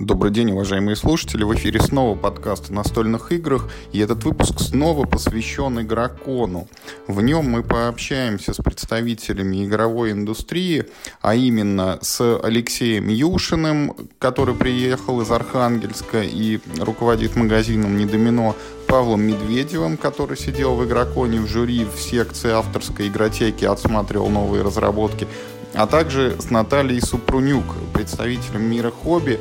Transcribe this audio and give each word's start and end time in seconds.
Добрый 0.00 0.30
день, 0.30 0.52
уважаемые 0.52 0.94
слушатели. 0.94 1.42
В 1.42 1.52
эфире 1.56 1.80
снова 1.80 2.16
подкаст 2.16 2.70
о 2.70 2.72
настольных 2.72 3.32
играх. 3.32 3.68
И 3.90 3.98
этот 3.98 4.22
выпуск 4.22 4.60
снова 4.60 5.04
посвящен 5.04 5.80
игрокону. 5.80 6.68
В 7.08 7.20
нем 7.20 7.50
мы 7.50 7.64
пообщаемся 7.64 8.54
с 8.54 8.58
представителями 8.58 9.66
игровой 9.66 10.12
индустрии, 10.12 10.86
а 11.20 11.34
именно 11.34 11.98
с 12.00 12.38
Алексеем 12.38 13.08
Юшиным, 13.08 13.96
который 14.20 14.54
приехал 14.54 15.20
из 15.20 15.32
Архангельска 15.32 16.22
и 16.22 16.60
руководит 16.78 17.34
магазином 17.34 17.96
«Недомино», 17.96 18.54
Павлом 18.86 19.22
Медведевым, 19.22 19.96
который 19.96 20.38
сидел 20.38 20.76
в 20.76 20.84
игроконе 20.86 21.40
в 21.40 21.48
жюри 21.48 21.84
в 21.84 22.00
секции 22.00 22.52
авторской 22.52 23.08
игротеки, 23.08 23.64
отсматривал 23.64 24.28
новые 24.30 24.62
разработки, 24.62 25.26
а 25.74 25.88
также 25.88 26.36
с 26.40 26.50
Натальей 26.50 27.00
Супрунюк, 27.00 27.64
представителем 27.92 28.62
мира 28.62 28.90
хобби, 28.90 29.40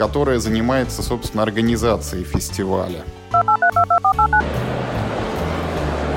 которая 0.00 0.38
занимается, 0.38 1.02
собственно, 1.02 1.42
организацией 1.42 2.24
фестиваля. 2.24 3.04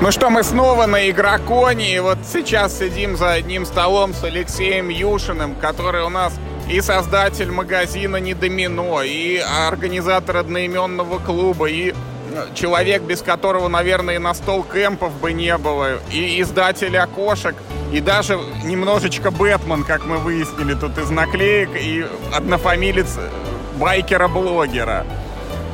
Ну 0.00 0.10
что, 0.10 0.30
мы 0.30 0.42
снова 0.42 0.86
на 0.86 1.10
Игроконе, 1.10 1.94
и 1.94 1.98
вот 1.98 2.16
сейчас 2.26 2.78
сидим 2.78 3.18
за 3.18 3.32
одним 3.32 3.66
столом 3.66 4.14
с 4.14 4.24
Алексеем 4.24 4.88
Юшиным, 4.88 5.54
который 5.56 6.02
у 6.02 6.08
нас 6.08 6.32
и 6.66 6.80
создатель 6.80 7.50
магазина 7.50 8.16
«Не 8.16 8.32
Домино», 8.32 9.02
и 9.02 9.36
организатор 9.36 10.38
одноименного 10.38 11.18
клуба, 11.18 11.66
и 11.66 11.92
человек, 12.54 13.02
без 13.02 13.20
которого, 13.20 13.68
наверное, 13.68 14.14
и 14.14 14.18
на 14.18 14.32
стол 14.32 14.64
кемпов 14.64 15.12
бы 15.20 15.34
не 15.34 15.58
было, 15.58 15.98
и 16.10 16.40
издатель 16.40 16.96
окошек, 16.96 17.54
и 17.92 18.00
даже 18.00 18.40
немножечко 18.64 19.30
Бэтмен, 19.30 19.84
как 19.84 20.06
мы 20.06 20.16
выяснили 20.16 20.72
тут 20.72 20.96
из 20.96 21.10
наклеек, 21.10 21.68
и 21.74 22.06
однофамилец 22.32 23.18
байкера-блогера. 23.74 25.04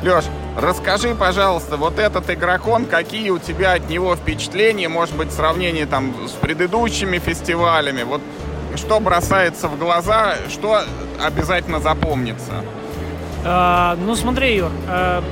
Леш, 0.03 0.25
расскажи, 0.57 1.15
пожалуйста, 1.15 1.77
вот 1.77 1.99
этот 1.99 2.31
игрокон, 2.31 2.87
какие 2.87 3.31
у 3.31 3.39
тебя 3.39 3.75
от 3.75 3.89
него 3.89 4.17
впечатления, 4.17 4.89
может 4.89 5.15
быть, 5.17 5.29
в 5.29 5.33
сравнении 5.33 5.85
там 5.85 6.15
с 6.27 6.33
предыдущими 6.33 7.19
фестивалями, 7.19 8.03
вот 8.03 8.23
что 8.77 9.01
бросается 9.01 9.69
в 9.69 9.79
глаза, 9.79 10.37
что 10.49 10.83
обязательно 11.23 11.81
запомнится? 11.81 12.65
А, 13.45 13.97
ну, 13.97 14.15
смотри, 14.15 14.57
Юр, 14.57 14.71
а, 14.89 15.23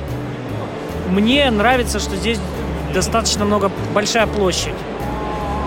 мне 1.09 1.49
нравится, 1.49 1.99
что 1.99 2.15
здесь 2.15 2.39
достаточно 2.93 3.45
много, 3.45 3.71
большая 3.93 4.27
площадь. 4.27 4.73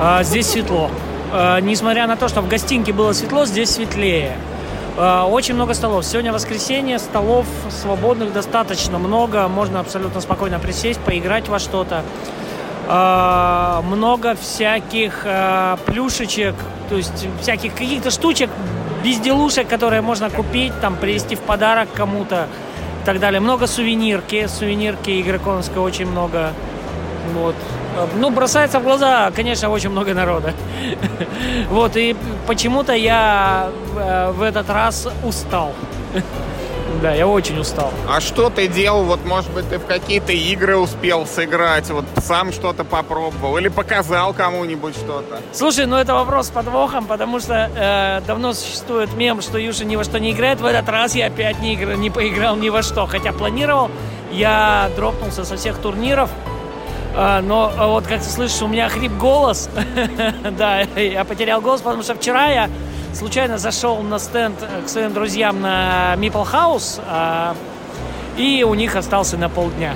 А, 0.01 0.23
здесь 0.23 0.49
светло. 0.49 0.91
А, 1.33 1.61
несмотря 1.61 2.07
на 2.07 2.17
то, 2.17 2.29
что 2.29 2.41
в 2.41 2.49
гостинке 2.49 2.93
было 2.93 3.13
светло, 3.13 3.47
здесь 3.47 3.71
светлее. 3.71 4.37
А, 4.97 5.27
очень 5.27 5.55
много 5.55 5.75
столов. 5.75 6.05
Сегодня 6.05 6.33
воскресенье, 6.33 6.99
столов 6.99 7.47
свободных 7.71 8.33
достаточно 8.33 8.99
много. 8.99 9.49
Можно 9.49 9.81
абсолютно 9.81 10.21
спокойно 10.21 10.59
присесть, 10.59 11.01
поиграть 11.01 11.49
во 11.49 11.59
что-то. 11.59 12.03
А, 12.89 13.83
много 13.83 14.35
всяких 14.35 15.23
а, 15.25 15.79
плюшечек, 15.87 16.55
то 16.91 16.97
есть 16.97 17.27
всяких 17.41 17.75
каких-то 17.75 18.11
штучек, 18.11 18.51
безделушек, 19.03 19.67
которые 19.67 20.03
можно 20.03 20.31
купить, 20.31 20.73
там, 20.81 20.97
привезти 20.97 21.37
в 21.37 21.41
подарок 21.41 21.89
кому-то 21.95 22.49
и 23.03 23.07
так 23.07 23.19
далее. 23.19 23.41
Много 23.41 23.67
сувенирки, 23.67 24.47
сувенирки 24.47 25.21
игроконской 25.21 25.81
очень 25.81 26.07
много. 26.07 26.53
Вот. 27.35 27.57
Ну, 28.17 28.31
бросается 28.31 28.81
в 28.81 28.85
глаза, 28.85 29.31
конечно, 29.35 29.71
очень 29.71 29.91
много 29.91 30.15
народа. 30.15 30.55
Вот, 31.71 31.97
и 31.97 32.17
почему-то 32.47 32.93
я 32.93 33.71
э, 33.97 34.33
в 34.33 34.43
этот 34.43 34.71
раз 34.71 35.09
устал. 35.25 35.73
Да, 37.01 37.13
я 37.13 37.27
очень 37.27 37.59
устал. 37.59 37.91
А 38.09 38.21
что 38.21 38.51
ты 38.51 38.69
делал? 38.69 39.05
Вот, 39.05 39.25
может 39.25 39.51
быть, 39.53 39.69
ты 39.69 39.79
в 39.79 39.87
какие-то 39.87 40.33
игры 40.33 40.77
успел 40.77 41.27
сыграть, 41.27 41.91
вот 41.91 42.05
сам 42.23 42.53
что-то 42.53 42.85
попробовал 42.85 43.57
или 43.59 43.69
показал 43.69 44.33
кому-нибудь 44.33 44.95
что-то? 44.95 45.41
Слушай, 45.53 45.87
ну 45.87 45.97
это 45.97 46.15
вопрос 46.15 46.49
с 46.49 46.51
подвохом, 46.51 47.07
потому 47.07 47.41
что 47.41 47.71
э, 47.75 48.21
давно 48.27 48.53
существует 48.53 49.13
мем, 49.15 49.41
что 49.41 49.59
Юша 49.59 49.85
ни 49.85 49.97
во 49.97 50.05
что 50.05 50.21
не 50.21 50.33
играет. 50.33 50.61
В 50.61 50.67
этот 50.67 50.89
раз 50.89 51.15
я 51.15 51.27
опять 51.27 51.61
не, 51.61 51.75
игр... 51.75 51.95
не 51.95 52.11
поиграл 52.11 52.57
ни 52.57 52.69
во 52.69 52.83
что. 52.83 53.07
Хотя 53.07 53.33
планировал, 53.33 53.91
я 54.31 54.91
дропнулся 54.95 55.45
со 55.45 55.57
всех 55.57 55.79
турниров. 55.79 56.31
А, 57.15 57.43
но 57.43 57.73
а 57.77 57.89
вот 57.89 58.07
как 58.07 58.23
ты 58.23 58.29
слышишь, 58.29 58.63
у 58.63 58.69
меня 58.69 58.89
хрип 58.89 59.13
голос. 59.13 59.69
да, 60.59 60.81
я 60.81 61.25
потерял 61.25 61.61
голос, 61.61 61.81
потому 61.81 62.03
что 62.03 62.15
вчера 62.15 62.49
я 62.49 62.71
случайно 63.13 63.59
зашел 63.59 63.99
на 64.03 64.19
стенд 64.19 64.57
к 64.85 64.89
своим 64.89 65.13
друзьям 65.13 65.61
на 65.61 66.15
Meeple 66.17 66.51
House, 66.51 67.01
а, 67.07 67.55
и 68.37 68.65
у 68.67 68.75
них 68.75 68.97
остался 68.97 69.37
на 69.37 69.49
полдня. 69.49 69.95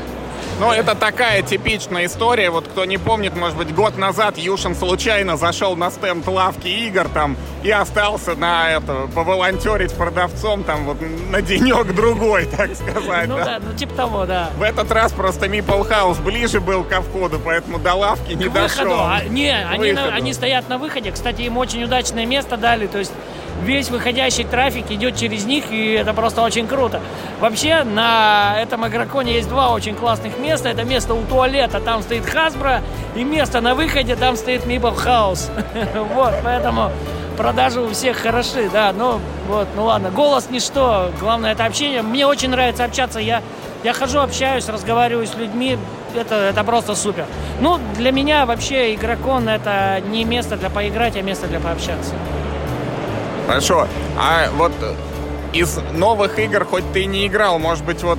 Ну, 0.58 0.72
это 0.72 0.94
такая 0.94 1.42
типичная 1.42 2.06
история. 2.06 2.48
Вот 2.48 2.66
кто 2.66 2.86
не 2.86 2.96
помнит, 2.96 3.36
может 3.36 3.58
быть, 3.58 3.74
год 3.74 3.98
назад 3.98 4.38
Юшин 4.38 4.74
случайно 4.74 5.36
зашел 5.36 5.76
на 5.76 5.90
стенд 5.90 6.26
лавки 6.26 6.66
игр 6.66 7.08
там 7.12 7.36
и 7.62 7.70
остался 7.70 8.34
на 8.36 8.70
это, 8.70 9.06
поволонтерить 9.14 9.92
продавцом 9.92 10.64
там 10.64 10.86
вот 10.86 10.96
на 11.30 11.42
денек-другой, 11.42 12.46
так 12.56 12.74
сказать. 12.74 13.28
Ну 13.28 13.36
да. 13.36 13.58
ну 13.60 13.74
типа 13.74 13.94
того, 13.94 14.24
да. 14.24 14.50
В 14.56 14.62
этот 14.62 14.90
раз 14.90 15.12
просто 15.12 15.46
Мипл 15.48 15.82
Хаус 15.82 16.18
ближе 16.18 16.60
был 16.60 16.84
ко 16.84 17.02
входу, 17.02 17.38
поэтому 17.44 17.78
до 17.78 17.94
лавки 17.94 18.32
не 18.32 18.48
дошел. 18.48 19.00
А, 19.00 19.24
не, 19.24 19.54
они 19.54 20.32
стоят 20.32 20.70
на 20.70 20.78
выходе. 20.78 21.12
Кстати, 21.12 21.42
им 21.42 21.58
очень 21.58 21.84
удачное 21.84 22.24
место 22.24 22.56
дали, 22.56 22.86
то 22.86 22.98
есть 22.98 23.12
весь 23.62 23.90
выходящий 23.90 24.44
трафик 24.44 24.90
идет 24.90 25.16
через 25.16 25.44
них, 25.44 25.70
и 25.70 25.92
это 25.92 26.14
просто 26.14 26.42
очень 26.42 26.66
круто. 26.66 27.00
Вообще, 27.40 27.84
на 27.84 28.54
этом 28.58 28.86
игроконе 28.86 29.34
есть 29.34 29.48
два 29.48 29.72
очень 29.72 29.94
классных 29.94 30.38
места. 30.38 30.45
Это 30.46 30.84
место 30.84 31.14
у 31.14 31.22
туалета, 31.24 31.80
там 31.80 32.02
стоит 32.02 32.24
Hasbro, 32.24 32.80
и 33.14 33.24
место 33.24 33.60
на 33.60 33.74
выходе, 33.74 34.16
там 34.16 34.36
стоит 34.36 34.64
Meeple 34.64 34.96
House. 35.06 35.50
Вот, 36.14 36.34
поэтому 36.42 36.90
продажи 37.36 37.80
у 37.80 37.90
всех 37.90 38.16
хороши, 38.16 38.70
да, 38.72 38.92
ну 38.96 39.20
вот, 39.48 39.68
ну 39.76 39.84
ладно, 39.84 40.10
голос 40.10 40.48
ничто, 40.50 41.10
главное 41.20 41.52
это 41.52 41.64
общение. 41.64 42.02
Мне 42.02 42.26
очень 42.26 42.50
нравится 42.50 42.84
общаться, 42.84 43.18
я, 43.18 43.42
я 43.84 43.92
хожу, 43.92 44.20
общаюсь, 44.20 44.68
разговариваю 44.68 45.26
с 45.26 45.34
людьми, 45.34 45.78
это, 46.14 46.34
это 46.36 46.64
просто 46.64 46.94
супер. 46.94 47.26
Ну, 47.60 47.78
для 47.96 48.12
меня 48.12 48.46
вообще 48.46 48.94
игрокон 48.94 49.48
это 49.48 50.00
не 50.08 50.24
место 50.24 50.56
для 50.56 50.70
поиграть, 50.70 51.16
а 51.16 51.22
место 51.22 51.46
для 51.46 51.60
пообщаться. 51.60 52.14
Хорошо. 53.46 53.86
А 54.18 54.48
вот 54.56 54.72
из 55.52 55.78
новых 55.92 56.38
игр, 56.38 56.64
хоть 56.64 56.84
ты 56.92 57.02
и 57.02 57.06
не 57.06 57.26
играл, 57.26 57.58
может 57.58 57.84
быть, 57.84 58.02
вот 58.02 58.18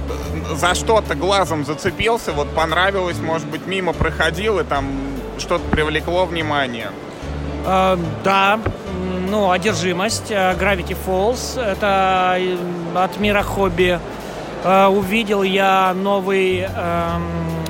за 0.55 0.75
что-то 0.75 1.15
глазом 1.15 1.65
зацепился, 1.65 2.31
вот 2.31 2.53
понравилось, 2.53 3.19
может 3.19 3.47
быть, 3.47 3.65
мимо 3.67 3.93
проходил 3.93 4.59
и 4.59 4.63
там 4.63 4.85
что-то 5.37 5.63
привлекло 5.69 6.25
внимание? 6.25 6.89
Э, 7.65 7.97
да, 8.23 8.59
ну, 9.29 9.51
одержимость, 9.51 10.31
э, 10.31 10.53
Gravity 10.53 10.95
Falls, 11.05 11.61
это 11.61 12.35
э, 12.37 12.57
от 12.95 13.19
мира 13.19 13.43
хобби. 13.43 13.99
Э, 14.63 14.87
увидел 14.87 15.43
я 15.43 15.93
новый, 15.93 16.61
эм, 16.61 17.23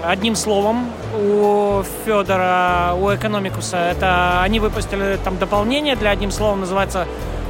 одним 0.03 0.35
словом, 0.35 0.91
у 1.15 1.83
Федора, 2.05 2.93
у 2.95 3.13
Экономикуса. 3.13 3.77
Это 3.77 4.41
они 4.41 4.59
выпустили 4.59 5.17
там 5.23 5.37
дополнение 5.37 5.95
для 5.95 6.11
одним 6.11 6.31
словом, 6.31 6.61
называется 6.61 7.07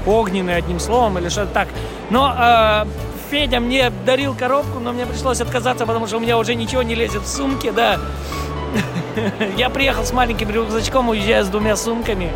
огненный 0.08 0.56
одним 0.56 0.80
словом 0.80 1.18
или 1.18 1.30
что-то 1.30 1.54
так. 1.54 1.68
Но 2.10 2.34
э, 2.38 2.86
Федя 3.30 3.60
мне 3.60 3.92
дарил 4.06 4.34
коробку, 4.34 4.80
но 4.80 4.94
мне 4.94 5.06
пришлось 5.06 5.42
отказаться, 5.42 5.86
потому 5.86 6.08
что 6.08 6.18
у 6.18 6.20
меня 6.20 6.38
уже 6.38 6.56
ничего 6.56 6.82
не 6.82 6.96
лезет 6.96 7.24
в 7.24 7.28
сумки, 7.28 7.72
да. 7.72 8.00
Я 9.58 9.70
приехал 9.70 10.04
с 10.06 10.14
маленьким 10.14 10.50
рюкзачком, 10.50 11.10
уезжаю 11.10 11.46
с 11.46 11.50
двумя 11.50 11.76
сумками. 11.76 12.32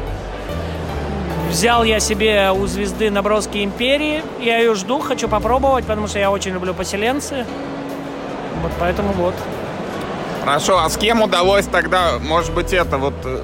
Взял 1.50 1.84
я 1.84 2.00
себе 2.00 2.52
у 2.52 2.66
звезды 2.66 3.12
наброски 3.12 3.62
империи. 3.62 4.24
Я 4.40 4.60
ее 4.60 4.74
жду, 4.74 5.00
хочу 5.00 5.28
попробовать, 5.28 5.84
потому 5.84 6.08
что 6.08 6.18
я 6.18 6.32
очень 6.32 6.54
люблю 6.54 6.74
поселенцы. 6.74 7.46
Вот 8.62 8.72
поэтому 8.80 9.12
вот. 9.12 9.36
Хорошо, 10.44 10.80
а 10.80 10.90
с 10.90 10.96
кем 10.96 11.22
удалось 11.22 11.66
тогда, 11.66 12.20
может 12.20 12.54
быть, 12.54 12.72
это 12.72 12.98
вот 12.98 13.14
э, 13.26 13.42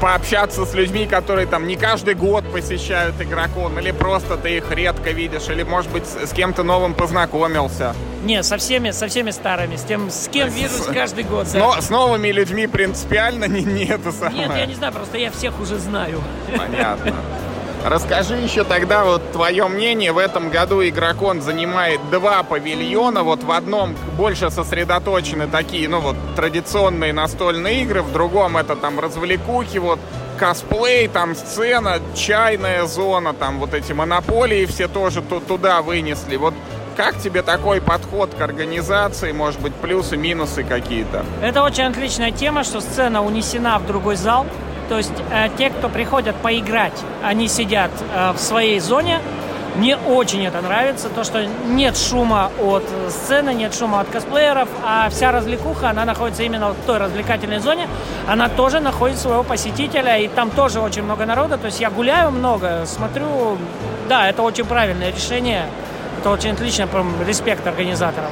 пообщаться 0.00 0.64
с 0.64 0.74
людьми, 0.74 1.06
которые 1.06 1.46
там 1.46 1.66
не 1.66 1.76
каждый 1.76 2.14
год 2.14 2.44
посещают 2.52 3.20
игрокон, 3.20 3.78
или 3.78 3.90
просто 3.90 4.36
ты 4.36 4.56
их 4.56 4.70
редко 4.70 5.10
видишь, 5.10 5.48
или, 5.48 5.62
может 5.62 5.90
быть, 5.90 6.04
с 6.06 6.32
кем-то 6.32 6.62
новым 6.62 6.94
познакомился? 6.94 7.94
Не, 8.24 8.42
со 8.42 8.56
всеми, 8.56 8.90
со 8.90 9.08
всеми 9.08 9.30
старыми, 9.30 9.76
с 9.76 9.82
тем, 9.82 10.10
с 10.10 10.28
кем 10.28 10.48
вижусь 10.48 10.86
каждый 10.92 11.24
год. 11.24 11.46
Да. 11.52 11.58
но, 11.58 11.80
с 11.80 11.88
новыми 11.88 12.28
людьми 12.28 12.66
принципиально 12.66 13.44
не, 13.44 13.62
не 13.62 13.84
это 13.84 14.12
самое. 14.12 14.48
Нет, 14.48 14.56
я 14.56 14.66
не 14.66 14.74
знаю, 14.74 14.92
просто 14.92 15.18
я 15.18 15.30
всех 15.30 15.60
уже 15.60 15.78
знаю. 15.78 16.20
Понятно. 16.56 17.14
Расскажи 17.84 18.36
еще 18.36 18.64
тогда 18.64 19.04
вот 19.04 19.32
твое 19.32 19.66
мнение. 19.68 20.12
В 20.12 20.18
этом 20.18 20.50
году 20.50 20.82
Игрокон 20.82 21.40
занимает 21.40 22.00
два 22.10 22.42
павильона. 22.42 23.22
Вот 23.22 23.44
в 23.44 23.50
одном 23.52 23.94
больше 24.16 24.50
сосредоточены 24.50 25.46
такие, 25.46 25.88
ну 25.88 26.00
вот, 26.00 26.16
традиционные 26.36 27.12
настольные 27.12 27.82
игры. 27.82 28.02
В 28.02 28.12
другом 28.12 28.56
это 28.56 28.76
там 28.76 28.98
развлекухи, 28.98 29.78
вот, 29.78 30.00
косплей, 30.38 31.08
там 31.08 31.34
сцена, 31.34 32.00
чайная 32.14 32.84
зона, 32.84 33.32
там 33.32 33.58
вот 33.58 33.74
эти 33.74 33.92
монополии 33.92 34.66
все 34.66 34.88
тоже 34.88 35.22
туда 35.22 35.82
вынесли. 35.82 36.36
Вот 36.36 36.54
как 36.96 37.16
тебе 37.18 37.42
такой 37.42 37.80
подход 37.80 38.34
к 38.34 38.40
организации? 38.40 39.30
Может 39.30 39.60
быть, 39.60 39.72
плюсы, 39.72 40.16
минусы 40.16 40.64
какие-то? 40.64 41.24
Это 41.40 41.62
очень 41.62 41.84
отличная 41.84 42.32
тема, 42.32 42.64
что 42.64 42.80
сцена 42.80 43.24
унесена 43.24 43.78
в 43.78 43.86
другой 43.86 44.16
зал. 44.16 44.46
То 44.88 44.96
есть 44.96 45.12
э, 45.30 45.48
те, 45.58 45.70
кто 45.70 45.88
приходят 45.88 46.36
поиграть, 46.36 46.98
они 47.22 47.48
сидят 47.48 47.90
э, 48.14 48.32
в 48.32 48.38
своей 48.38 48.80
зоне, 48.80 49.20
мне 49.76 49.96
очень 49.96 50.44
это 50.44 50.60
нравится, 50.60 51.08
то, 51.08 51.22
что 51.22 51.46
нет 51.46 51.96
шума 51.96 52.50
от 52.60 52.82
сцены, 53.10 53.54
нет 53.54 53.74
шума 53.74 54.00
от 54.00 54.08
косплееров, 54.08 54.68
а 54.84 55.08
вся 55.08 55.30
развлекуха, 55.30 55.90
она 55.90 56.04
находится 56.04 56.42
именно 56.42 56.70
в 56.70 56.86
той 56.86 56.98
развлекательной 56.98 57.60
зоне, 57.60 57.86
она 58.26 58.48
тоже 58.48 58.80
находит 58.80 59.18
своего 59.18 59.44
посетителя, 59.44 60.18
и 60.18 60.26
там 60.26 60.50
тоже 60.50 60.80
очень 60.80 61.02
много 61.02 61.26
народа, 61.26 61.58
то 61.58 61.66
есть 61.66 61.80
я 61.80 61.90
гуляю 61.90 62.32
много, 62.32 62.86
смотрю, 62.86 63.56
да, 64.08 64.28
это 64.28 64.42
очень 64.42 64.64
правильное 64.64 65.12
решение, 65.12 65.66
это 66.18 66.30
очень 66.30 66.52
отлично, 66.52 66.88
прям 66.88 67.14
респект 67.24 67.64
организаторам. 67.64 68.30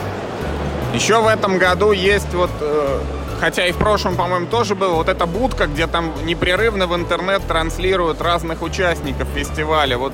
Еще 0.95 1.21
в 1.21 1.29
этом 1.29 1.59
году 1.59 1.93
есть 1.93 2.33
вот 2.35 2.51
э, 2.61 2.99
хотя 3.41 3.67
и 3.67 3.73
в 3.73 3.77
прошлом, 3.77 4.17
по-моему, 4.17 4.47
тоже 4.47 4.75
было, 4.75 4.95
вот 4.95 5.09
эта 5.09 5.27
будка, 5.27 5.67
где 5.67 5.87
там 5.87 6.13
непрерывно 6.25 6.87
в 6.87 6.95
интернет 6.95 7.47
транслируют 7.47 8.21
разных 8.21 8.63
участников 8.63 9.29
фестиваля. 9.35 9.99
Вот 9.99 10.13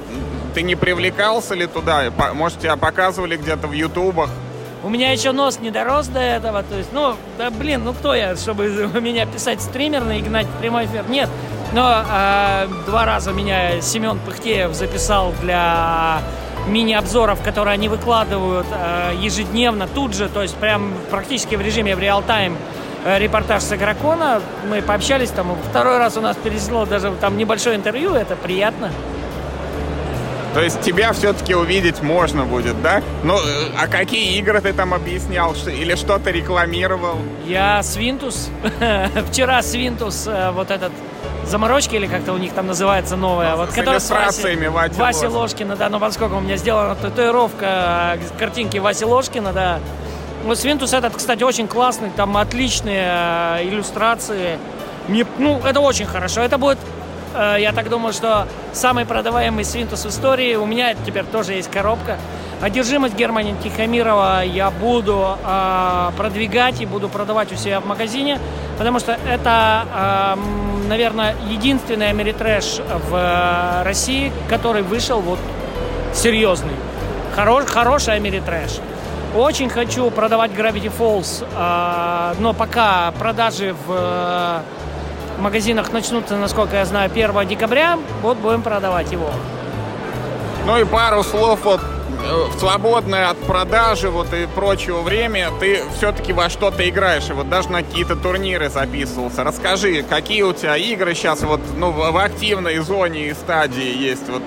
ты 0.54 0.62
не 0.62 0.74
привлекался 0.74 1.54
ли 1.54 1.66
туда? 1.66 2.10
Может, 2.34 2.60
тебя 2.60 2.76
показывали 2.76 3.36
где-то 3.36 3.66
в 3.66 3.72
ютубах? 3.72 4.30
У 4.84 4.88
меня 4.88 5.12
еще 5.12 5.30
нос 5.30 5.60
не 5.60 5.70
дорос 5.70 6.08
до 6.08 6.18
этого, 6.18 6.64
то 6.64 6.76
есть, 6.76 6.92
ну, 6.92 7.14
да, 7.38 7.50
блин, 7.50 7.84
ну 7.84 7.92
кто 7.92 8.14
я, 8.14 8.34
чтобы 8.34 8.66
меня 9.00 9.26
писать 9.26 9.62
стримерно 9.62 10.18
и 10.18 10.22
гнать 10.22 10.48
прямой 10.60 10.86
эфир? 10.86 11.04
Нет. 11.08 11.28
Но 11.72 12.04
э, 12.04 12.68
два 12.86 13.06
раза 13.06 13.32
меня 13.32 13.80
Семен 13.80 14.18
Пыхтеев 14.18 14.74
записал 14.74 15.32
для 15.40 16.20
мини-обзоров, 16.66 17.42
которые 17.42 17.74
они 17.74 17.88
выкладывают 17.88 18.66
э, 18.70 19.12
ежедневно, 19.20 19.86
тут 19.86 20.14
же, 20.14 20.28
то 20.28 20.42
есть 20.42 20.54
прям 20.56 20.92
практически 21.10 21.54
в 21.54 21.60
режиме 21.60 21.96
в 21.96 21.98
реал-тайм 21.98 22.56
репортаж 23.04 23.62
с 23.62 23.72
Игрокона. 23.72 24.40
Мы 24.68 24.82
пообщались 24.82 25.30
там, 25.30 25.56
второй 25.70 25.98
раз 25.98 26.16
у 26.16 26.20
нас 26.20 26.36
пересекло 26.36 26.86
даже 26.86 27.12
там 27.20 27.36
небольшое 27.36 27.76
интервью, 27.76 28.14
это 28.14 28.36
приятно. 28.36 28.90
То 30.54 30.60
есть 30.60 30.82
тебя 30.82 31.12
все-таки 31.14 31.54
увидеть 31.54 32.02
можно 32.02 32.44
будет, 32.44 32.80
да? 32.82 33.02
Ну, 33.24 33.38
э, 33.38 33.40
а 33.78 33.86
какие 33.86 34.36
игры 34.38 34.60
ты 34.60 34.74
там 34.74 34.92
объяснял? 34.92 35.54
Или 35.54 35.94
что-то 35.94 36.30
рекламировал? 36.30 37.16
Я 37.46 37.82
Свинтус. 37.82 38.50
Вчера 39.30 39.62
Свинтус, 39.62 40.26
э, 40.26 40.50
вот 40.50 40.70
этот 40.70 40.92
заморочки 41.46 41.96
или 41.96 42.06
как-то 42.06 42.34
у 42.34 42.36
них 42.38 42.52
там 42.52 42.66
называется 42.66 43.16
новая. 43.16 43.56
Вот, 43.56 43.70
с 43.70 43.74
который 43.74 43.98
с 44.00 44.10
Васи, 44.10 44.68
Васи 44.96 45.26
Ложкина, 45.26 45.76
да, 45.76 45.88
ну 45.88 45.98
поскольку 45.98 46.36
у 46.36 46.40
меня 46.40 46.56
сделана 46.56 46.94
татуировка 46.96 48.18
э, 48.18 48.38
картинки 48.38 48.76
Васи 48.76 49.06
Ложкина, 49.06 49.52
да. 49.54 49.80
Свинтус 50.54 50.92
этот, 50.92 51.14
кстати, 51.14 51.42
очень 51.42 51.68
классный, 51.68 52.10
там 52.10 52.36
отличные 52.36 53.68
иллюстрации. 53.68 54.58
Мне, 55.08 55.26
ну, 55.38 55.60
это 55.64 55.80
очень 55.80 56.06
хорошо. 56.06 56.40
Это 56.40 56.58
будет 56.58 56.78
Э, 57.34 57.56
я 57.58 57.72
так 57.72 57.88
думаю, 57.88 58.12
что 58.12 58.46
самый 58.72 59.06
продаваемый 59.06 59.64
свинтус 59.64 60.04
в 60.04 60.08
истории. 60.08 60.54
У 60.56 60.66
меня 60.66 60.94
теперь 61.06 61.24
тоже 61.24 61.54
есть 61.54 61.70
коробка. 61.70 62.18
Одержимость 62.60 63.16
Германа 63.16 63.56
Тихомирова 63.62 64.44
я 64.44 64.70
буду 64.70 65.36
э, 65.44 66.10
продвигать 66.16 66.80
и 66.80 66.86
буду 66.86 67.08
продавать 67.08 67.52
у 67.52 67.56
себя 67.56 67.80
в 67.80 67.86
магазине, 67.86 68.38
потому 68.78 69.00
что 69.00 69.18
это, 69.28 69.84
э, 69.94 70.88
наверное, 70.88 71.34
единственный 71.48 72.10
Ameritrash 72.10 72.80
в 73.10 73.82
России, 73.84 74.32
который 74.48 74.82
вышел 74.82 75.20
вот 75.20 75.38
серьезный. 76.14 76.74
Хорош, 77.34 77.64
хороший 77.64 78.14
Ameritrash. 78.14 78.78
Очень 79.34 79.70
хочу 79.70 80.10
продавать 80.10 80.50
Gravity 80.50 80.92
Falls, 80.96 81.42
э, 81.42 82.34
но 82.38 82.52
пока 82.52 83.12
продажи 83.12 83.74
в 83.86 84.62
магазинах 85.38 85.92
начнутся, 85.92 86.36
насколько 86.36 86.76
я 86.76 86.84
знаю, 86.84 87.10
1 87.10 87.48
декабря. 87.48 87.98
Вот 88.22 88.36
будем 88.36 88.62
продавать 88.62 89.10
его. 89.10 89.30
Ну 90.66 90.78
и 90.78 90.84
пару 90.84 91.24
слов 91.24 91.60
вот 91.64 91.80
э, 91.80 92.44
в 92.54 92.58
свободное 92.58 93.30
от 93.30 93.38
продажи 93.38 94.10
вот 94.10 94.32
и 94.32 94.46
прочего 94.46 95.00
время 95.00 95.50
ты 95.58 95.80
все-таки 95.96 96.32
во 96.32 96.48
что-то 96.48 96.88
играешь, 96.88 97.28
и 97.30 97.32
вот 97.32 97.48
даже 97.48 97.70
на 97.70 97.82
какие-то 97.82 98.16
турниры 98.16 98.68
записывался. 98.68 99.42
Расскажи, 99.44 100.02
какие 100.02 100.42
у 100.42 100.52
тебя 100.52 100.76
игры 100.76 101.14
сейчас 101.14 101.42
вот 101.42 101.60
ну, 101.76 101.90
в 101.90 102.16
активной 102.16 102.78
зоне 102.78 103.28
и 103.28 103.34
стадии 103.34 103.96
есть, 103.96 104.28
вот 104.28 104.42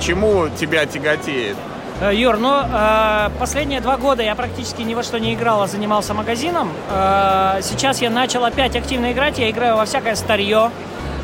чему 0.00 0.48
тебя 0.50 0.86
тяготеет? 0.86 1.56
Э, 2.00 2.14
Юр, 2.14 2.38
ну, 2.38 2.60
э, 2.62 3.30
последние 3.40 3.80
два 3.80 3.96
года 3.96 4.22
я 4.22 4.34
практически 4.34 4.82
ни 4.82 4.94
во 4.94 5.02
что 5.02 5.18
не 5.18 5.34
играл, 5.34 5.62
а 5.62 5.66
занимался 5.66 6.14
магазином. 6.14 6.70
Э, 6.90 7.58
сейчас 7.62 8.00
я 8.00 8.10
начал 8.10 8.44
опять 8.44 8.76
активно 8.76 9.12
играть, 9.12 9.38
я 9.38 9.50
играю 9.50 9.76
во 9.76 9.84
всякое 9.84 10.14
старье. 10.14 10.70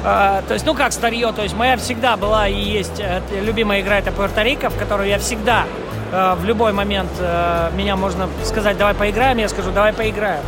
Э, 0.04 0.42
то 0.46 0.54
есть, 0.54 0.66
ну 0.66 0.74
как 0.74 0.92
старье, 0.92 1.32
то 1.32 1.42
есть 1.42 1.54
моя 1.56 1.76
всегда 1.76 2.16
была 2.16 2.48
и 2.48 2.60
есть 2.60 2.98
э, 2.98 3.20
любимая 3.40 3.80
игра 3.80 3.98
это 3.98 4.10
Пуэрто-Рико, 4.10 4.68
в 4.68 4.78
которую 4.78 5.08
я 5.08 5.18
всегда 5.18 5.64
э, 6.12 6.34
в 6.38 6.44
любой 6.44 6.72
момент 6.72 7.10
меня 7.74 7.96
можно 7.96 8.28
сказать, 8.42 8.76
давай 8.76 8.94
поиграем, 8.94 9.38
я 9.38 9.48
скажу, 9.48 9.70
давай 9.70 9.92
поиграем. 9.92 10.42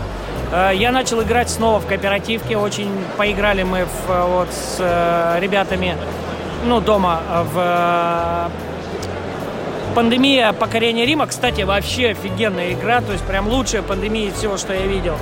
Я 0.75 0.93
начал 0.93 1.21
играть 1.23 1.51
снова 1.51 1.81
в 1.81 1.87
кооперативке, 1.87 2.57
очень 2.57 2.89
поиграли 3.17 3.65
мы 3.65 3.85
в, 3.85 4.27
вот 4.29 4.49
с 4.53 4.79
ребятами, 5.41 5.97
ну, 6.65 6.81
дома 6.81 7.21
в 7.53 8.49
Пандемия 9.97 10.53
покорения 10.53 11.07
Рима, 11.07 11.27
кстати, 11.27 11.63
вообще 11.63 12.09
офигенная 12.09 12.75
игра, 12.75 13.01
то 13.01 13.13
есть 13.13 13.25
прям 13.25 13.49
лучшая 13.49 13.81
пандемия 13.81 14.31
всего, 14.31 14.59
что 14.59 14.75
я 14.75 14.87
видел. 14.87 15.17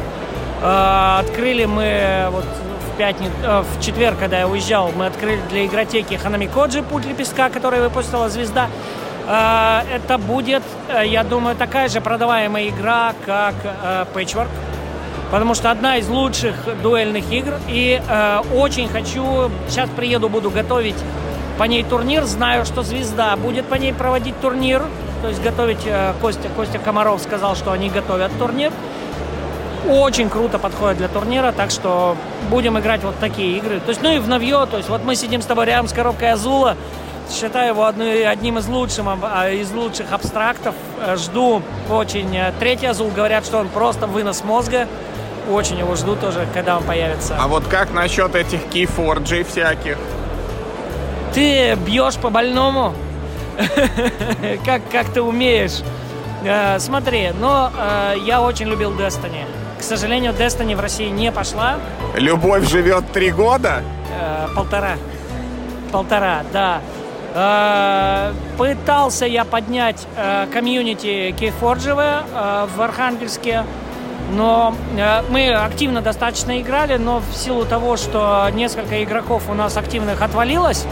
А, 0.63 1.21
открыли 1.21 1.65
мы 1.65 2.27
вот 2.33 2.45
в 2.45 2.99
пятницу, 2.99 3.33
э, 3.45 3.63
в 3.63 3.81
четверг, 3.81 4.19
когда 4.19 4.41
я 4.41 4.49
уезжал, 4.49 4.91
мы 4.97 5.07
открыли 5.07 5.41
для 5.49 5.65
игротеки 5.65 6.15
Ханами 6.15 6.47
Коджи 6.47 6.83
«Путь 6.83 7.07
лепестка», 7.07 7.51
который 7.51 7.79
выпустила 7.83 8.29
«Звезда». 8.29 8.69
А, 9.29 9.85
это 9.95 10.19
будет, 10.19 10.65
э, 10.89 11.07
я 11.07 11.23
думаю, 11.23 11.55
такая 11.55 11.89
же 11.89 12.01
продаваемая 12.01 12.69
игра, 12.69 13.15
как 13.25 13.55
э, 13.63 14.07
Patchwork, 14.13 14.49
потому 15.31 15.55
что 15.55 15.71
одна 15.71 15.99
из 15.99 16.09
лучших 16.09 16.57
дуэльных 16.83 17.33
игр, 17.33 17.55
и 17.69 18.03
очень 18.53 18.89
хочу, 18.89 19.53
сейчас 19.69 19.89
приеду, 19.91 20.29
буду 20.29 20.51
готовить 20.51 20.97
по 21.59 21.65
ней 21.65 21.83
турнир. 21.85 22.25
Знаю, 22.25 22.65
что 22.65 22.83
«Звезда» 22.83 23.37
будет 23.37 23.67
по 23.67 23.75
ней 23.75 23.93
проводить 23.93 24.39
турнир. 24.41 24.83
То 25.23 25.29
есть 25.29 25.43
готовить 25.43 25.87
э, 25.87 26.13
Костя, 26.21 26.49
Костя 26.55 26.79
Комаров 26.79 27.21
сказал, 27.23 27.57
что 27.57 27.73
они 27.73 27.89
готовят 27.89 28.31
турнир. 28.39 28.73
Очень 29.89 30.31
круто 30.31 30.59
подходит 30.59 30.99
для 30.99 31.09
турнира, 31.09 31.53
так 31.53 31.71
что 31.71 32.17
будем 32.51 32.79
играть 32.79 33.03
вот 33.05 33.19
такие 33.21 33.59
игры. 33.59 33.81
То 33.81 33.91
есть, 33.91 34.03
ну 34.03 34.11
и 34.11 34.19
в 34.19 34.29
новье, 34.29 34.67
то 34.71 34.79
есть 34.79 34.89
вот 34.89 35.05
мы 35.05 35.15
сидим 35.15 35.43
с 35.43 35.47
тобой 35.47 35.67
рядом 35.67 35.89
с 35.89 35.93
коробкой 35.93 36.33
Азула, 36.33 36.77
считаю 37.31 37.69
его 37.69 37.85
одной, 37.85 38.27
одним 38.27 38.59
из 38.59 38.67
лучших, 38.67 39.05
а, 39.23 39.51
из 39.51 39.71
лучших 39.73 40.13
абстрактов. 40.13 40.75
Э, 41.01 41.17
жду 41.17 41.63
очень. 41.91 42.35
Э, 42.37 42.53
третий 42.59 42.87
Азул 42.87 43.11
говорят, 43.11 43.45
что 43.45 43.59
он 43.59 43.69
просто 43.69 44.07
вынос 44.07 44.43
мозга. 44.45 44.89
Очень 45.51 45.79
его 45.79 45.95
жду 45.95 46.17
тоже, 46.17 46.47
когда 46.55 46.79
он 46.79 46.85
появится. 46.85 47.37
А 47.39 47.49
вот 47.49 47.65
как 47.67 47.93
насчет 47.93 48.35
этих 48.35 48.65
кейфорджей 48.71 49.45
всяких? 49.45 49.99
Ты 51.35 51.75
бьешь 51.75 52.15
по 52.17 52.31
больному, 52.31 52.95
как, 54.65 54.83
как 54.91 55.13
ты 55.13 55.21
умеешь. 55.21 55.81
Э, 56.45 56.79
смотри, 56.79 57.31
но 57.41 57.73
э, 57.77 58.15
я 58.25 58.41
очень 58.41 58.69
любил 58.69 58.93
Destiny. 58.93 59.45
К 59.79 59.83
сожалению, 59.83 60.33
Destiny 60.33 60.77
в 60.77 60.81
России 60.81 61.09
не 61.09 61.33
пошла. 61.33 61.77
Любовь 62.15 62.69
живет 62.69 63.11
три 63.13 63.33
года? 63.33 63.83
Э, 64.13 64.47
полтора. 64.55 64.97
Полтора, 65.91 66.43
да. 66.53 66.81
Э, 67.35 68.33
пытался 68.57 69.27
я 69.27 69.45
поднять 69.45 70.07
э, 70.17 70.47
комьюнити 70.53 71.35
Кейфорджевое 71.37 72.23
э, 72.33 72.67
в 72.77 72.81
Архангельске. 72.81 73.65
Но 74.33 74.73
э, 74.97 75.23
мы 75.31 75.53
активно 75.53 76.01
достаточно 76.01 76.61
играли, 76.61 76.97
но 76.97 77.19
в 77.19 77.35
силу 77.35 77.65
того, 77.65 77.97
что 77.97 78.49
несколько 78.55 79.03
игроков 79.03 79.45
у 79.49 79.55
нас 79.55 79.77
активных 79.77 80.23
отвалилось, 80.23 80.87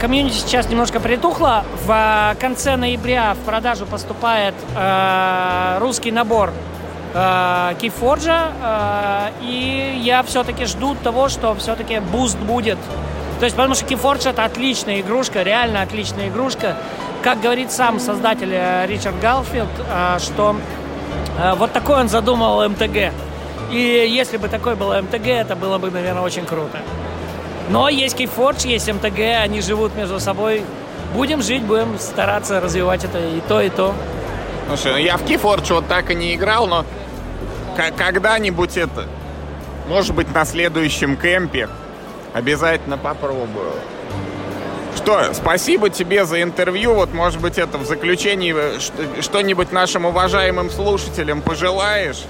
комьюнити 0.00 0.34
сейчас 0.34 0.68
немножко 0.68 1.00
притухло. 1.00 1.64
В 1.84 1.90
а, 1.90 2.34
конце 2.36 2.76
ноября 2.76 3.34
в 3.34 3.38
продажу 3.44 3.86
поступает 3.86 4.54
э, 4.76 5.78
русский 5.80 6.12
набор 6.12 6.52
э, 7.14 7.18
Keyforge. 7.80 8.52
Э, 8.62 9.30
и 9.42 10.00
я 10.02 10.22
все-таки 10.22 10.66
жду 10.66 10.94
того, 10.94 11.28
что 11.28 11.54
все-таки 11.56 11.98
буст 11.98 12.38
будет. 12.38 12.78
То 13.40 13.44
есть, 13.44 13.56
потому 13.56 13.74
что 13.74 13.84
Keyforge 13.86 14.30
это 14.30 14.44
отличная 14.44 15.00
игрушка, 15.00 15.42
реально 15.42 15.82
отличная 15.82 16.28
игрушка. 16.28 16.76
Как 17.22 17.40
говорит 17.40 17.72
сам 17.72 17.98
создатель 17.98 18.54
Ричард 18.86 19.18
Гарфилд, 19.20 19.68
что 20.18 20.56
вот 21.56 21.72
такой 21.72 22.00
он 22.00 22.08
задумал 22.08 22.66
MTG. 22.68 23.12
И 23.72 24.06
если 24.08 24.36
бы 24.36 24.48
такой 24.48 24.76
был 24.76 24.94
MTG, 24.94 25.26
это 25.26 25.56
было 25.56 25.78
бы, 25.78 25.90
наверное, 25.90 26.22
очень 26.22 26.46
круто. 26.46 26.78
Но 27.68 27.88
есть 27.88 28.18
Keyforge, 28.18 28.68
есть 28.68 28.90
МТГ, 28.92 29.18
они 29.42 29.60
живут 29.60 29.94
между 29.96 30.20
собой. 30.20 30.62
Будем 31.14 31.42
жить, 31.42 31.62
будем 31.62 31.98
стараться 31.98 32.60
развивать 32.60 33.04
это 33.04 33.18
и 33.18 33.40
то, 33.40 33.60
и 33.60 33.70
то. 33.70 33.94
Слушай, 34.68 34.92
ну 34.92 34.98
я 34.98 35.16
в 35.16 35.22
Keyforge 35.22 35.74
вот 35.74 35.86
так 35.86 36.10
и 36.10 36.14
не 36.14 36.34
играл, 36.34 36.66
но 36.66 36.84
когда-нибудь 37.96 38.76
это, 38.76 39.06
может 39.88 40.14
быть, 40.14 40.32
на 40.34 40.44
следующем 40.44 41.16
кемпе 41.16 41.68
обязательно 42.32 42.98
попробую. 42.98 43.72
Что, 44.96 45.32
спасибо 45.34 45.90
тебе 45.90 46.24
за 46.24 46.42
интервью. 46.42 46.94
Вот, 46.94 47.12
может 47.12 47.40
быть, 47.40 47.58
это 47.58 47.78
в 47.78 47.86
заключении 47.86 48.54
э, 48.56 48.80
что-нибудь 49.20 49.70
нашим 49.70 50.06
уважаемым 50.06 50.70
слушателям 50.70 51.42
пожелаешь? 51.42 52.24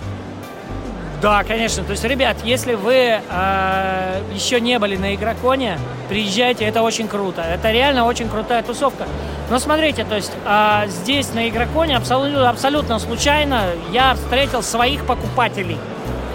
Да, 1.23 1.45
конечно. 1.45 1.83
То 1.83 1.93
есть, 1.93 2.05
ребят, 2.05 2.37
если 2.45 2.75
вы 2.75 3.21
э, 3.29 4.21
еще 4.35 4.61
не 4.61 4.79
были 4.79 4.97
на 4.97 5.15
Игроконе, 5.15 5.79
приезжайте, 6.09 6.65
это 6.65 6.83
очень 6.83 7.09
круто. 7.09 7.43
Это 7.43 7.71
реально 7.71 8.05
очень 8.05 8.29
крутая 8.29 8.63
тусовка. 8.63 9.07
Но 9.51 9.59
смотрите, 9.59 10.05
то 10.05 10.17
есть 10.17 10.33
э, 10.45 10.85
здесь 10.89 11.33
на 11.33 11.49
Игроконе 11.49 11.97
абсолютно, 11.97 12.51
абсолютно 12.51 12.99
случайно 12.99 13.63
я 13.93 14.15
встретил 14.15 14.63
своих 14.63 15.07
покупателей 15.07 15.79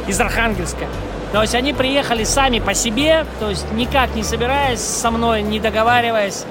из 0.08 0.20
Архангельска. 0.20 0.86
То 1.32 1.42
есть 1.42 1.56
они 1.56 1.74
приехали 1.74 2.24
сами 2.24 2.60
по 2.60 2.74
себе, 2.74 3.26
то 3.40 3.50
есть 3.50 3.72
никак 3.72 4.16
не 4.16 4.24
собираясь 4.24 4.82
со 4.82 5.12
мной, 5.12 5.44
не 5.44 5.60
договариваясь. 5.60 6.44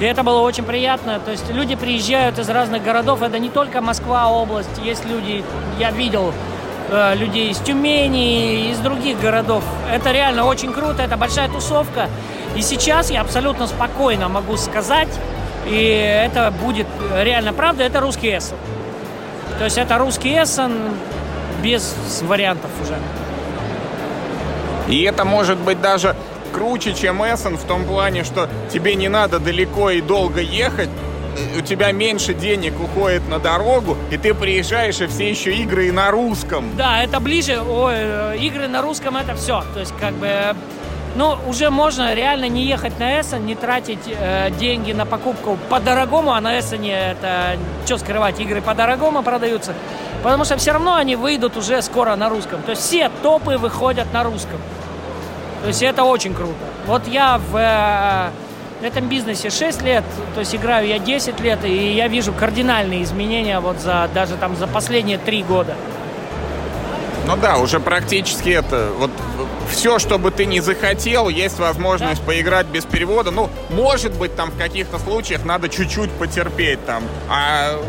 И 0.00 0.04
это 0.04 0.22
было 0.22 0.40
очень 0.40 0.64
приятно. 0.64 1.20
То 1.20 1.30
есть 1.30 1.50
люди 1.50 1.74
приезжают 1.74 2.38
из 2.38 2.48
разных 2.50 2.82
городов. 2.82 3.22
Это 3.22 3.38
не 3.38 3.48
только 3.48 3.80
Москва 3.80 4.28
область. 4.28 4.68
Есть 4.82 5.06
люди, 5.06 5.42
я 5.78 5.90
видел 5.90 6.34
э, 6.90 7.14
людей 7.16 7.50
из 7.50 7.58
Тюмени, 7.58 8.70
из 8.70 8.78
других 8.78 9.20
городов. 9.20 9.64
Это 9.92 10.12
реально 10.12 10.44
очень 10.44 10.72
круто. 10.72 11.02
Это 11.02 11.16
большая 11.16 11.48
тусовка. 11.48 12.08
И 12.56 12.62
сейчас 12.62 13.10
я 13.10 13.20
абсолютно 13.20 13.66
спокойно 13.66 14.28
могу 14.28 14.56
сказать, 14.56 15.08
и 15.66 15.76
это 15.76 16.52
будет 16.62 16.86
реально 17.14 17.52
правда, 17.52 17.84
это 17.84 18.00
русский 18.00 18.28
Эссен. 18.36 18.56
То 19.58 19.64
есть 19.64 19.78
это 19.78 19.98
русский 19.98 20.30
Эссен 20.30 20.72
без 21.62 21.94
вариантов 22.22 22.70
уже. 22.82 22.96
И 24.88 25.02
это 25.02 25.24
может 25.24 25.58
быть 25.58 25.80
даже 25.80 26.16
круче, 26.52 26.94
чем 26.94 27.22
Эссен 27.22 27.56
в 27.56 27.64
том 27.64 27.84
плане, 27.84 28.24
что 28.24 28.48
тебе 28.72 28.94
не 28.94 29.08
надо 29.08 29.38
далеко 29.38 29.90
и 29.90 30.00
долго 30.00 30.40
ехать, 30.40 30.88
у 31.56 31.60
тебя 31.60 31.92
меньше 31.92 32.34
денег 32.34 32.74
уходит 32.80 33.28
на 33.28 33.38
дорогу, 33.38 33.96
и 34.10 34.16
ты 34.16 34.34
приезжаешь, 34.34 35.00
и 35.00 35.06
все 35.06 35.30
еще 35.30 35.54
игры 35.54 35.88
и 35.88 35.90
на 35.90 36.10
русском. 36.10 36.76
Да, 36.76 37.02
это 37.02 37.20
ближе. 37.20 37.60
Ой, 37.60 37.94
э, 37.94 38.36
игры 38.38 38.68
на 38.68 38.82
русском 38.82 39.16
это 39.16 39.34
все. 39.34 39.62
То 39.74 39.80
есть, 39.80 39.94
как 40.00 40.14
бы, 40.14 40.54
ну, 41.14 41.36
уже 41.46 41.70
можно 41.70 42.14
реально 42.14 42.48
не 42.48 42.64
ехать 42.64 42.98
на 42.98 43.20
Эссен, 43.20 43.44
не 43.46 43.54
тратить 43.54 44.06
э, 44.06 44.50
деньги 44.58 44.92
на 44.92 45.06
покупку 45.06 45.58
по-дорогому, 45.68 46.32
а 46.32 46.40
на 46.40 46.58
Эссене 46.58 47.12
это, 47.12 47.56
что 47.84 47.98
скрывать, 47.98 48.40
игры 48.40 48.60
по-дорогому 48.60 49.22
продаются. 49.22 49.74
Потому 50.22 50.44
что 50.44 50.56
все 50.56 50.72
равно 50.72 50.94
они 50.94 51.16
выйдут 51.16 51.56
уже 51.56 51.82
скоро 51.82 52.16
на 52.16 52.28
русском. 52.28 52.62
То 52.62 52.70
есть 52.70 52.82
все 52.82 53.10
топы 53.22 53.58
выходят 53.58 54.12
на 54.12 54.24
русском. 54.24 54.60
То 55.62 55.68
есть 55.68 55.82
это 55.82 56.04
очень 56.04 56.34
круто. 56.34 56.54
Вот 56.86 57.06
я 57.08 57.38
в 57.38 57.56
э, 57.56 58.30
этом 58.84 59.08
бизнесе 59.08 59.50
6 59.50 59.82
лет, 59.82 60.04
то 60.34 60.40
есть 60.40 60.54
играю 60.54 60.86
я 60.86 60.98
10 60.98 61.40
лет, 61.40 61.64
и 61.64 61.92
я 61.94 62.08
вижу 62.08 62.32
кардинальные 62.32 63.02
изменения 63.04 63.60
вот 63.60 63.78
за 63.80 64.08
даже 64.14 64.36
там 64.36 64.56
за 64.56 64.66
последние 64.66 65.18
3 65.18 65.42
года. 65.44 65.74
Ну 67.26 67.36
да, 67.36 67.58
уже 67.58 67.80
практически 67.80 68.50
это, 68.50 68.90
вот 68.98 69.10
все, 69.68 69.98
что 69.98 70.16
бы 70.16 70.30
ты 70.30 70.46
не 70.46 70.60
захотел, 70.60 71.28
есть 71.28 71.58
возможность 71.58 72.20
да. 72.20 72.26
поиграть 72.26 72.66
без 72.66 72.84
перевода. 72.84 73.32
Ну, 73.32 73.50
может 73.70 74.14
быть, 74.14 74.36
там 74.36 74.52
в 74.52 74.56
каких-то 74.56 75.00
случаях 75.00 75.44
надо 75.44 75.68
чуть-чуть 75.68 76.10
потерпеть 76.12 76.84
там. 76.86 77.02
А 77.28 77.80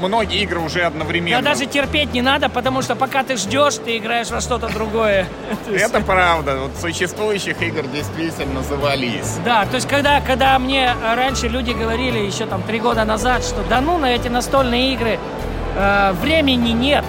многие 0.00 0.42
игры 0.42 0.60
уже 0.60 0.82
одновременно. 0.82 1.42
Да 1.42 1.50
даже 1.50 1.66
терпеть 1.66 2.12
не 2.12 2.22
надо, 2.22 2.48
потому 2.48 2.82
что 2.82 2.96
пока 2.96 3.22
ты 3.22 3.36
ждешь, 3.36 3.74
ты 3.76 3.98
играешь 3.98 4.30
во 4.30 4.40
что-то 4.40 4.68
другое. 4.68 5.26
Это 5.70 6.00
правда. 6.00 6.56
Вот 6.56 6.70
существующих 6.80 7.62
игр 7.62 7.86
действительно 7.86 8.62
завались. 8.62 9.36
Да, 9.44 9.64
то 9.66 9.76
есть 9.76 9.88
когда, 9.88 10.20
когда 10.20 10.58
мне 10.58 10.92
раньше 11.14 11.48
люди 11.48 11.72
говорили 11.72 12.18
еще 12.18 12.46
там 12.46 12.62
три 12.62 12.80
года 12.80 13.04
назад, 13.04 13.44
что 13.44 13.62
да 13.68 13.80
ну 13.80 13.98
на 13.98 14.14
эти 14.14 14.28
настольные 14.28 14.94
игры 14.94 15.18
э, 15.76 16.12
времени 16.20 16.70
нет. 16.70 17.04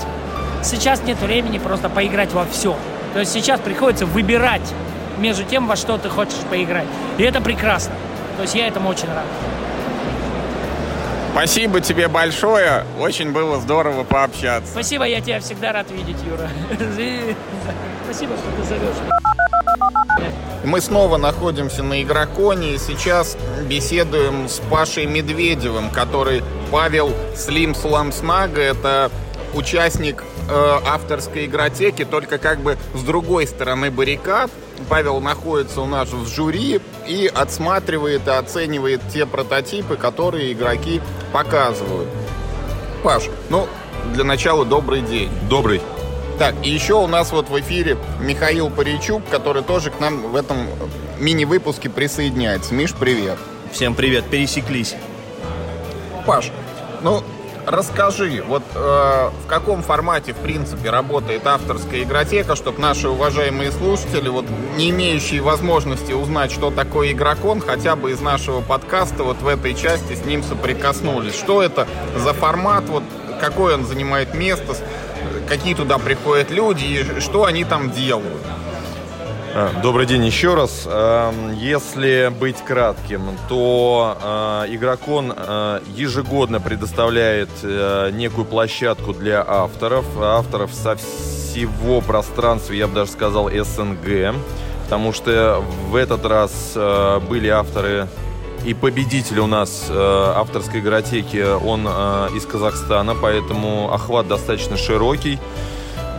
Сейчас 0.64 1.02
нет 1.04 1.20
времени 1.20 1.58
просто 1.58 1.90
поиграть 1.90 2.32
во 2.34 2.46
все. 2.46 2.78
То 3.14 3.20
есть 3.20 3.32
сейчас 3.32 3.60
приходится 3.60 4.06
выбирать 4.06 4.74
между 5.18 5.44
тем, 5.44 5.68
во 5.68 5.76
что 5.76 5.98
ты 5.98 6.10
хочешь 6.10 6.40
поиграть. 6.50 6.88
И 7.18 7.24
это 7.24 7.42
прекрасно. 7.42 7.94
То 8.38 8.44
есть 8.44 8.56
я 8.56 8.68
этому 8.68 8.90
очень 8.90 9.08
рад. 9.08 9.26
Спасибо 11.32 11.80
тебе 11.80 12.10
большое. 12.10 12.84
Очень 13.00 13.32
было 13.32 13.60
здорово 13.60 14.04
пообщаться. 14.04 14.70
Спасибо, 14.70 15.06
я 15.06 15.22
тебя 15.22 15.40
всегда 15.40 15.72
рад 15.72 15.90
видеть, 15.90 16.18
Юра. 16.28 16.50
Спасибо, 18.04 18.34
что 18.36 18.52
ты 18.58 18.64
зовешь. 18.68 18.96
Мы 20.66 20.82
снова 20.82 21.18
находимся 21.18 21.84
на 21.84 22.04
Игроконе 22.04 22.76
и 22.76 22.78
сейчас 22.78 23.38
беседуем 23.68 24.50
с 24.50 24.60
Пашей 24.70 25.06
Медведевым, 25.06 25.90
который 25.90 26.44
Павел 26.70 27.14
Слим 27.36 27.74
Сламснага. 27.74 28.62
Это 28.62 29.10
участник 29.54 30.24
э, 30.50 30.80
авторской 30.86 31.46
игротеки, 31.46 32.04
только 32.04 32.38
как 32.38 32.60
бы 32.60 32.78
с 32.94 33.02
другой 33.02 33.48
стороны 33.48 33.90
баррикад. 33.90 34.52
Павел 34.88 35.20
находится 35.20 35.82
у 35.82 35.86
нас 35.86 36.10
в 36.10 36.28
жюри 36.28 36.82
и 37.08 37.32
отсматривает 37.34 38.28
и 38.28 38.32
оценивает 38.32 39.02
те 39.14 39.26
прототипы, 39.26 39.96
которые 39.96 40.54
игроки 40.54 41.02
показывают. 41.32 42.10
Паш, 43.04 43.30
ну, 43.50 43.68
для 44.14 44.24
начала 44.24 44.66
добрый 44.66 45.02
день. 45.02 45.30
Добрый. 45.50 45.82
Так, 46.38 46.56
и 46.64 46.70
еще 46.70 46.96
у 46.96 47.08
нас 47.08 47.32
вот 47.32 47.50
в 47.50 47.60
эфире 47.60 47.98
Михаил 48.20 48.70
Паричук, 48.70 49.22
который 49.30 49.64
тоже 49.64 49.92
к 49.92 50.00
нам 50.00 50.32
в 50.32 50.36
этом 50.36 50.58
мини-выпуске 51.20 51.90
присоединяется. 51.90 52.74
Миш, 52.74 52.94
привет. 52.94 53.38
Всем 53.72 53.96
привет, 53.96 54.26
пересеклись. 54.26 54.96
Паш, 56.26 56.52
ну, 57.04 57.24
расскажи, 57.66 58.44
вот 58.46 58.64
э, 58.76 59.30
в 59.44 59.48
каком 59.48 59.82
формате, 59.82 60.34
в 60.34 60.38
принципе, 60.38 60.90
работает 60.90 61.46
авторская 61.46 62.04
игротека, 62.04 62.56
чтобы 62.56 62.80
наши 62.80 63.10
уважаемые 63.10 63.72
слушатели, 63.72 64.30
вот 64.30 64.46
не 64.78 64.90
имеющие 64.90 65.42
возможности 65.42 66.14
узнать, 66.14 66.52
что 66.52 66.72
такое 66.72 67.12
игрокон, 67.12 67.62
хотя 67.62 67.96
бы 67.96 68.12
из 68.12 68.22
нашего 68.22 68.62
подкаста 68.62 69.24
вот 69.24 69.42
в 69.42 69.48
этой 69.48 69.74
части 69.74 70.16
с 70.16 70.26
ним 70.26 70.44
соприкоснулись. 70.44 71.36
Что 71.36 71.62
это 71.62 71.88
за 72.16 72.34
формат, 72.34 72.86
вот 72.90 73.04
какое 73.40 73.76
он 73.76 73.86
занимает 73.86 74.34
место, 74.34 74.76
какие 75.48 75.74
туда 75.74 75.98
приходят 75.98 76.52
люди 76.52 76.86
и 76.86 77.20
что 77.20 77.46
они 77.46 77.64
там 77.64 77.92
делают? 77.92 78.42
А, 79.54 79.82
добрый 79.82 80.06
день 80.06 80.26
еще 80.26 80.54
раз. 80.54 80.88
Эм, 80.90 81.54
если 81.58 82.32
быть 82.40 82.56
кратким, 82.64 83.38
то 83.50 84.64
э, 84.70 84.74
Игрокон 84.74 85.34
э, 85.36 85.82
ежегодно 85.94 86.62
предоставляет 86.62 87.50
э, 87.62 88.12
некую 88.14 88.46
площадку 88.46 89.14
для 89.14 89.44
авторов. 89.46 90.06
Авторов 90.18 90.74
со 90.74 90.96
всего 90.96 92.00
пространства, 92.00 92.72
я 92.72 92.88
бы 92.88 92.96
даже 92.96 93.12
сказал, 93.12 93.50
СНГ. 93.50 94.36
Потому 94.86 95.12
что 95.12 95.62
в 95.90 95.98
этот 95.98 96.26
раз 96.26 96.78
были 97.28 97.50
авторы 97.50 98.08
и 98.66 98.74
победитель 98.74 99.40
у 99.40 99.48
нас 99.48 99.90
авторской 99.90 100.82
игротеки, 100.82 101.44
он 101.64 101.88
из 102.36 102.46
Казахстана, 102.46 103.16
поэтому 103.16 103.92
охват 103.94 104.28
достаточно 104.28 104.76
широкий. 104.76 105.40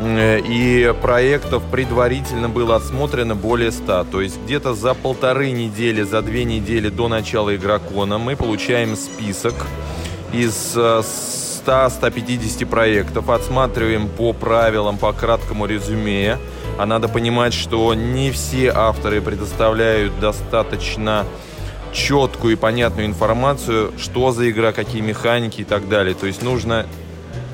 Э, 0.04 0.40
и 0.40 0.92
проектов 1.00 1.62
предварительно 1.70 2.48
было 2.48 2.76
отсмотрено 2.76 3.34
более 3.34 3.70
100. 3.70 4.04
То 4.04 4.20
есть 4.20 4.40
где-то 4.44 4.74
за 4.74 4.94
полторы 4.94 5.50
недели, 5.52 6.02
за 6.02 6.22
две 6.22 6.44
недели 6.44 6.88
до 6.88 7.08
начала 7.08 7.54
игрокона 7.54 8.18
мы 8.18 8.36
получаем 8.36 8.96
список 8.96 9.54
из 10.32 10.76
100-150 10.76 12.62
э, 12.62 12.66
проектов, 12.66 13.30
отсматриваем 13.30 14.08
по 14.08 14.32
правилам, 14.32 14.98
по 14.98 15.12
краткому 15.12 15.66
резюме. 15.66 16.38
А 16.78 16.86
надо 16.86 17.08
понимать, 17.08 17.54
что 17.54 17.94
не 17.94 18.30
все 18.30 18.72
авторы 18.74 19.20
предоставляют 19.20 20.18
достаточно 20.18 21.26
четкую 21.92 22.54
и 22.54 22.56
понятную 22.56 23.06
информацию, 23.06 23.92
что 23.98 24.32
за 24.32 24.50
игра, 24.50 24.72
какие 24.72 25.02
механики 25.02 25.60
и 25.60 25.64
так 25.64 25.88
далее. 25.88 26.14
То 26.14 26.26
есть 26.26 26.42
нужно 26.42 26.86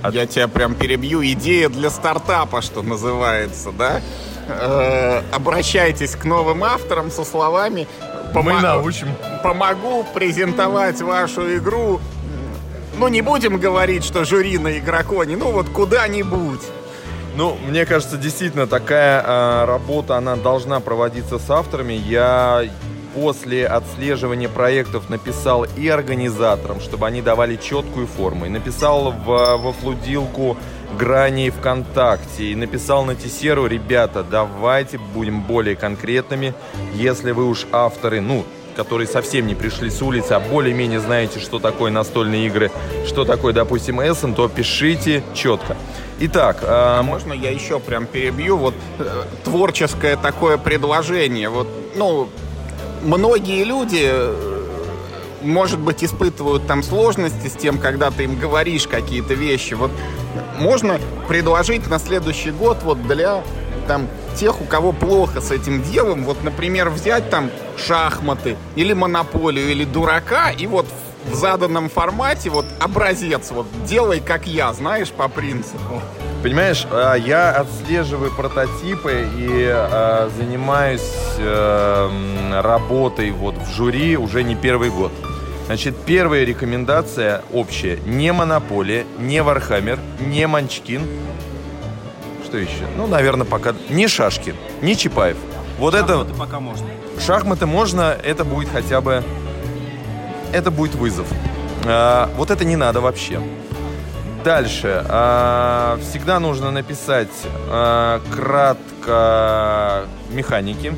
а 0.02 0.10
я 0.10 0.26
тебя 0.26 0.48
прям 0.48 0.74
перебью. 0.74 1.22
Идея 1.22 1.68
для 1.68 1.90
стартапа, 1.90 2.62
что 2.62 2.82
называется, 2.82 3.70
да? 3.72 4.00
Э, 4.48 5.22
обращайтесь 5.32 6.16
к 6.16 6.24
новым 6.24 6.64
авторам 6.64 7.10
со 7.10 7.24
словами 7.24 7.86
Мы 8.34 8.60
научим. 8.60 9.08
Помогу 9.42 10.04
презентовать 10.14 11.00
вашу 11.02 11.56
игру. 11.56 12.00
Ну, 12.98 13.08
не 13.08 13.22
будем 13.22 13.58
говорить, 13.58 14.04
что 14.04 14.24
жюри 14.24 14.58
на 14.58 14.78
игроконе, 14.78 15.36
ну 15.36 15.52
вот 15.52 15.68
куда-нибудь. 15.68 16.62
Ну, 17.36 17.56
мне 17.68 17.86
кажется, 17.86 18.16
действительно, 18.16 18.66
такая 18.66 19.22
э, 19.22 19.64
работа, 19.66 20.16
она 20.16 20.34
должна 20.34 20.80
проводиться 20.80 21.38
с 21.38 21.48
авторами. 21.48 21.92
Я 21.92 22.64
после 23.14 23.66
отслеживания 23.66 24.48
проектов 24.48 25.10
написал 25.10 25.66
и 25.76 25.88
организаторам, 25.88 26.80
чтобы 26.80 27.06
они 27.06 27.22
давали 27.22 27.56
четкую 27.56 28.06
форму, 28.06 28.46
и 28.46 28.48
написал 28.48 29.12
в, 29.12 29.56
во 29.56 29.72
флудилку 29.72 30.56
грани 30.98 31.50
ВКонтакте, 31.50 32.44
и 32.44 32.54
написал 32.54 33.04
на 33.04 33.14
Тесеру, 33.14 33.66
ребята, 33.66 34.22
давайте 34.22 34.98
будем 34.98 35.42
более 35.42 35.76
конкретными, 35.76 36.54
если 36.94 37.32
вы 37.32 37.44
уж 37.44 37.66
авторы, 37.72 38.20
ну, 38.20 38.44
которые 38.78 39.08
совсем 39.08 39.48
не 39.48 39.56
пришли 39.56 39.90
с 39.90 40.00
улицы, 40.02 40.32
а 40.32 40.40
более-менее 40.40 41.00
знаете, 41.00 41.40
что 41.40 41.58
такое 41.58 41.90
настольные 41.90 42.46
игры, 42.46 42.70
что 43.06 43.24
такое, 43.24 43.52
допустим, 43.52 44.00
Эссен, 44.00 44.34
то 44.34 44.48
пишите 44.48 45.24
четко. 45.34 45.76
Итак, 46.20 46.58
а 46.62 47.02
можно 47.02 47.32
я 47.32 47.50
еще 47.50 47.80
прям 47.80 48.06
перебью? 48.06 48.56
Вот 48.56 48.74
э, 49.00 49.24
творческое 49.42 50.16
такое 50.16 50.58
предложение. 50.58 51.48
Вот, 51.48 51.66
ну, 51.96 52.28
многие 53.02 53.64
люди, 53.64 54.02
э, 54.02 54.58
может 55.42 55.78
быть, 55.78 56.02
испытывают 56.02 56.66
там 56.66 56.82
сложности 56.82 57.48
с 57.48 57.52
тем, 57.52 57.78
когда 57.78 58.10
ты 58.10 58.24
им 58.24 58.38
говоришь 58.38 58.86
какие-то 58.86 59.34
вещи. 59.34 59.74
Вот 59.74 59.90
можно 60.58 60.98
предложить 61.28 61.88
на 61.88 61.98
следующий 61.98 62.50
год 62.50 62.78
вот 62.82 63.02
для 63.06 63.42
там 63.86 64.06
тех, 64.36 64.60
у 64.60 64.64
кого 64.64 64.92
плохо 64.92 65.40
с 65.40 65.50
этим 65.50 65.82
делом, 65.82 66.24
вот, 66.24 66.42
например, 66.44 66.90
взять 66.90 67.30
там 67.30 67.50
шахматы 67.76 68.56
или 68.76 68.92
монополию 68.92 69.70
или 69.70 69.84
дурака 69.84 70.50
и 70.50 70.66
вот 70.66 70.86
в 70.86 71.07
заданном 71.34 71.88
формате 71.88 72.50
вот 72.50 72.66
образец 72.80 73.50
вот 73.50 73.66
делай 73.84 74.20
как 74.20 74.46
я, 74.46 74.72
знаешь, 74.72 75.10
по 75.10 75.28
принципу. 75.28 76.00
Понимаешь, 76.42 76.86
а, 76.90 77.14
я 77.14 77.50
отслеживаю 77.52 78.30
прототипы 78.30 79.26
и 79.36 79.66
а, 79.70 80.30
занимаюсь 80.36 81.10
э, 81.38 82.60
работой 82.62 83.30
вот 83.32 83.56
в 83.56 83.74
жюри 83.74 84.16
уже 84.16 84.44
не 84.44 84.54
первый 84.54 84.90
год. 84.90 85.12
Значит, 85.66 85.96
первая 86.06 86.44
рекомендация 86.44 87.42
общая. 87.52 87.98
Не 88.06 88.32
Монополия, 88.32 89.04
не 89.18 89.42
Warhammer, 89.42 89.98
не 90.20 90.46
Манчкин. 90.46 91.02
Что 92.46 92.56
еще? 92.56 92.86
Ну, 92.96 93.06
наверное, 93.06 93.44
пока... 93.44 93.74
Не 93.90 94.08
Шашки, 94.08 94.56
не 94.80 94.96
Чапаев. 94.96 95.36
Вот 95.78 95.92
Шахматы 95.92 96.30
это... 96.30 96.34
пока 96.38 96.60
можно. 96.60 96.86
Шахматы 97.20 97.66
можно, 97.66 98.16
это 98.24 98.44
будет 98.44 98.70
хотя 98.70 99.02
бы... 99.02 99.22
Это 100.52 100.70
будет 100.70 100.94
вызов. 100.94 101.26
А, 101.84 102.30
вот 102.36 102.50
это 102.50 102.64
не 102.64 102.76
надо 102.76 103.00
вообще. 103.00 103.40
Дальше. 104.44 105.04
А, 105.08 105.98
всегда 106.02 106.40
нужно 106.40 106.70
написать 106.70 107.28
а, 107.68 108.20
кратко 108.34 110.04
механики. 110.30 110.94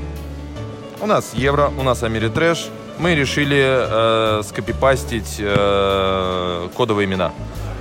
У 1.01 1.07
нас 1.07 1.33
евро, 1.35 1.71
у 1.79 1.83
нас 1.83 2.03
Америтрэш. 2.03 2.69
Мы 2.99 3.15
решили 3.15 3.65
э, 3.65 4.43
скопипастить 4.47 5.37
э, 5.39 6.69
кодовые 6.77 7.07
имена. 7.07 7.33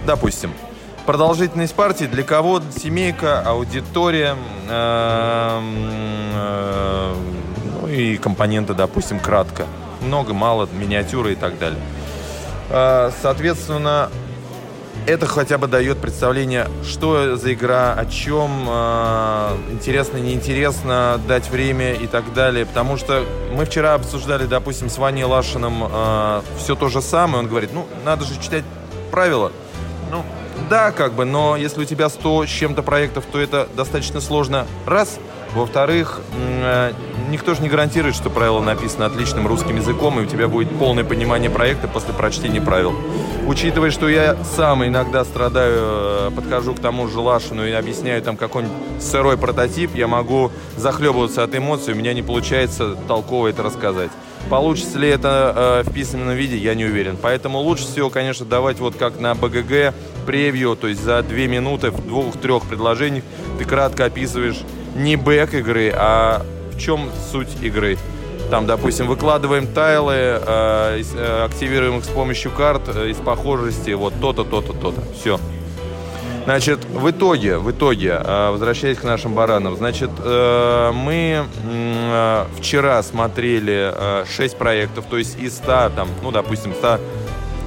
Допустим, 0.06 0.54
продолжительность 1.06 1.76
партии 1.76 2.06
для 2.06 2.24
кого 2.24 2.62
семейка, 2.74 3.42
аудитория, 3.42 4.38
э, 4.70 5.62
э, 6.36 7.16
ну 7.82 7.88
и 7.90 8.16
компоненты, 8.16 8.74
допустим, 8.74 9.20
кратко. 9.20 9.66
Много, 10.02 10.34
мало, 10.34 10.68
миниатюры 10.72 11.34
и 11.34 11.36
так 11.36 11.58
далее. 11.60 11.80
Э, 12.70 13.12
соответственно, 13.22 14.10
это 15.06 15.26
хотя 15.26 15.58
бы 15.58 15.68
дает 15.68 15.98
представление, 16.00 16.68
что 16.84 17.36
за 17.36 17.54
игра, 17.54 17.94
о 17.94 18.06
чем, 18.06 18.66
э, 18.68 19.58
интересно, 19.72 20.18
неинтересно, 20.18 21.20
дать 21.28 21.50
время 21.50 21.94
и 21.94 22.08
так 22.08 22.34
далее. 22.34 22.66
Потому 22.66 22.98
что 22.98 23.26
мы 23.52 23.66
вчера 23.66 23.96
обсуждали, 23.96 24.46
допустим, 24.46 24.90
с 24.90 24.98
Ваней 24.98 25.24
Лашиным 25.24 25.84
э, 25.84 26.42
все 26.58 26.76
то 26.76 26.90
же 26.90 27.02
самое. 27.02 27.40
Он 27.40 27.48
говорит, 27.48 27.72
ну, 27.74 27.88
надо 28.06 28.26
же 28.26 28.40
читать 28.40 28.64
правила. 29.12 29.52
Ну, 30.12 30.24
да, 30.70 30.92
как 30.92 31.14
бы, 31.14 31.26
но 31.26 31.58
если 31.58 31.82
у 31.82 31.86
тебя 31.86 32.10
100 32.10 32.46
с 32.46 32.50
чем-то 32.50 32.84
проектов, 32.84 33.26
то 33.32 33.40
это 33.40 33.68
достаточно 33.76 34.22
сложно. 34.22 34.66
Раз– 34.86 35.18
во-вторых, 35.54 36.22
э, 36.36 36.94
никто 37.30 37.56
же 37.56 37.62
не 37.62 37.70
гарантирует, 37.70 38.16
что 38.16 38.30
правило 38.30 38.62
написано 38.62 39.06
отличным 39.06 39.48
русским 39.48 39.76
языком, 39.76 40.20
и 40.20 40.24
у 40.24 40.26
тебя 40.26 40.48
будет 40.48 40.70
полное 40.78 41.04
понимание 41.04 41.50
проекта 41.50 41.88
после 41.88 42.14
прочтения 42.14 42.62
правил. 42.62 42.94
Учитывая, 43.48 43.92
что 43.92 44.10
я 44.10 44.38
сам 44.56 44.86
иногда 44.86 45.24
страдаю, 45.24 45.78
э, 45.78 46.32
подхожу 46.36 46.74
к 46.74 46.80
тому 46.80 47.08
же 47.08 47.20
Лашину 47.20 47.66
и 47.66 47.72
объясняю 47.72 48.22
там 48.22 48.38
какой-нибудь 48.38 48.76
сырой 49.00 49.38
прототип, 49.38 49.96
я 49.96 50.08
могу 50.08 50.52
захлебываться 50.78 51.44
от 51.44 51.56
эмоций, 51.56 51.94
у 51.94 51.98
меня 51.98 52.14
не 52.14 52.22
получается 52.22 52.96
толково 53.08 53.48
это 53.48 53.64
рассказать. 53.64 54.12
Получится 54.50 54.98
ли 54.98 55.10
это 55.10 55.84
э, 55.86 55.90
в 55.90 55.94
письменном 55.94 56.36
виде, 56.36 56.58
я 56.58 56.74
не 56.74 56.86
уверен. 56.86 57.18
Поэтому 57.22 57.60
лучше 57.60 57.84
всего, 57.84 58.10
конечно, 58.10 58.46
давать 58.46 58.80
вот 58.80 58.96
как 58.96 59.20
на 59.20 59.36
БГГ 59.36 59.94
превью, 60.26 60.76
то 60.76 60.88
есть 60.88 61.04
за 61.04 61.22
две 61.24 61.48
минуты 61.48 61.92
в 61.92 62.06
двух-трех 62.06 62.64
предложениях 62.68 63.24
ты 63.58 63.66
кратко 63.66 64.06
описываешь 64.06 64.60
не 64.96 65.16
бэк 65.16 65.54
игры, 65.56 65.92
а 65.96 66.46
в 66.80 66.82
чем 66.82 67.10
суть 67.32 67.62
игры. 67.62 67.98
Там, 68.50 68.66
допустим, 68.66 69.08
выкладываем 69.08 69.68
тайлы, 69.68 70.14
э, 70.16 71.04
э, 71.14 71.46
активируем 71.46 72.00
их 72.00 72.06
с 72.06 72.08
помощью 72.08 72.52
карт 72.52 72.84
э, 72.88 73.10
из 73.10 73.18
похожести, 73.18 73.92
вот 73.92 74.14
то-то, 74.20 74.44
то-то, 74.44 74.74
то-то. 74.74 75.02
Все. 75.14 75.40
Значит, 76.46 76.80
в 76.86 77.12
итоге, 77.12 77.58
в 77.58 77.70
итоге, 77.70 78.20
э, 78.20 78.50
возвращаясь 78.50 78.98
к 78.98 79.04
нашим 79.04 79.36
баранам, 79.36 79.76
значит, 79.76 80.10
э, 80.18 80.92
мы 80.94 81.46
э, 81.64 82.46
вчера 82.58 83.04
смотрели 83.04 83.92
э, 83.94 84.26
6 84.26 84.58
проектов, 84.58 85.06
то 85.08 85.18
есть 85.18 85.38
из 85.38 85.58
100, 85.58 85.92
там, 85.96 86.08
ну, 86.24 86.32
допустим, 86.32 86.74
100 86.74 87.00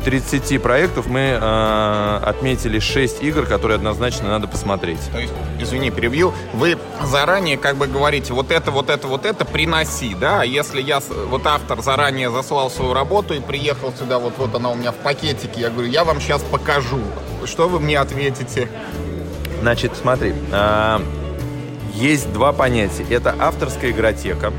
30 0.05 0.63
проектов 0.63 1.07
мы 1.07 1.39
э, 1.41 2.21
отметили 2.23 2.79
6 2.79 3.23
игр, 3.23 3.47
которые 3.47 3.77
однозначно 3.77 4.29
надо 4.29 4.49
посмотреть. 4.49 5.01
То 5.13 5.19
есть, 5.19 5.33
извини, 5.61 5.91
перебью, 5.91 6.33
вы 6.53 6.79
заранее 7.05 7.57
как 7.57 7.77
бы 7.77 7.87
говорите, 7.87 8.33
вот 8.33 8.51
это, 8.51 8.71
вот 8.71 8.91
это, 8.91 9.07
вот 9.07 9.25
это 9.25 9.45
приноси, 9.45 10.15
да? 10.15 10.41
А 10.41 10.45
если 10.45 10.81
я, 10.81 11.01
вот 11.29 11.47
автор 11.47 11.83
заранее 11.83 12.31
заслал 12.31 12.71
свою 12.71 12.93
работу 12.93 13.35
и 13.35 13.41
приехал 13.41 13.93
сюда, 13.93 14.19
вот, 14.19 14.35
вот 14.39 14.55
она 14.55 14.71
у 14.71 14.75
меня 14.75 14.93
в 14.93 14.97
пакетике, 14.97 15.61
я 15.61 15.71
говорю, 15.71 15.89
я 15.89 16.05
вам 16.05 16.21
сейчас 16.21 16.43
покажу. 16.43 17.01
Что 17.45 17.69
вы 17.69 17.81
мне 17.81 17.99
ответите? 17.99 18.69
Значит, 19.61 19.93
смотри, 20.01 20.35
э, 20.51 20.99
есть 21.95 22.33
два 22.33 22.53
понятия. 22.53 23.05
Это 23.11 23.35
авторская 23.39 23.91
игротека, 23.91 24.53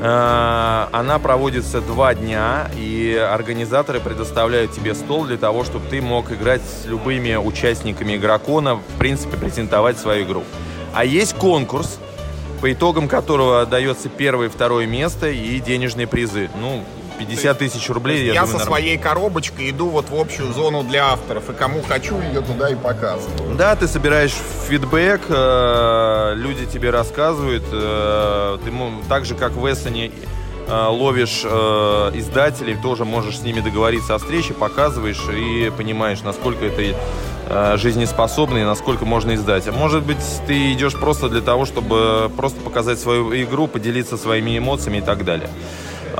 она 0.00 1.18
проводится 1.22 1.80
два 1.80 2.14
дня, 2.14 2.70
и 2.76 3.14
организаторы 3.14 4.00
предоставляют 4.00 4.72
тебе 4.72 4.94
стол 4.94 5.24
для 5.24 5.36
того, 5.36 5.64
чтобы 5.64 5.86
ты 5.88 6.00
мог 6.00 6.30
играть 6.30 6.62
с 6.62 6.86
любыми 6.86 7.34
участниками 7.36 8.16
игрокона, 8.16 8.76
в 8.76 8.98
принципе, 8.98 9.36
презентовать 9.36 9.98
свою 9.98 10.24
игру. 10.24 10.44
А 10.94 11.04
есть 11.04 11.34
конкурс, 11.34 11.98
по 12.60 12.72
итогам 12.72 13.08
которого 13.08 13.66
дается 13.66 14.08
первое 14.08 14.46
и 14.48 14.50
второе 14.50 14.86
место 14.86 15.28
и 15.28 15.60
денежные 15.60 16.06
призы. 16.06 16.50
Ну, 16.60 16.84
50 17.18 17.58
тысяч 17.58 17.88
рублей. 17.90 18.26
Я, 18.26 18.34
я 18.34 18.40
думаю, 18.40 18.46
со 18.46 18.58
нормально. 18.58 18.66
своей 18.66 18.98
коробочкой 18.98 19.70
иду 19.70 19.88
вот 19.88 20.08
в 20.10 20.14
общую 20.14 20.52
зону 20.52 20.82
для 20.84 21.12
авторов, 21.12 21.50
и 21.50 21.52
кому 21.52 21.82
хочу, 21.82 22.20
ее 22.20 22.40
туда 22.40 22.70
и 22.70 22.74
показываю. 22.74 23.56
Да, 23.56 23.74
ты 23.76 23.88
собираешь 23.88 24.34
фидбэк, 24.68 25.22
э, 25.28 26.32
люди 26.36 26.66
тебе 26.66 26.90
рассказывают. 26.90 27.64
Э, 27.72 28.58
ты 28.64 28.70
так 29.08 29.24
же, 29.24 29.34
как 29.34 29.52
в 29.52 29.70
Эссене, 29.70 30.10
э, 30.68 30.86
ловишь 30.88 31.42
э, 31.44 32.10
издателей, 32.14 32.76
тоже 32.80 33.04
можешь 33.04 33.38
с 33.38 33.42
ними 33.42 33.60
договориться 33.60 34.14
о 34.14 34.18
встрече, 34.18 34.54
показываешь 34.54 35.22
и 35.34 35.70
понимаешь, 35.76 36.20
насколько 36.22 36.64
это 36.64 36.96
э, 37.48 37.76
жизнеспособно 37.78 38.58
и 38.58 38.64
насколько 38.64 39.04
можно 39.04 39.34
издать. 39.34 39.66
А 39.66 39.72
может 39.72 40.04
быть, 40.04 40.18
ты 40.46 40.72
идешь 40.72 40.94
просто 40.94 41.28
для 41.28 41.40
того, 41.40 41.64
чтобы 41.64 42.30
просто 42.36 42.60
показать 42.60 42.98
свою 42.98 43.34
игру, 43.42 43.66
поделиться 43.66 44.16
своими 44.16 44.58
эмоциями 44.58 44.98
и 44.98 45.02
так 45.02 45.24
далее. 45.24 45.48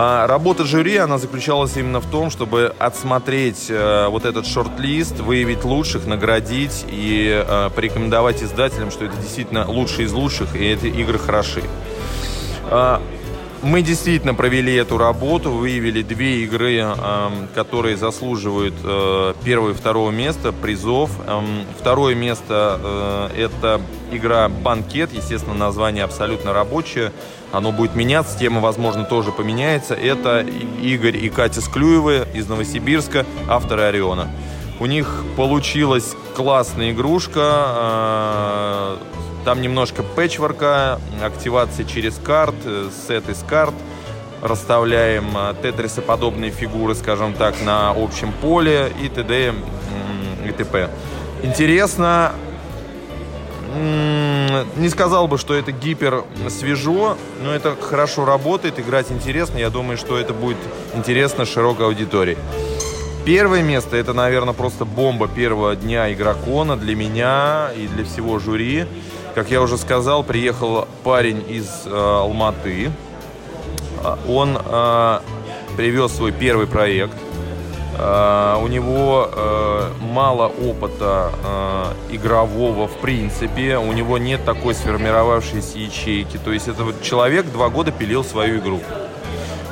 А 0.00 0.28
работа 0.28 0.64
жюри, 0.64 0.96
она 0.96 1.18
заключалась 1.18 1.76
именно 1.76 2.00
в 2.00 2.06
том, 2.08 2.30
чтобы 2.30 2.72
отсмотреть 2.78 3.66
э, 3.68 4.06
вот 4.06 4.26
этот 4.26 4.46
шорт-лист, 4.46 5.18
выявить 5.18 5.64
лучших, 5.64 6.06
наградить 6.06 6.84
и 6.88 7.44
э, 7.44 7.70
порекомендовать 7.74 8.40
издателям, 8.40 8.92
что 8.92 9.06
это 9.06 9.16
действительно 9.16 9.68
лучшие 9.68 10.06
из 10.06 10.12
лучших, 10.12 10.54
и 10.54 10.64
эти 10.64 10.87
игры 10.87 11.18
хороши. 11.18 11.64
Мы 13.62 13.82
действительно 13.82 14.34
провели 14.34 14.72
эту 14.74 14.98
работу, 14.98 15.50
выявили 15.50 16.02
две 16.02 16.44
игры, 16.44 16.78
э, 16.80 17.30
которые 17.56 17.96
заслуживают 17.96 18.74
э, 18.84 19.34
первого 19.44 19.70
и 19.70 19.74
второго 19.74 20.12
места, 20.12 20.52
призов. 20.52 21.10
Э, 21.26 21.40
второе 21.78 22.14
место 22.14 22.80
э, 23.34 23.44
это 23.44 23.80
игра 24.12 24.48
«Банкет», 24.48 25.12
естественно, 25.12 25.54
название 25.54 26.04
абсолютно 26.04 26.52
рабочее. 26.52 27.12
Оно 27.50 27.72
будет 27.72 27.96
меняться, 27.96 28.38
тема, 28.38 28.60
возможно, 28.60 29.04
тоже 29.04 29.32
поменяется. 29.32 29.94
Это 29.94 30.46
Игорь 30.80 31.16
и 31.16 31.28
Катя 31.28 31.60
Склюевы 31.60 32.28
из 32.34 32.46
Новосибирска, 32.46 33.26
авторы 33.48 33.82
«Ориона». 33.82 34.28
У 34.78 34.86
них 34.86 35.24
получилась 35.36 36.14
классная 36.36 36.92
игрушка, 36.92 37.40
э, 37.40 38.96
там 39.48 39.62
немножко 39.62 40.02
пэтчворка, 40.02 41.00
активации 41.24 41.84
через 41.84 42.20
карт, 42.22 42.54
э, 42.66 42.90
сет 43.08 43.30
из 43.30 43.42
карт. 43.42 43.72
расставляем 44.42 45.24
тетрисоподобные 45.62 46.50
фигуры, 46.50 46.94
скажем 46.94 47.32
так, 47.32 47.54
на 47.62 47.92
общем 47.96 48.30
поле 48.42 48.92
и 49.02 49.08
т.д. 49.08 49.54
и 50.46 50.52
т.п. 50.52 50.90
Интересно, 51.42 52.32
не 54.76 54.88
сказал 54.90 55.28
бы, 55.28 55.38
что 55.38 55.54
это 55.54 55.72
гипер 55.72 56.24
свежо, 56.50 57.16
но 57.42 57.54
это 57.54 57.74
хорошо 57.80 58.26
работает, 58.26 58.78
играть 58.78 59.11
интересно. 59.11 59.56
Я 59.56 59.70
думаю, 59.70 59.96
что 59.96 60.18
это 60.18 60.34
будет 60.34 60.58
интересно 60.94 61.46
широкой 61.46 61.87
аудитории. 61.87 62.37
Первое 63.24 63.62
место 63.62 63.96
это, 63.96 64.12
наверное, 64.12 64.54
просто 64.54 64.84
бомба 64.84 65.26
первого 65.26 65.74
дня 65.74 66.12
игрокона 66.12 66.76
для 66.76 66.94
меня 66.94 67.70
и 67.76 67.87
для 67.87 68.04
всего 68.04 68.38
жюри. 68.38 68.87
Как 69.38 69.53
я 69.53 69.62
уже 69.62 69.79
сказал, 69.79 70.24
приехал 70.24 70.88
парень 71.05 71.44
из 71.48 71.87
э, 71.87 71.90
Алматы. 71.94 72.90
А, 74.03 74.18
он 74.29 74.59
э, 74.61 75.20
привез 75.77 76.11
свой 76.11 76.33
первый 76.33 76.66
проект. 76.66 77.14
Э, 77.96 78.57
у 78.61 78.66
него 78.66 79.31
э, 79.33 79.90
мало 80.01 80.48
опыта 80.48 81.31
э, 82.11 82.16
игрового 82.16 82.88
в 82.88 82.96
принципе, 82.96 83.79
у 83.79 83.92
него 83.92 84.18
нет 84.18 84.44
такой 84.44 84.74
сформировавшейся 84.74 85.79
ячейки. 85.79 86.37
То 86.44 86.53
есть 86.53 86.66
это 86.66 86.83
вот 86.83 87.01
человек 87.01 87.46
два 87.46 87.68
года 87.68 87.92
пилил 87.92 88.24
свою 88.24 88.59
игру. 88.59 88.81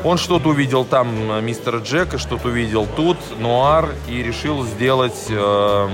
Он 0.06 0.18
что-то 0.18 0.50
увидел 0.50 0.84
там 0.84 1.44
мистера 1.44 1.78
Джека, 1.78 2.18
что-то 2.18 2.46
увидел 2.46 2.86
тут, 2.94 3.16
нуар, 3.40 3.88
и 4.08 4.22
решил 4.22 4.62
сделать 4.64 5.26
э, 5.28 5.88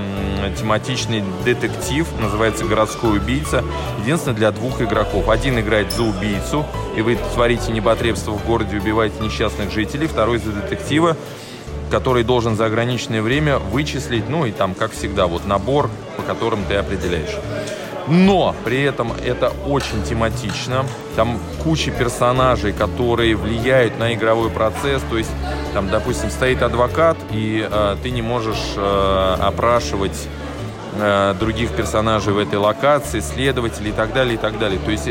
тематичный 0.55 1.23
детектив, 1.43 2.07
называется 2.21 2.63
«Городской 2.63 3.17
убийца». 3.17 3.63
Единственное, 4.03 4.37
для 4.37 4.51
двух 4.51 4.83
игроков. 4.83 5.29
Один 5.29 5.59
играет 5.59 5.91
за 5.91 6.03
убийцу, 6.03 6.63
и 6.95 7.01
вы 7.01 7.17
творите 7.33 7.71
непотребство 7.71 8.33
в 8.33 8.45
городе, 8.45 8.77
убиваете 8.77 9.15
несчастных 9.19 9.71
жителей. 9.71 10.05
Второй 10.05 10.37
за 10.37 10.51
детектива, 10.51 11.17
который 11.89 12.23
должен 12.23 12.55
за 12.55 12.67
ограниченное 12.67 13.23
время 13.23 13.57
вычислить, 13.57 14.29
ну 14.29 14.45
и 14.45 14.51
там, 14.51 14.75
как 14.75 14.91
всегда, 14.91 15.25
вот 15.25 15.47
набор, 15.47 15.89
по 16.17 16.21
которым 16.21 16.65
ты 16.65 16.75
определяешь. 16.75 17.35
Но 18.07 18.55
при 18.65 18.81
этом 18.83 19.13
это 19.13 19.51
очень 19.65 20.03
тематично. 20.03 20.85
Там 21.15 21.39
куча 21.63 21.91
персонажей, 21.91 22.73
которые 22.73 23.35
влияют 23.35 23.97
на 23.97 24.13
игровой 24.13 24.49
процесс. 24.49 25.01
То 25.09 25.17
есть, 25.17 25.31
там, 25.73 25.89
допустим, 25.89 26.29
стоит 26.29 26.61
адвокат, 26.61 27.17
и 27.31 27.67
э, 27.69 27.95
ты 28.03 28.09
не 28.11 28.21
можешь 28.21 28.73
э, 28.75 29.35
опрашивать 29.39 30.27
э, 30.95 31.33
других 31.39 31.71
персонажей 31.71 32.33
в 32.33 32.39
этой 32.39 32.59
локации, 32.59 33.21
следователей 33.21 33.91
и 33.91 33.93
так 33.93 34.13
далее, 34.13 34.35
и 34.35 34.37
так 34.37 34.59
далее. 34.59 34.79
То 34.83 34.91
есть 34.91 35.09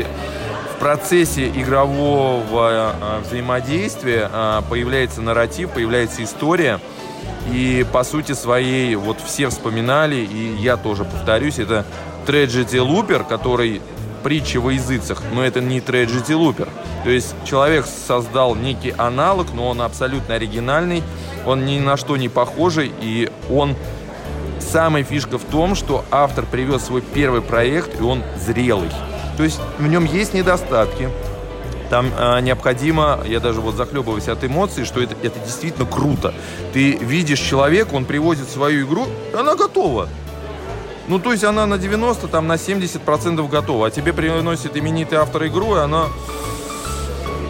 процессе 0.83 1.47
игрового 1.47 2.91
э, 2.91 3.21
взаимодействия 3.25 4.29
э, 4.29 4.61
появляется 4.69 5.21
нарратив, 5.21 5.69
появляется 5.69 6.25
история. 6.25 6.81
И 7.53 7.85
по 7.93 8.03
сути 8.03 8.33
своей, 8.33 8.93
вот 8.95 9.17
все 9.25 9.47
вспоминали, 9.47 10.17
и 10.17 10.57
я 10.57 10.75
тоже 10.75 11.05
повторюсь, 11.05 11.57
это 11.57 11.85
Tragedy 12.25 12.79
Looper, 12.79 13.27
который 13.27 13.81
притча 14.23 14.59
во 14.59 14.71
языцах, 14.71 15.21
но 15.33 15.43
это 15.43 15.61
не 15.61 15.79
Tragedy 15.79 16.31
Looper. 16.31 16.69
То 17.03 17.09
есть 17.09 17.35
человек 17.45 17.85
создал 17.85 18.55
некий 18.55 18.93
аналог, 18.97 19.47
но 19.53 19.67
он 19.69 19.81
абсолютно 19.81 20.35
оригинальный, 20.35 21.03
он 21.45 21.65
ни 21.65 21.79
на 21.79 21.97
что 21.97 22.17
не 22.17 22.29
похожий, 22.29 22.91
и 23.01 23.29
он... 23.49 23.75
Самая 24.59 25.03
фишка 25.03 25.37
в 25.37 25.43
том, 25.43 25.75
что 25.75 26.05
автор 26.09 26.45
привез 26.45 26.85
свой 26.85 27.01
первый 27.01 27.41
проект, 27.41 27.99
и 27.99 28.03
он 28.03 28.23
зрелый. 28.37 28.89
То 29.37 29.43
есть 29.43 29.59
в 29.77 29.87
нем 29.87 30.05
есть 30.05 30.33
недостатки. 30.33 31.09
Там 31.89 32.11
э, 32.17 32.39
необходимо, 32.39 33.19
я 33.27 33.39
даже 33.39 33.61
вот 33.61 33.75
захлебываюсь 33.75 34.27
от 34.29 34.43
эмоций, 34.43 34.85
что 34.85 35.01
это, 35.01 35.15
это 35.21 35.37
действительно 35.39 35.85
круто. 35.85 36.33
Ты 36.71 36.93
видишь 36.93 37.39
человека, 37.39 37.93
он 37.93 38.05
приводит 38.05 38.49
свою 38.49 38.87
игру, 38.87 39.05
она 39.37 39.55
готова. 39.55 40.07
Ну, 41.07 41.19
то 41.19 41.31
есть 41.31 41.43
она 41.43 41.65
на 41.65 41.77
90, 41.77 42.27
там 42.27 42.47
на 42.47 42.53
70% 42.53 43.47
готова. 43.49 43.87
А 43.87 43.91
тебе 43.91 44.13
приносит 44.13 44.77
именитый 44.77 45.17
автор 45.17 45.45
игру, 45.47 45.75
и 45.75 45.79
она... 45.79 46.07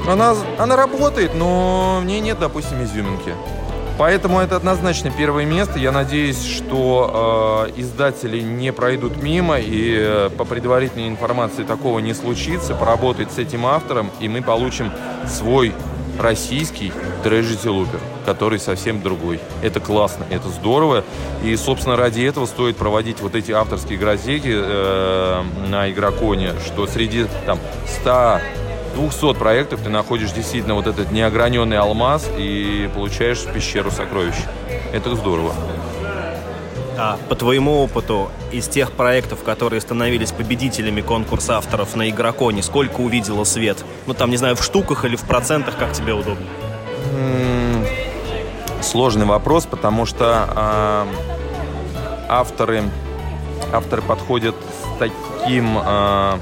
Она, 0.06 0.36
она 0.58 0.76
работает, 0.76 1.34
но 1.34 2.00
в 2.02 2.06
ней 2.06 2.20
нет, 2.20 2.38
допустим, 2.38 2.84
изюминки. 2.84 3.34
Поэтому 3.98 4.40
это 4.40 4.56
однозначно 4.56 5.12
первое 5.12 5.46
место. 5.46 5.80
Я 5.80 5.92
надеюсь, 5.92 6.44
что 6.44 7.70
э, 7.70 7.80
издатели 7.80 8.42
не 8.42 8.74
пройдут 8.74 9.22
мимо 9.22 9.60
и 9.60 9.96
э, 9.98 10.30
по 10.36 10.46
предварительной 10.46 11.08
информации 11.08 11.64
такого 11.64 12.00
не 12.00 12.14
случится. 12.14 12.74
Поработать 12.74 13.32
с 13.32 13.38
этим 13.38 13.66
автором, 13.66 14.10
и 14.20 14.28
мы 14.28 14.42
получим 14.42 14.92
свой 15.28 15.74
российский 16.20 16.92
трежити 17.24 17.68
лупер, 17.68 18.00
который 18.26 18.60
совсем 18.60 19.02
другой. 19.02 19.40
Это 19.62 19.80
классно, 19.80 20.26
это 20.30 20.50
здорово. 20.50 21.04
И, 21.44 21.56
собственно, 21.56 21.96
ради 21.96 22.22
этого 22.22 22.46
стоит 22.46 22.78
проводить 22.78 23.22
вот 23.22 23.36
эти 23.36 23.52
авторские 23.52 23.98
грозеки 23.98 24.52
э, 24.54 25.44
на 25.68 25.90
игроконе, 25.92 26.54
что 26.66 26.88
среди 26.88 27.26
там 27.46 27.60
100 28.02 28.40
200 28.96 29.34
проектов 29.34 29.82
ты 29.82 29.90
находишь 29.90 30.32
действительно 30.32 30.76
вот 30.76 30.88
этот 30.88 31.12
неограненный 31.12 31.78
алмаз 31.78 32.30
и 32.38 32.90
получаешь 32.94 33.44
пещеру 33.46 33.92
сокровищ. 33.92 34.36
Это 34.92 35.16
здорово. 35.16 35.54
А 37.06 37.18
по 37.28 37.36
твоему 37.36 37.84
опыту, 37.84 38.32
из 38.54 38.70
тех 38.70 38.94
проектов, 38.94 39.44
которые 39.44 39.82
становились 39.82 40.32
победителями 40.32 41.02
конкурса 41.02 41.58
авторов 41.58 41.98
на 41.98 42.10
Игроконе, 42.10 42.64
сколько 42.64 43.02
увидело 43.02 43.44
свет? 43.44 43.84
Ну, 44.08 44.14
там, 44.14 44.30
не 44.30 44.38
знаю, 44.38 44.56
в 44.56 44.64
штуках 44.64 45.04
или 45.04 45.18
в 45.18 45.24
процентах, 45.24 45.76
как 45.78 45.92
тебе 45.92 46.14
удобно? 46.14 46.46
Сложный 48.82 49.26
вопрос, 49.26 49.66
потому 49.66 50.06
что 50.06 50.48
э, 50.56 51.06
авторы, 52.30 52.84
авторы 53.74 54.02
подходят 54.02 54.56
с 54.56 54.98
таким 54.98 55.78
э, 55.84 56.38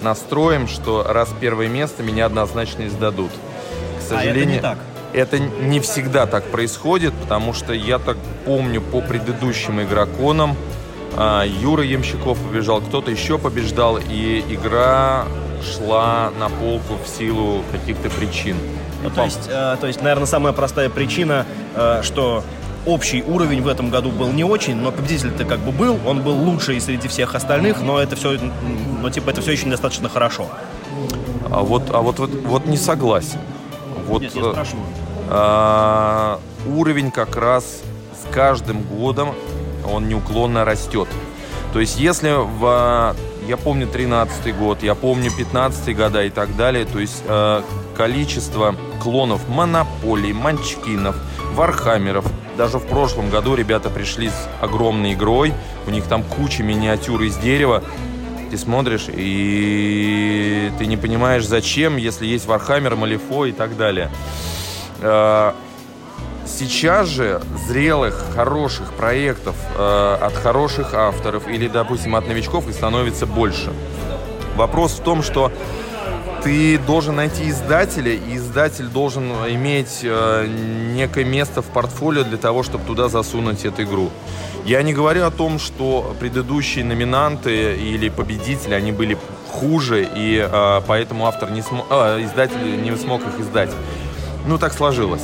настроем, 0.00 0.66
что 0.66 1.04
раз 1.06 1.28
первое 1.38 1.68
место 1.68 2.02
меня 2.02 2.24
однозначно 2.24 2.86
издадут. 2.86 3.32
К 3.98 4.02
сожалению, 4.08 4.34
а 4.34 4.46
это 4.46 4.46
не 4.46 4.60
так. 4.60 4.95
Это 5.12 5.38
не 5.38 5.80
всегда 5.80 6.26
так 6.26 6.44
происходит, 6.44 7.14
потому 7.14 7.52
что 7.52 7.72
я 7.72 7.98
так 7.98 8.16
помню 8.44 8.80
по 8.80 9.00
предыдущим 9.00 9.80
игроконам, 9.80 10.56
а, 11.16 11.44
Юра 11.44 11.82
Ямщиков 11.82 12.38
побежал, 12.38 12.80
кто-то 12.82 13.10
еще 13.10 13.38
побеждал, 13.38 13.98
и 13.98 14.44
игра 14.48 15.24
шла 15.62 16.30
на 16.38 16.48
полку 16.48 16.98
в 17.02 17.08
силу 17.08 17.62
каких-то 17.72 18.10
причин. 18.10 18.56
Ну, 19.02 19.10
то, 19.10 19.24
есть, 19.24 19.48
э, 19.48 19.76
то 19.80 19.86
есть, 19.86 20.02
наверное, 20.02 20.26
самая 20.26 20.52
простая 20.52 20.90
причина, 20.90 21.46
э, 21.74 22.00
что 22.02 22.42
общий 22.86 23.22
уровень 23.22 23.62
в 23.62 23.68
этом 23.68 23.90
году 23.90 24.10
был 24.10 24.32
не 24.32 24.44
очень, 24.44 24.76
но 24.76 24.92
победитель-то 24.92 25.44
как 25.44 25.60
бы 25.60 25.72
был, 25.72 25.98
он 26.06 26.22
был 26.22 26.34
лучший 26.34 26.80
среди 26.80 27.08
всех 27.08 27.34
остальных, 27.34 27.80
но 27.82 27.98
это 27.98 28.16
все, 28.16 28.38
ну, 29.00 29.10
типа, 29.10 29.30
это 29.30 29.40
все 29.42 29.52
еще 29.52 29.66
недостаточно 29.66 30.08
хорошо. 30.08 30.48
А 31.50 31.60
вот, 31.60 31.90
а 31.90 32.00
вот, 32.00 32.18
вот, 32.18 32.30
вот 32.44 32.66
не 32.66 32.76
согласен. 32.76 33.38
Вот, 34.06 34.22
Нет, 34.22 34.34
я 34.34 34.42
э, 34.42 34.50
спрашиваю. 34.52 34.84
А, 35.28 36.40
уровень 36.66 37.10
как 37.10 37.36
раз 37.36 37.82
с 38.12 38.32
каждым 38.32 38.82
годом 38.82 39.34
он 39.92 40.08
неуклонно 40.08 40.64
растет. 40.64 41.08
То 41.72 41.80
есть 41.80 41.98
если 41.98 42.30
в, 42.30 43.16
я 43.46 43.56
помню 43.56 43.86
13 43.86 44.56
год, 44.56 44.82
я 44.82 44.94
помню 44.94 45.30
15 45.30 45.96
года 45.96 46.24
и 46.24 46.30
так 46.30 46.56
далее, 46.56 46.84
то 46.84 46.98
есть 46.98 47.22
э, 47.26 47.62
количество 47.96 48.74
клонов 49.02 49.48
монополий, 49.48 50.32
манчкинов, 50.32 51.16
вархаммеров, 51.54 52.26
даже 52.56 52.78
в 52.78 52.86
прошлом 52.86 53.30
году 53.30 53.54
ребята 53.54 53.90
пришли 53.90 54.30
с 54.30 54.48
огромной 54.60 55.14
игрой, 55.14 55.52
у 55.86 55.90
них 55.90 56.04
там 56.04 56.22
куча 56.22 56.62
миниатюр 56.62 57.22
из 57.22 57.36
дерева. 57.36 57.82
Ты 58.50 58.58
смотришь, 58.58 59.06
и 59.12 60.70
ты 60.78 60.86
не 60.86 60.96
понимаешь, 60.96 61.46
зачем, 61.46 61.96
если 61.96 62.26
есть 62.26 62.46
Warhammer, 62.46 62.94
Malifaux 62.94 63.46
и 63.46 63.52
так 63.52 63.76
далее. 63.76 64.10
А, 65.00 65.54
сейчас 66.46 67.08
же 67.08 67.42
зрелых, 67.66 68.24
хороших 68.34 68.92
проектов 68.92 69.56
э, 69.76 70.18
от 70.20 70.34
хороших 70.34 70.94
авторов 70.94 71.48
или, 71.48 71.68
допустим, 71.68 72.14
от 72.14 72.28
новичков 72.28 72.68
и 72.68 72.72
становится 72.72 73.26
больше. 73.26 73.72
Вопрос 74.54 74.92
в 74.92 75.02
том, 75.02 75.22
что 75.22 75.52
ты 76.42 76.78
должен 76.78 77.16
найти 77.16 77.50
издателя, 77.50 78.12
и 78.12 78.36
издатель 78.36 78.86
должен 78.86 79.32
иметь 79.48 80.00
э, 80.02 80.46
некое 80.94 81.24
место 81.24 81.62
в 81.62 81.66
портфолио 81.66 82.22
для 82.22 82.38
того, 82.38 82.62
чтобы 82.62 82.84
туда 82.84 83.08
засунуть 83.08 83.64
эту 83.64 83.82
игру. 83.82 84.10
Я 84.66 84.82
не 84.82 84.92
говорю 84.92 85.24
о 85.24 85.30
том, 85.30 85.60
что 85.60 86.16
предыдущие 86.18 86.84
номинанты 86.84 87.76
или 87.76 88.08
победители, 88.08 88.74
они 88.74 88.90
были 88.90 89.16
хуже, 89.48 90.08
и 90.12 90.44
э, 90.44 90.80
поэтому 90.88 91.26
автор 91.26 91.52
не 91.52 91.62
смог, 91.62 91.86
э, 91.88 92.24
издатель 92.24 92.82
не 92.82 92.96
смог 92.96 93.20
их 93.20 93.38
издать. 93.38 93.70
Ну, 94.44 94.58
так 94.58 94.72
сложилось. 94.72 95.22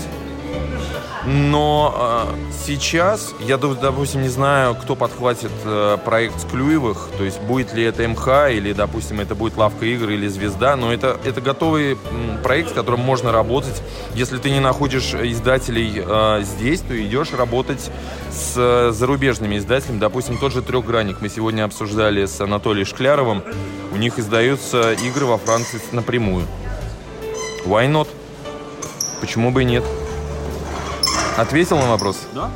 Но 1.25 2.27
э, 2.27 2.53
сейчас, 2.67 3.33
я, 3.39 3.57
допустим, 3.57 4.23
не 4.23 4.29
знаю, 4.29 4.75
кто 4.75 4.97
подхватит 4.97 5.53
э, 5.65 5.97
проект 6.05 6.51
Клюевых, 6.51 7.11
то 7.17 7.23
есть 7.23 7.41
будет 7.43 7.73
ли 7.73 7.85
это 7.85 8.07
МХ, 8.09 8.51
или, 8.51 8.73
допустим, 8.73 9.21
это 9.21 9.37
будет 9.37 9.57
Лавка 9.57 9.87
игр 9.87 10.11
или 10.11 10.27
Звезда, 10.27 10.75
но 10.75 10.93
это, 10.93 11.21
это 11.25 11.41
готовый 11.41 11.97
проект, 12.43 12.71
с 12.71 12.73
которым 12.73 13.01
можно 13.01 13.31
работать. 13.31 13.83
Если 14.15 14.39
ты 14.39 14.51
не 14.51 14.59
находишь 14.59 15.15
издателей 15.15 16.03
э, 16.05 16.43
здесь, 16.43 16.81
то 16.81 17.01
идешь 17.01 17.33
работать 17.33 17.91
с 18.31 18.55
э, 18.57 18.91
зарубежными 18.93 19.59
издателями. 19.59 20.01
Допустим, 20.01 20.39
тот 20.39 20.53
же 20.53 20.61
«Трехгранник» 20.61 21.21
мы 21.21 21.29
сегодня 21.29 21.65
обсуждали 21.65 22.27
с 22.27 22.41
Анатолием 22.41 22.87
Шкляровым. 22.87 23.45
У 23.93 23.97
них 23.97 24.19
издаются 24.19 24.93
игры 24.95 25.27
во 25.27 25.39
Франции 25.39 25.81
напрямую. 25.93 26.47
Why 27.65 27.89
not? 27.89 28.09
Почему 29.21 29.53
бы 29.53 29.63
и 29.63 29.65
нет? 29.65 29.85
Ответил 31.37 31.79
на 31.79 31.89
вопрос? 31.89 32.19
Да. 32.35 32.51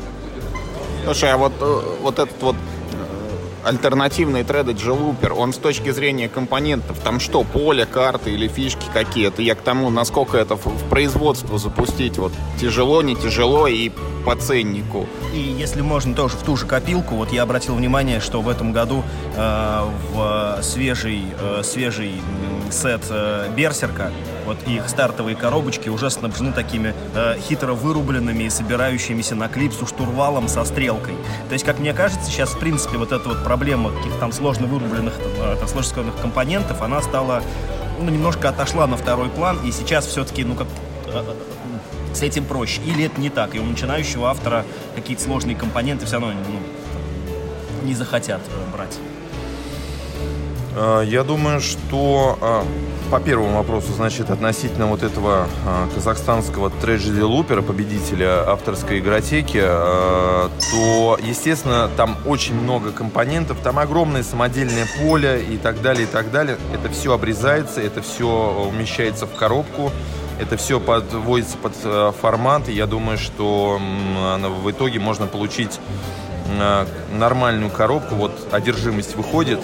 Слушай, 1.04 1.32
а 1.32 1.36
вот, 1.36 1.52
э, 1.60 1.82
вот 2.02 2.18
этот 2.18 2.42
вот 2.42 2.56
э, 2.56 3.68
альтернативный 3.68 4.42
Strategy 4.42 4.86
Looper, 4.86 5.32
он 5.32 5.52
с 5.52 5.56
точки 5.56 5.90
зрения 5.90 6.28
компонентов, 6.28 6.98
там 6.98 7.20
что, 7.20 7.42
поле, 7.42 7.86
карты 7.86 8.32
или 8.32 8.48
фишки 8.48 8.84
какие-то? 8.92 9.40
Я 9.40 9.54
к 9.54 9.62
тому, 9.62 9.88
насколько 9.88 10.36
это 10.36 10.56
в, 10.56 10.66
в 10.66 10.88
производство 10.90 11.58
запустить, 11.58 12.18
вот 12.18 12.32
тяжело, 12.60 13.02
не 13.02 13.16
тяжело 13.16 13.66
и 13.66 13.90
по 14.26 14.36
ценнику. 14.36 15.06
И 15.32 15.38
если 15.38 15.80
можно 15.80 16.14
тоже 16.14 16.36
в 16.36 16.42
ту 16.42 16.56
же 16.56 16.66
копилку, 16.66 17.14
вот 17.14 17.32
я 17.32 17.44
обратил 17.44 17.76
внимание, 17.76 18.20
что 18.20 18.42
в 18.42 18.48
этом 18.48 18.72
году 18.72 19.04
э, 19.36 19.80
в 20.12 20.58
свежий, 20.62 21.22
э, 21.40 21.62
свежий 21.62 22.20
сет 22.72 23.02
э, 23.10 23.50
Берсерка 23.56 24.10
вот 24.46 24.58
их 24.66 24.88
стартовые 24.88 25.36
коробочки 25.36 25.88
уже 25.88 26.10
снабжены 26.10 26.52
такими 26.52 26.94
э, 27.14 27.36
хитро 27.40 27.74
вырубленными 27.74 28.44
и 28.44 28.50
собирающимися 28.50 29.34
на 29.34 29.48
клипсу 29.48 29.86
штурвалом 29.86 30.48
со 30.48 30.64
стрелкой. 30.64 31.14
То 31.48 31.52
есть, 31.52 31.64
как 31.64 31.78
мне 31.78 31.92
кажется, 31.92 32.30
сейчас, 32.30 32.50
в 32.50 32.58
принципе, 32.58 32.96
вот 32.96 33.12
эта 33.12 33.28
вот 33.28 33.42
проблема 33.44 33.90
каких-то 33.90 34.18
там 34.18 34.32
сложно 34.32 34.66
вырубленных, 34.66 35.14
э, 35.18 35.56
там, 35.58 35.68
сложно 35.68 35.90
скованных 35.90 36.20
компонентов, 36.20 36.80
она 36.80 37.02
стала, 37.02 37.42
ну, 38.00 38.08
немножко 38.08 38.48
отошла 38.48 38.86
на 38.86 38.96
второй 38.96 39.28
план, 39.28 39.58
и 39.64 39.72
сейчас 39.72 40.06
все-таки, 40.06 40.44
ну, 40.44 40.54
как 40.54 40.68
э, 41.06 41.34
с 42.14 42.22
этим 42.22 42.44
проще. 42.44 42.80
Или 42.82 43.04
это 43.04 43.20
не 43.20 43.30
так, 43.30 43.54
и 43.54 43.58
у 43.58 43.64
начинающего 43.64 44.30
автора 44.30 44.64
какие-то 44.94 45.22
сложные 45.22 45.56
компоненты 45.56 46.06
все 46.06 46.20
равно 46.20 46.32
ну, 46.32 47.86
не 47.86 47.94
захотят 47.94 48.40
э, 48.48 48.76
брать. 48.76 48.96
Э, 50.76 51.02
я 51.06 51.24
думаю, 51.24 51.60
что 51.60 52.38
э, 52.40 53.10
по 53.10 53.18
первому 53.18 53.56
вопросу, 53.56 53.92
значит, 53.94 54.30
относительно 54.30 54.86
вот 54.86 55.02
этого 55.02 55.46
э, 55.64 55.88
казахстанского 55.94 56.68
трагеди 56.68 57.20
лупера, 57.20 57.62
победителя 57.62 58.46
авторской 58.46 58.98
игротеки, 58.98 59.60
то, 59.60 61.18
естественно, 61.22 61.88
там 61.96 62.18
очень 62.26 62.54
много 62.54 62.92
компонентов, 62.92 63.58
там 63.62 63.78
огромное 63.78 64.22
самодельное 64.22 64.86
поле 65.00 65.42
и 65.42 65.56
так 65.56 65.80
далее, 65.80 66.04
и 66.04 66.06
так 66.06 66.30
далее. 66.30 66.58
Это 66.74 66.92
все 66.92 67.14
обрезается, 67.14 67.80
это 67.80 68.02
все 68.02 68.68
умещается 68.70 69.26
в 69.26 69.34
коробку, 69.34 69.92
это 70.38 70.56
все 70.58 70.78
подводится 70.80 71.56
под 71.56 71.74
формат, 72.16 72.68
и 72.68 72.72
я 72.72 72.86
думаю, 72.86 73.16
что 73.16 73.80
в 74.62 74.70
итоге 74.70 74.98
можно 74.98 75.26
получить 75.26 75.80
нормальную 77.12 77.70
коробку, 77.70 78.14
вот 78.14 78.48
одержимость 78.52 79.16
выходит. 79.16 79.60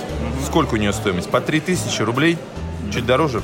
Сколько 0.46 0.74
у 0.74 0.76
нее 0.76 0.92
стоимость? 0.92 1.30
По 1.30 1.40
3000 1.40 2.02
рублей? 2.02 2.38
Чуть 2.92 3.06
дороже? 3.06 3.42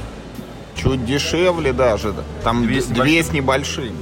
Чуть 0.75 1.05
дешевле 1.05 1.73
даже. 1.73 2.15
Там 2.45 2.67
две, 2.67 2.83
две 2.83 3.23
с 3.23 3.33
небольшим. 3.33 3.97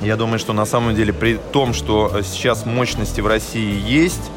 Я 0.00 0.16
думаю, 0.16 0.38
что 0.38 0.52
на 0.52 0.64
самом 0.64 0.94
деле 0.94 1.12
при 1.12 1.36
том, 1.36 1.74
что 1.74 2.22
сейчас 2.22 2.66
мощности 2.66 3.20
в 3.20 3.26
России 3.26 3.80
есть, 3.80 4.30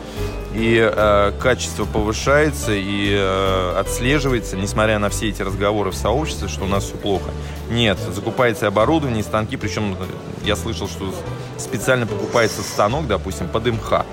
и 0.54 0.78
э, 0.80 1.32
качество 1.39 1.86
повышается 1.86 2.71
и 2.73 3.10
э, 3.12 3.75
отслеживается, 3.78 4.56
несмотря 4.56 4.99
на 4.99 5.10
все 5.10 5.30
эти 5.30 5.41
разговоры 5.41 5.91
в 5.91 5.95
сообществе, 5.95 6.47
что 6.47 6.63
у 6.63 6.67
нас 6.67 6.86
все 6.86 6.95
плохо. 6.95 7.30
Нет, 7.69 7.97
закупается 8.13 8.67
оборудование, 8.67 9.23
станки, 9.23 9.58
причем 9.58 9.97
я 10.43 10.56
слышал, 10.56 10.88
что 10.88 11.13
специально 11.58 12.06
покупается 12.06 12.62
станок, 12.62 13.08
допустим, 13.08 13.47
под 13.47 13.65
МХ, 13.65 14.06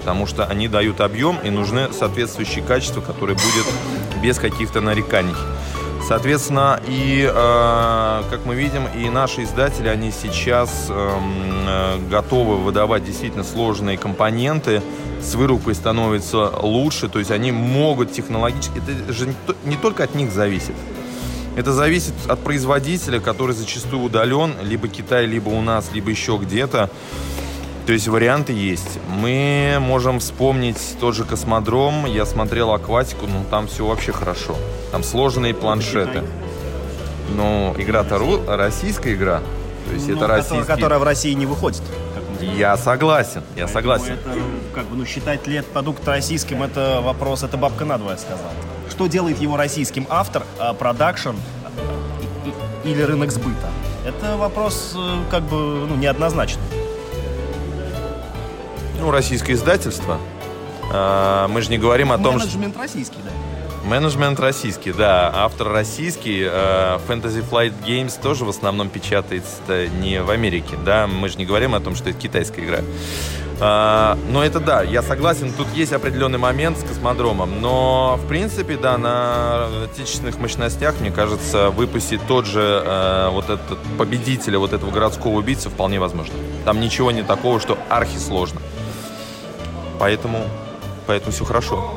потому 0.00 0.26
что 0.26 0.44
они 0.44 0.68
дают 0.68 1.00
объем 1.00 1.38
и 1.42 1.50
нужны 1.50 1.92
соответствующие 1.92 2.64
качества, 2.64 3.00
которые 3.00 3.36
будет 3.36 3.66
без 4.22 4.38
каких-то 4.38 4.80
нареканий. 4.80 5.34
Соответственно, 6.06 6.80
и, 6.86 7.28
э, 7.30 8.22
как 8.30 8.44
мы 8.44 8.54
видим, 8.54 8.86
и 8.96 9.08
наши 9.10 9.44
издатели, 9.44 9.88
они 9.88 10.10
сейчас 10.10 10.86
эм, 10.88 11.64
э, 11.68 11.98
готовы 12.10 12.56
выдавать 12.56 13.04
действительно 13.04 13.44
сложные 13.44 13.98
компоненты, 13.98 14.82
с 15.22 15.34
вырубкой 15.34 15.74
становится 15.74 16.50
лучше, 16.62 17.08
то 17.08 17.18
есть 17.18 17.30
они 17.30 17.52
могут 17.52 18.12
технологически, 18.12 18.78
это 18.78 19.12
же 19.12 19.32
не 19.64 19.76
только 19.76 20.02
от 20.02 20.14
них 20.14 20.32
зависит. 20.32 20.74
Это 21.60 21.74
зависит 21.74 22.14
от 22.26 22.42
производителя, 22.42 23.20
который 23.20 23.54
зачастую 23.54 24.04
удален, 24.04 24.54
либо 24.62 24.88
Китай, 24.88 25.26
либо 25.26 25.50
у 25.50 25.60
нас, 25.60 25.92
либо 25.92 26.08
еще 26.08 26.38
где-то. 26.40 26.88
То 27.84 27.92
есть 27.92 28.08
варианты 28.08 28.54
есть. 28.54 28.98
Мы 29.06 29.76
можем 29.78 30.20
вспомнить 30.20 30.78
тот 30.98 31.14
же 31.14 31.24
космодром. 31.24 32.06
Я 32.06 32.24
смотрел 32.24 32.72
акватику, 32.72 33.26
ну 33.26 33.44
там 33.50 33.66
все 33.66 33.84
вообще 33.84 34.10
хорошо. 34.10 34.56
Там 34.90 35.02
сложные 35.02 35.52
планшеты. 35.52 36.22
Но 37.36 37.74
игра-то 37.76 38.18
российская 38.56 39.12
игра. 39.12 39.42
То 39.86 39.92
есть 39.92 40.08
ну, 40.08 40.16
это 40.16 40.28
российский... 40.28 40.66
Которая 40.66 40.98
в 40.98 41.02
России 41.02 41.34
не 41.34 41.44
выходит. 41.44 41.82
Я 42.56 42.78
согласен, 42.78 43.42
я 43.54 43.66
Поэтому 43.66 43.72
согласен. 43.74 44.12
Это, 44.14 44.30
как 44.74 44.86
бы, 44.86 44.96
ну, 44.96 45.04
считать 45.04 45.46
этот 45.46 45.66
продукт 45.66 46.08
российским, 46.08 46.62
это 46.62 47.02
вопрос, 47.02 47.42
это 47.42 47.58
бабка 47.58 47.84
надвое 47.84 48.16
сказала. 48.16 48.50
Что 49.00 49.06
делает 49.06 49.40
его 49.40 49.56
российским 49.56 50.06
автор, 50.10 50.42
а, 50.58 50.74
продакшн 50.74 51.30
или 52.84 53.00
рынок 53.00 53.32
сбыта? 53.32 53.70
Это 54.04 54.36
вопрос, 54.36 54.92
э, 54.94 55.22
как 55.30 55.42
бы, 55.44 55.86
ну, 55.86 55.96
неоднозначный. 55.96 56.62
Ну, 58.98 59.10
российское 59.10 59.54
издательство. 59.54 60.18
А, 60.92 61.48
мы 61.48 61.62
же 61.62 61.70
не 61.70 61.78
говорим 61.78 62.12
о 62.12 62.18
том, 62.18 62.38
что... 62.38 62.46
Менеджмент 62.46 62.76
российский, 62.76 63.16
да. 63.24 63.88
Менеджмент 63.88 64.38
российский, 64.38 64.92
да. 64.92 65.30
Автор 65.34 65.68
российский. 65.68 66.42
Э, 66.42 66.98
Fantasy 67.08 67.42
Flight 67.42 67.72
Games 67.82 68.20
тоже 68.20 68.44
в 68.44 68.50
основном 68.50 68.90
печатается 68.90 69.88
не 69.98 70.20
в 70.20 70.28
Америке, 70.28 70.76
да. 70.84 71.06
Мы 71.06 71.30
же 71.30 71.38
не 71.38 71.46
говорим 71.46 71.74
о 71.74 71.80
том, 71.80 71.94
что 71.94 72.10
это 72.10 72.18
китайская 72.18 72.66
игра. 72.66 72.80
А, 73.62 74.16
но 74.30 74.42
это 74.42 74.58
да, 74.58 74.82
я 74.82 75.02
согласен, 75.02 75.52
тут 75.52 75.66
есть 75.74 75.92
определенный 75.92 76.38
момент 76.38 76.78
с 76.78 76.82
космодромом, 76.82 77.60
но 77.60 78.18
в 78.22 78.26
принципе, 78.26 78.78
да, 78.78 78.96
на 78.96 79.66
отечественных 79.84 80.38
мощностях, 80.38 80.98
мне 81.00 81.10
кажется, 81.10 81.68
выпустить 81.68 82.26
тот 82.26 82.46
же 82.46 82.82
э, 82.82 83.28
вот 83.30 83.50
этот 83.50 83.78
победителя 83.98 84.58
вот 84.58 84.72
этого 84.72 84.90
городского 84.90 85.32
убийцы 85.32 85.68
вполне 85.68 86.00
возможно. 86.00 86.34
Там 86.64 86.80
ничего 86.80 87.10
не 87.10 87.22
такого, 87.22 87.60
что 87.60 87.76
архи 87.90 88.16
сложно. 88.16 88.60
Поэтому, 89.98 90.38
поэтому 91.06 91.32
все 91.32 91.44
хорошо. 91.44 91.92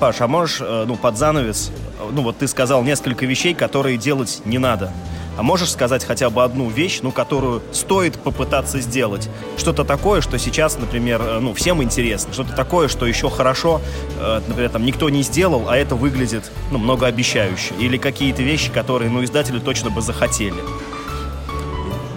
Паш, 0.00 0.20
а 0.20 0.28
можешь, 0.28 0.60
э, 0.60 0.84
ну, 0.86 0.96
под 0.96 1.16
занавес, 1.16 1.70
ну, 2.12 2.20
вот 2.20 2.36
ты 2.36 2.46
сказал 2.46 2.82
несколько 2.82 3.24
вещей, 3.24 3.54
которые 3.54 3.96
делать 3.96 4.42
не 4.44 4.58
надо. 4.58 4.92
А 5.36 5.42
можешь 5.42 5.72
сказать 5.72 6.04
хотя 6.04 6.30
бы 6.30 6.44
одну 6.44 6.68
вещь, 6.68 7.00
ну, 7.02 7.10
которую 7.10 7.62
стоит 7.72 8.18
попытаться 8.18 8.80
сделать? 8.80 9.28
Что-то 9.56 9.84
такое, 9.84 10.20
что 10.20 10.38
сейчас, 10.38 10.78
например, 10.78 11.20
э, 11.22 11.38
ну, 11.40 11.54
всем 11.54 11.82
интересно. 11.82 12.32
Что-то 12.32 12.54
такое, 12.54 12.88
что 12.88 13.06
еще 13.06 13.28
хорошо, 13.30 13.80
э, 14.18 14.40
например, 14.46 14.70
там, 14.70 14.84
никто 14.84 15.10
не 15.10 15.22
сделал, 15.22 15.68
а 15.68 15.76
это 15.76 15.96
выглядит, 15.96 16.50
ну, 16.70 16.78
многообещающе. 16.78 17.74
Или 17.78 17.96
какие-то 17.96 18.42
вещи, 18.42 18.70
которые, 18.70 19.10
ну, 19.10 19.24
издатели 19.24 19.58
точно 19.58 19.90
бы 19.90 20.02
захотели. 20.02 20.62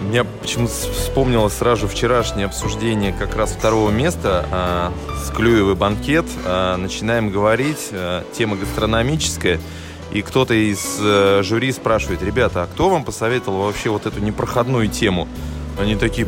Мне 0.08 0.24
почему-то 0.24 0.72
вспомнилось 0.72 1.52
сразу 1.52 1.86
вчерашнее 1.86 2.46
обсуждение 2.46 3.12
как 3.12 3.36
раз 3.36 3.50
второго 3.50 3.90
места 3.90 4.46
э, 4.50 4.90
с 5.22 5.30
Клюевый 5.30 5.74
банкет. 5.74 6.24
Э, 6.46 6.76
начинаем 6.76 7.30
говорить, 7.30 7.88
э, 7.90 8.22
тема 8.32 8.56
гастрономическая. 8.56 9.60
И 10.12 10.22
кто-то 10.22 10.54
из 10.54 10.98
э, 11.00 11.42
жюри 11.42 11.70
спрашивает, 11.72 12.22
ребята, 12.22 12.62
а 12.62 12.66
кто 12.66 12.88
вам 12.88 13.04
посоветовал 13.04 13.64
вообще 13.64 13.90
вот 13.90 14.06
эту 14.06 14.20
непроходную 14.20 14.88
тему? 14.88 15.28
Они 15.78 15.96
такие, 15.96 16.26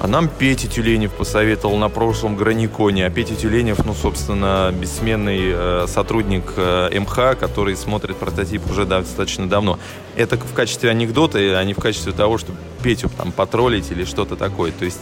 а 0.00 0.08
нам 0.08 0.28
Петя 0.28 0.66
Тюленев 0.66 1.12
посоветовал 1.12 1.76
на 1.76 1.88
прошлом 1.88 2.36
Граниконе. 2.36 3.06
А 3.06 3.10
Петя 3.10 3.36
Тюленев, 3.36 3.84
ну, 3.84 3.94
собственно, 3.94 4.74
бессменный 4.76 5.40
э, 5.44 5.86
сотрудник 5.86 6.54
э, 6.56 6.98
МХ, 6.98 7.38
который 7.38 7.76
смотрит 7.76 8.16
прототип 8.16 8.68
уже 8.68 8.86
достаточно 8.86 9.48
давно. 9.48 9.78
Это 10.16 10.36
в 10.38 10.54
качестве 10.54 10.90
анекдота, 10.90 11.38
а 11.38 11.62
не 11.64 11.74
в 11.74 11.78
качестве 11.78 12.12
того, 12.12 12.38
чтобы 12.38 12.58
Петю 12.82 13.10
там 13.16 13.30
потроллить 13.30 13.92
или 13.92 14.04
что-то 14.04 14.34
такое. 14.34 14.72
То 14.72 14.86
есть, 14.86 15.00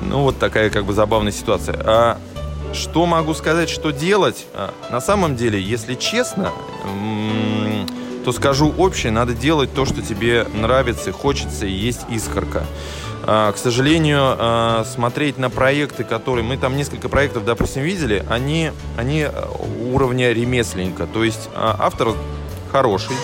ну, 0.00 0.22
вот 0.22 0.38
такая 0.38 0.70
как 0.70 0.86
бы 0.86 0.94
забавная 0.94 1.32
ситуация. 1.32 1.76
А 1.84 2.18
что 2.74 3.06
могу 3.06 3.34
сказать, 3.34 3.70
что 3.70 3.90
делать? 3.90 4.46
А, 4.52 4.72
на 4.90 5.00
самом 5.00 5.36
деле, 5.36 5.60
если 5.60 5.94
честно, 5.94 6.52
то 8.24 8.32
скажу 8.32 8.72
общее, 8.76 9.12
надо 9.12 9.34
делать 9.34 9.72
то, 9.74 9.84
что 9.84 10.02
тебе 10.02 10.46
нравится, 10.54 11.12
хочется 11.12 11.66
и 11.66 11.72
есть 11.72 12.00
искорка. 12.10 12.64
А, 13.26 13.52
к 13.52 13.56
сожалению, 13.56 14.20
а, 14.22 14.84
смотреть 14.84 15.38
на 15.38 15.50
проекты, 15.50 16.04
которые... 16.04 16.44
Мы 16.44 16.56
там 16.56 16.76
несколько 16.76 17.08
проектов, 17.08 17.44
допустим, 17.44 17.82
видели, 17.82 18.24
они, 18.28 18.72
они 18.98 19.26
уровня 19.92 20.32
ремесленника. 20.32 21.06
То 21.06 21.24
есть 21.24 21.48
автор 21.54 22.14
хороший, 22.70 23.16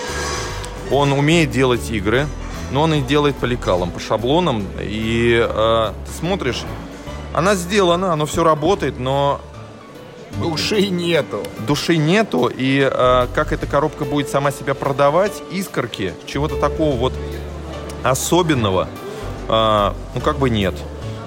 он 0.91 1.13
умеет 1.13 1.51
делать 1.51 1.89
игры, 1.89 2.27
но 2.71 2.83
он 2.83 2.93
их 2.93 3.07
делает 3.07 3.35
по 3.35 3.45
лекалам, 3.45 3.91
по 3.91 3.99
шаблонам. 3.99 4.65
И 4.79 5.37
э, 5.41 5.93
ты 6.05 6.11
смотришь, 6.19 6.63
она 7.33 7.55
сделана, 7.55 8.13
оно 8.13 8.25
все 8.25 8.43
работает, 8.43 8.99
но 8.99 9.41
Души 10.39 10.87
нету. 10.87 11.43
Души 11.67 11.97
нету, 11.97 12.51
и 12.53 12.89
э, 12.89 13.27
как 13.33 13.51
эта 13.51 13.67
коробка 13.67 14.05
будет 14.05 14.29
сама 14.29 14.51
себя 14.51 14.73
продавать, 14.73 15.33
искорки, 15.51 16.13
чего-то 16.25 16.55
такого 16.55 16.95
вот 16.95 17.13
особенного, 18.03 18.87
э, 19.47 19.93
ну 20.15 20.21
как 20.21 20.39
бы 20.39 20.49
нет. 20.49 20.73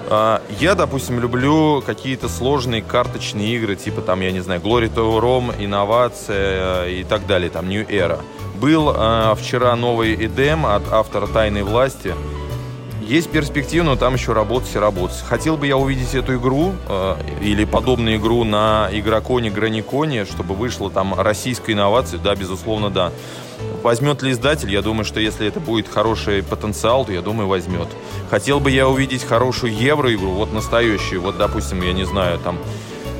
Э, 0.09 0.39
я, 0.59 0.75
допустим, 0.75 1.19
люблю 1.19 1.83
какие-то 1.85 2.27
сложные 2.29 2.81
карточные 2.81 3.55
игры, 3.55 3.75
типа 3.75 4.01
там, 4.01 4.21
я 4.21 4.31
не 4.31 4.41
знаю, 4.41 4.59
Glory 4.59 4.93
to 4.93 5.19
Rome, 5.19 5.53
Инновация 5.63 6.85
э, 6.85 6.91
и 6.91 7.03
так 7.03 7.27
далее, 7.27 7.49
там 7.49 7.69
New 7.69 7.87
Era. 7.87 8.19
Был 8.55 8.91
э, 8.93 9.35
вчера 9.37 9.75
новый 9.75 10.15
Эдем 10.15 10.65
от 10.65 10.91
автора 10.91 11.27
«Тайной 11.27 11.63
власти», 11.63 12.13
есть 13.05 13.29
перспектива, 13.29 13.83
но 13.83 13.95
там 13.95 14.15
еще 14.15 14.33
работать 14.33 14.73
и 14.75 14.79
работать. 14.79 15.21
Хотел 15.21 15.57
бы 15.57 15.67
я 15.67 15.77
увидеть 15.77 16.15
эту 16.15 16.35
игру 16.37 16.73
э, 16.87 17.15
или 17.41 17.65
подобную 17.65 18.17
игру 18.17 18.43
на 18.43 18.89
Игроконе, 18.91 19.49
Граниконе, 19.49 20.25
чтобы 20.25 20.55
вышла 20.55 20.89
там 20.89 21.13
российская 21.19 21.73
инновация, 21.73 22.19
да, 22.19 22.35
безусловно, 22.35 22.89
да. 22.89 23.11
Возьмет 23.83 24.21
ли 24.23 24.31
издатель? 24.31 24.71
Я 24.71 24.81
думаю, 24.81 25.05
что 25.05 25.19
если 25.19 25.47
это 25.47 25.59
будет 25.59 25.87
хороший 25.87 26.43
потенциал, 26.43 27.05
то 27.05 27.13
я 27.13 27.21
думаю, 27.21 27.47
возьмет. 27.47 27.87
Хотел 28.29 28.59
бы 28.59 28.71
я 28.71 28.87
увидеть 28.87 29.23
хорошую 29.23 29.73
евро-игру, 29.73 30.31
вот 30.31 30.51
настоящую, 30.51 31.21
вот, 31.21 31.37
допустим, 31.37 31.81
я 31.81 31.93
не 31.93 32.05
знаю, 32.05 32.39
там, 32.39 32.57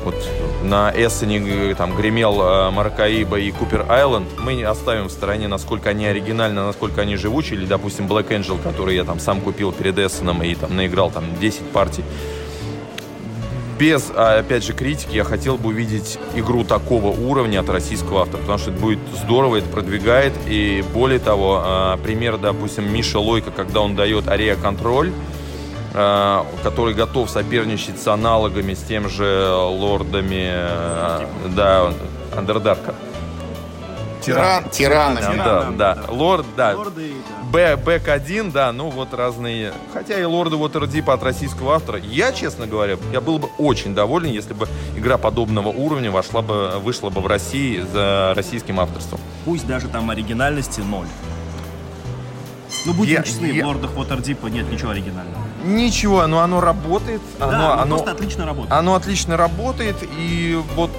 вот 0.04 0.16
на 0.66 0.90
Эссене 0.90 1.70
э, 1.70 1.74
там 1.74 1.96
гремел 1.96 2.40
э, 2.42 2.70
Маракаиба 2.70 3.38
и 3.38 3.50
Купер 3.52 3.86
Айленд, 3.88 4.26
мы 4.38 4.62
оставим 4.64 5.06
в 5.06 5.12
стороне, 5.12 5.48
насколько 5.48 5.90
они 5.90 6.06
оригинальны, 6.06 6.62
насколько 6.62 7.02
они 7.02 7.16
живучие, 7.16 7.58
или, 7.58 7.66
допустим, 7.66 8.06
Black 8.06 8.28
Angel, 8.28 8.60
который 8.62 8.96
я 8.96 9.04
там 9.04 9.20
сам 9.20 9.40
купил 9.40 9.72
перед 9.72 9.98
Эссеном 9.98 10.42
и 10.42 10.54
там 10.54 10.76
наиграл 10.76 11.10
там 11.10 11.24
10 11.40 11.70
партий. 11.70 12.04
Без, 13.78 14.10
а, 14.14 14.38
опять 14.38 14.64
же, 14.64 14.72
критики, 14.72 15.14
я 15.14 15.24
хотел 15.24 15.58
бы 15.58 15.68
увидеть 15.68 16.18
игру 16.34 16.64
такого 16.64 17.08
уровня 17.08 17.60
от 17.60 17.68
российского 17.68 18.22
автора, 18.22 18.40
потому 18.40 18.58
что 18.58 18.70
это 18.70 18.80
будет 18.80 18.98
здорово, 19.22 19.56
это 19.56 19.68
продвигает, 19.68 20.32
и 20.46 20.82
более 20.94 21.18
того, 21.18 21.60
а, 21.62 21.96
пример, 21.98 22.38
допустим, 22.38 22.90
Миша 22.90 23.18
Лойка, 23.18 23.50
когда 23.50 23.82
он 23.82 23.94
дает 23.94 24.28
Арея 24.28 24.56
Контроль, 24.56 25.12
который 25.96 26.92
готов 26.92 27.30
соперничать 27.30 27.98
с 27.98 28.06
аналогами, 28.06 28.74
с 28.74 28.82
тем 28.82 29.08
же 29.08 29.48
лордами, 29.50 30.50
э, 30.52 31.26
да, 31.56 31.90
Андердарка. 32.36 32.94
Тиран, 34.20 34.68
тиранами. 34.70 35.36
Да, 35.36 35.70
да, 35.70 35.94
да. 35.94 36.04
Лорд, 36.08 36.46
да. 36.56 36.76
Б, 37.52 37.76
Бэк-1, 37.76 38.50
да, 38.50 38.72
ну 38.72 38.90
вот 38.90 39.14
разные. 39.14 39.72
Хотя 39.94 40.20
и 40.20 40.24
лорды 40.24 40.56
Waterdeep 40.56 41.10
от 41.12 41.22
российского 41.22 41.76
автора. 41.76 42.00
Я, 42.00 42.32
честно 42.32 42.66
говоря, 42.66 42.98
я 43.12 43.20
был 43.20 43.38
бы 43.38 43.48
очень 43.56 43.94
доволен, 43.94 44.30
если 44.30 44.52
бы 44.52 44.68
игра 44.96 45.16
подобного 45.16 45.68
уровня 45.68 46.10
вошла 46.10 46.42
бы, 46.42 46.78
вышла 46.80 47.08
бы 47.08 47.20
в 47.20 47.26
России 47.26 47.80
за 47.92 48.34
российским 48.34 48.80
авторством. 48.80 49.20
Пусть 49.44 49.66
даже 49.66 49.88
там 49.88 50.10
оригинальности 50.10 50.80
ноль. 50.80 51.06
Ну, 52.84 52.92
будем 52.92 53.14
я, 53.14 53.22
честны, 53.22 53.46
я... 53.46 53.64
в 53.64 53.68
лордах 53.68 53.92
Waterdeep 53.92 54.50
нет 54.50 54.70
ничего 54.70 54.90
оригинального. 54.90 55.45
Ничего, 55.66 56.26
но 56.26 56.40
оно 56.40 56.60
работает. 56.60 57.20
Да, 57.38 57.46
оно, 57.48 57.72
оно, 57.72 57.96
просто 57.96 58.12
отлично 58.12 58.46
работает. 58.46 58.72
Оно 58.72 58.94
отлично 58.94 59.36
работает, 59.36 59.96
и 60.18 60.58
вот 60.74 60.90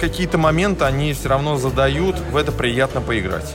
какие-то 0.00 0.38
моменты 0.38 0.84
они 0.84 1.12
все 1.12 1.28
равно 1.28 1.56
задают, 1.56 2.16
в 2.32 2.36
это 2.36 2.52
приятно 2.52 3.00
поиграть. 3.00 3.54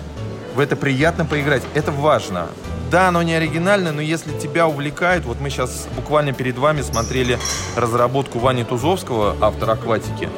В 0.55 0.59
это 0.59 0.75
приятно 0.75 1.25
поиграть, 1.25 1.63
это 1.73 1.91
важно. 1.91 2.47
Да, 2.91 3.07
оно 3.07 3.23
не 3.23 3.33
оригинальное, 3.33 3.91
но 3.91 4.01
если 4.01 4.37
тебя 4.37 4.67
увлекает, 4.67 5.25
вот 5.25 5.41
мы 5.41 5.49
сейчас 5.49 5.87
буквально 5.95 6.31
перед 6.31 6.57
вами 6.57 6.81
смотрели 6.81 7.39
разработку 7.75 8.39
Вани 8.39 8.63
Тузовского, 8.63 9.35
автора 9.41 9.73
«Акватики», 9.73 10.29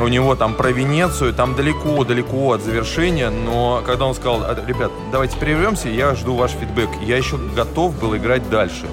у 0.00 0.06
него 0.06 0.36
там 0.36 0.54
про 0.54 0.70
Венецию, 0.70 1.34
там 1.34 1.56
далеко-далеко 1.56 2.52
от 2.52 2.62
завершения, 2.62 3.30
но 3.30 3.82
когда 3.84 4.04
он 4.04 4.14
сказал, 4.14 4.42
ребят, 4.66 4.92
давайте 5.10 5.36
прервемся, 5.38 5.88
я 5.88 6.14
жду 6.14 6.36
ваш 6.36 6.52
фидбэк, 6.52 6.90
я 7.02 7.16
еще 7.16 7.36
готов 7.36 7.98
был 7.98 8.16
играть 8.16 8.48
дальше. 8.48 8.86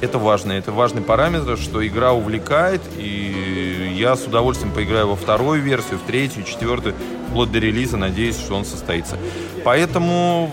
Это 0.00 0.18
важно, 0.18 0.52
это 0.52 0.72
важный 0.72 1.02
параметр, 1.02 1.56
что 1.56 1.86
игра 1.86 2.12
увлекает, 2.12 2.82
и 2.98 3.94
я 3.96 4.16
с 4.16 4.24
удовольствием 4.26 4.72
поиграю 4.72 5.08
во 5.08 5.16
вторую 5.16 5.62
версию, 5.62 5.98
в 5.98 6.02
третью, 6.02 6.42
четвертую, 6.42 6.94
вплоть 7.28 7.50
до 7.50 7.58
релиза, 7.58 7.96
надеюсь, 7.96 8.36
что 8.36 8.54
он 8.54 8.64
состоится. 8.64 9.16
Поэтому 9.64 10.50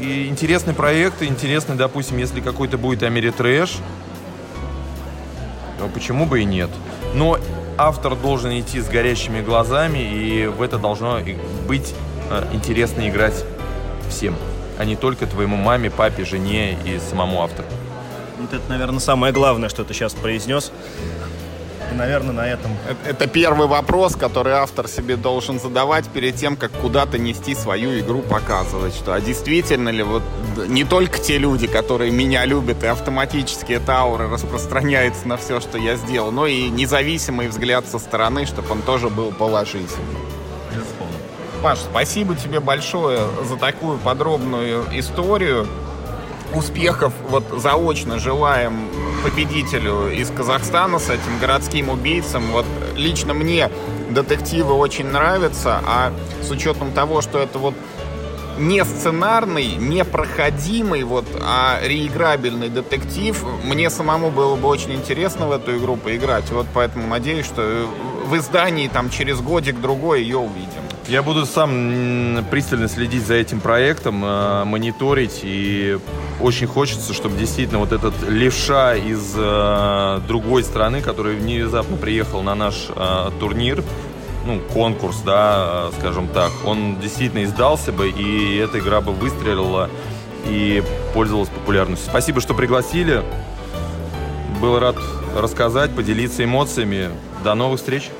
интересный 0.00 0.74
проект, 0.74 1.22
интересный, 1.22 1.76
допустим, 1.76 2.18
если 2.18 2.40
какой-то 2.40 2.78
будет 2.78 3.02
Америтрэш, 3.02 3.78
почему 5.92 6.26
бы 6.26 6.42
и 6.42 6.44
нет. 6.44 6.70
Но 7.14 7.38
автор 7.76 8.14
должен 8.14 8.58
идти 8.58 8.80
с 8.80 8.88
горящими 8.88 9.40
глазами, 9.40 9.98
и 9.98 10.46
в 10.46 10.62
это 10.62 10.78
должно 10.78 11.20
быть 11.66 11.94
э, 12.30 12.44
интересно 12.52 13.08
играть 13.08 13.44
всем, 14.08 14.36
а 14.78 14.84
не 14.84 14.96
только 14.96 15.26
твоему 15.26 15.56
маме, 15.56 15.90
папе, 15.90 16.24
жене 16.24 16.78
и 16.84 16.98
самому 16.98 17.42
автору. 17.42 17.66
Вот 18.44 18.52
это, 18.52 18.68
наверное, 18.68 19.00
самое 19.00 19.32
главное, 19.32 19.70
что 19.70 19.84
ты 19.84 19.94
сейчас 19.94 20.12
произнес. 20.12 20.70
И, 21.90 21.94
наверное, 21.94 22.34
на 22.34 22.46
этом... 22.46 22.72
Это 23.06 23.26
первый 23.26 23.66
вопрос, 23.66 24.16
который 24.16 24.52
автор 24.52 24.86
себе 24.86 25.16
должен 25.16 25.58
задавать 25.58 26.06
перед 26.08 26.36
тем, 26.36 26.56
как 26.56 26.70
куда-то 26.72 27.16
нести 27.16 27.54
свою 27.54 27.98
игру, 28.00 28.20
показывать, 28.20 28.94
что 28.94 29.14
а 29.14 29.20
действительно 29.22 29.88
ли 29.88 30.02
вот 30.02 30.22
не 30.68 30.84
только 30.84 31.18
те 31.18 31.38
люди, 31.38 31.66
которые 31.66 32.10
меня 32.10 32.44
любят, 32.44 32.84
и 32.84 32.86
автоматически 32.86 33.72
эта 33.72 33.96
аура 33.96 34.28
распространяется 34.28 35.26
на 35.26 35.38
все, 35.38 35.58
что 35.60 35.78
я 35.78 35.96
сделал, 35.96 36.30
но 36.30 36.46
и 36.46 36.68
независимый 36.68 37.48
взгляд 37.48 37.86
со 37.86 37.98
стороны, 37.98 38.44
чтобы 38.44 38.72
он 38.72 38.82
тоже 38.82 39.08
был 39.08 39.32
положительным. 39.32 40.18
Паш, 41.62 41.78
спасибо 41.78 42.34
тебе 42.34 42.60
большое 42.60 43.20
за 43.48 43.56
такую 43.56 43.96
подробную 43.96 44.84
историю 44.92 45.66
успехов 46.54 47.12
вот 47.28 47.44
заочно 47.56 48.18
желаем 48.18 48.88
победителю 49.22 50.10
из 50.10 50.30
Казахстана 50.30 50.98
с 50.98 51.08
этим 51.08 51.38
городским 51.40 51.88
убийцем. 51.88 52.42
Вот 52.52 52.66
лично 52.96 53.34
мне 53.34 53.70
детективы 54.10 54.74
очень 54.74 55.06
нравятся, 55.06 55.80
а 55.86 56.12
с 56.42 56.50
учетом 56.50 56.92
того, 56.92 57.22
что 57.22 57.38
это 57.38 57.58
вот 57.58 57.74
не 58.58 58.84
сценарный, 58.84 59.74
не 59.74 60.04
проходимый, 60.04 61.02
вот, 61.02 61.24
а 61.42 61.80
реиграбельный 61.82 62.68
детектив, 62.68 63.44
мне 63.64 63.90
самому 63.90 64.30
было 64.30 64.56
бы 64.56 64.68
очень 64.68 64.92
интересно 64.92 65.48
в 65.48 65.52
эту 65.52 65.76
игру 65.76 65.96
поиграть. 65.96 66.50
Вот 66.50 66.66
поэтому 66.72 67.08
надеюсь, 67.08 67.46
что 67.46 67.86
в 68.26 68.36
издании 68.36 68.88
там 68.88 69.10
через 69.10 69.40
годик-другой 69.40 70.22
ее 70.22 70.38
увидим. 70.38 70.83
Я 71.08 71.22
буду 71.22 71.44
сам 71.44 72.42
пристально 72.50 72.88
следить 72.88 73.26
за 73.26 73.34
этим 73.34 73.60
проектом, 73.60 74.24
э, 74.24 74.64
мониторить, 74.64 75.40
и 75.42 75.98
очень 76.40 76.66
хочется, 76.66 77.12
чтобы 77.12 77.36
действительно 77.36 77.78
вот 77.78 77.92
этот 77.92 78.14
левша 78.26 78.94
из 78.94 79.34
э, 79.36 80.20
другой 80.26 80.64
страны, 80.64 81.02
который 81.02 81.36
внезапно 81.36 81.98
приехал 81.98 82.42
на 82.42 82.54
наш 82.54 82.86
э, 82.88 83.30
турнир, 83.38 83.84
ну, 84.46 84.60
конкурс, 84.72 85.20
да, 85.26 85.90
скажем 85.98 86.26
так, 86.28 86.50
он 86.64 86.98
действительно 87.00 87.44
издался 87.44 87.92
бы, 87.92 88.08
и 88.08 88.56
эта 88.56 88.78
игра 88.78 89.02
бы 89.02 89.12
выстрелила 89.12 89.90
и 90.46 90.82
пользовалась 91.12 91.50
популярностью. 91.50 92.08
Спасибо, 92.08 92.40
что 92.40 92.54
пригласили. 92.54 93.22
Был 94.58 94.78
рад 94.78 94.96
рассказать, 95.36 95.94
поделиться 95.94 96.44
эмоциями. 96.44 97.10
До 97.42 97.54
новых 97.54 97.78
встреч! 97.80 98.10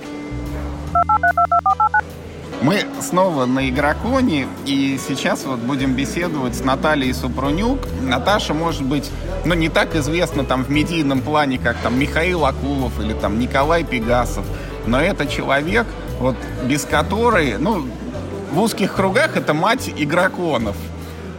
Мы 2.65 2.83
снова 3.03 3.45
на 3.45 3.69
Игроконе, 3.69 4.49
и 4.65 4.99
сейчас 5.07 5.45
вот 5.45 5.59
будем 5.59 5.93
беседовать 5.93 6.55
с 6.55 6.65
Натальей 6.65 7.13
Супрунюк. 7.13 7.81
Наташа, 8.01 8.55
может 8.55 8.85
быть, 8.85 9.11
ну, 9.45 9.53
не 9.53 9.69
так 9.69 9.95
известна 9.95 10.45
там 10.45 10.65
в 10.65 10.71
медийном 10.71 11.21
плане, 11.21 11.59
как 11.59 11.77
там 11.83 11.99
Михаил 11.99 12.47
Акулов 12.47 12.99
или 13.01 13.13
там 13.13 13.39
Николай 13.39 13.85
Пегасов, 13.85 14.47
но 14.87 14.99
это 14.99 15.27
человек, 15.27 15.87
вот 16.19 16.37
без 16.65 16.87
которой, 16.87 17.59
ну, 17.59 17.87
в 18.51 18.59
узких 18.59 18.95
кругах 18.95 19.37
это 19.37 19.53
мать 19.53 19.93
игроконов. 19.95 20.77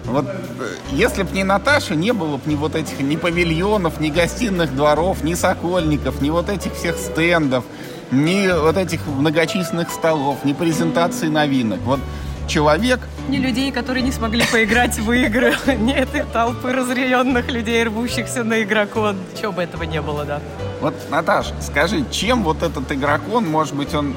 Вот 0.03 0.27
э, 0.27 0.75
если 0.91 1.23
бы 1.23 1.31
не 1.31 1.43
Наташа, 1.43 1.95
не 1.95 2.13
было 2.13 2.37
бы 2.37 2.43
ни 2.45 2.55
вот 2.55 2.75
этих 2.75 2.99
ни 2.99 3.15
павильонов, 3.15 3.99
ни 3.99 4.09
гостиных 4.11 4.75
дворов, 4.75 5.23
ни 5.23 5.33
сокольников, 5.33 6.21
ни 6.21 6.29
вот 6.29 6.49
этих 6.49 6.75
всех 6.75 6.97
стендов, 6.97 7.63
ни 8.11 8.47
вот 8.47 8.77
этих 8.77 9.05
многочисленных 9.07 9.89
столов, 9.89 10.43
ни 10.43 10.53
презентации 10.53 11.27
новинок. 11.27 11.79
Вот 11.81 11.99
человек 12.47 12.99
не 13.27 13.37
людей, 13.39 13.71
которые 13.71 14.03
не 14.03 14.11
смогли 14.11 14.43
поиграть 14.51 14.97
в 14.99 15.11
игры, 15.11 15.55
не 15.79 15.93
этой 15.93 16.23
толпы 16.23 16.71
разъяренных 16.71 17.49
людей, 17.51 17.83
рвущихся 17.83 18.43
на 18.43 18.61
игрокон. 18.61 19.17
Чего 19.39 19.51
бы 19.51 19.63
этого 19.63 19.83
не 19.83 20.01
было, 20.01 20.25
да. 20.25 20.41
Вот, 20.81 20.93
Наташ, 21.09 21.47
скажи, 21.61 22.05
чем 22.11 22.43
вот 22.43 22.61
этот 22.61 22.91
игрокон, 22.91 23.47
может 23.47 23.73
быть, 23.75 23.93
он 23.93 24.13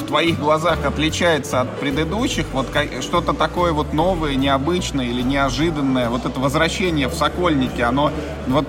в 0.00 0.06
твоих 0.06 0.38
глазах 0.40 0.84
отличается 0.84 1.60
от 1.60 1.78
предыдущих? 1.78 2.46
Вот 2.52 2.66
что-то 3.00 3.32
такое 3.32 3.72
вот 3.72 3.92
новое, 3.92 4.34
необычное 4.34 5.06
или 5.06 5.22
неожиданное? 5.22 6.08
Вот 6.08 6.26
это 6.26 6.40
возвращение 6.40 7.08
в 7.08 7.14
Сокольники, 7.14 7.80
оно 7.80 8.10
вот 8.48 8.66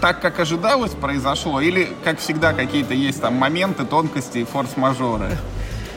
так, 0.00 0.20
как 0.20 0.40
ожидалось, 0.40 0.92
произошло? 0.92 1.60
Или, 1.60 1.88
как 2.04 2.18
всегда, 2.18 2.52
какие-то 2.52 2.94
есть 2.94 3.20
там 3.20 3.34
моменты, 3.34 3.84
тонкости 3.84 4.38
и 4.38 4.44
форс-мажоры? 4.44 5.30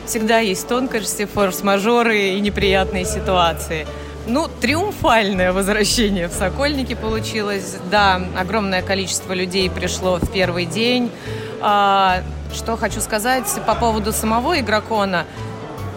Всегда 0.06 0.38
есть 0.38 0.66
тонкости, 0.68 1.26
форс-мажоры 1.26 2.18
и 2.18 2.40
неприятные 2.40 3.04
ситуации. 3.04 3.86
Ну, 4.26 4.48
триумфальное 4.60 5.52
возвращение 5.52 6.28
в 6.28 6.32
Сокольники 6.32 6.94
получилось. 6.94 7.76
Да, 7.90 8.20
огромное 8.36 8.82
количество 8.82 9.32
людей 9.32 9.68
пришло 9.70 10.16
в 10.16 10.30
первый 10.30 10.66
день. 10.66 11.10
А, 11.60 12.22
что 12.54 12.76
хочу 12.76 13.00
сказать 13.00 13.46
по 13.66 13.74
поводу 13.74 14.12
самого 14.12 14.60
игрокона, 14.60 15.26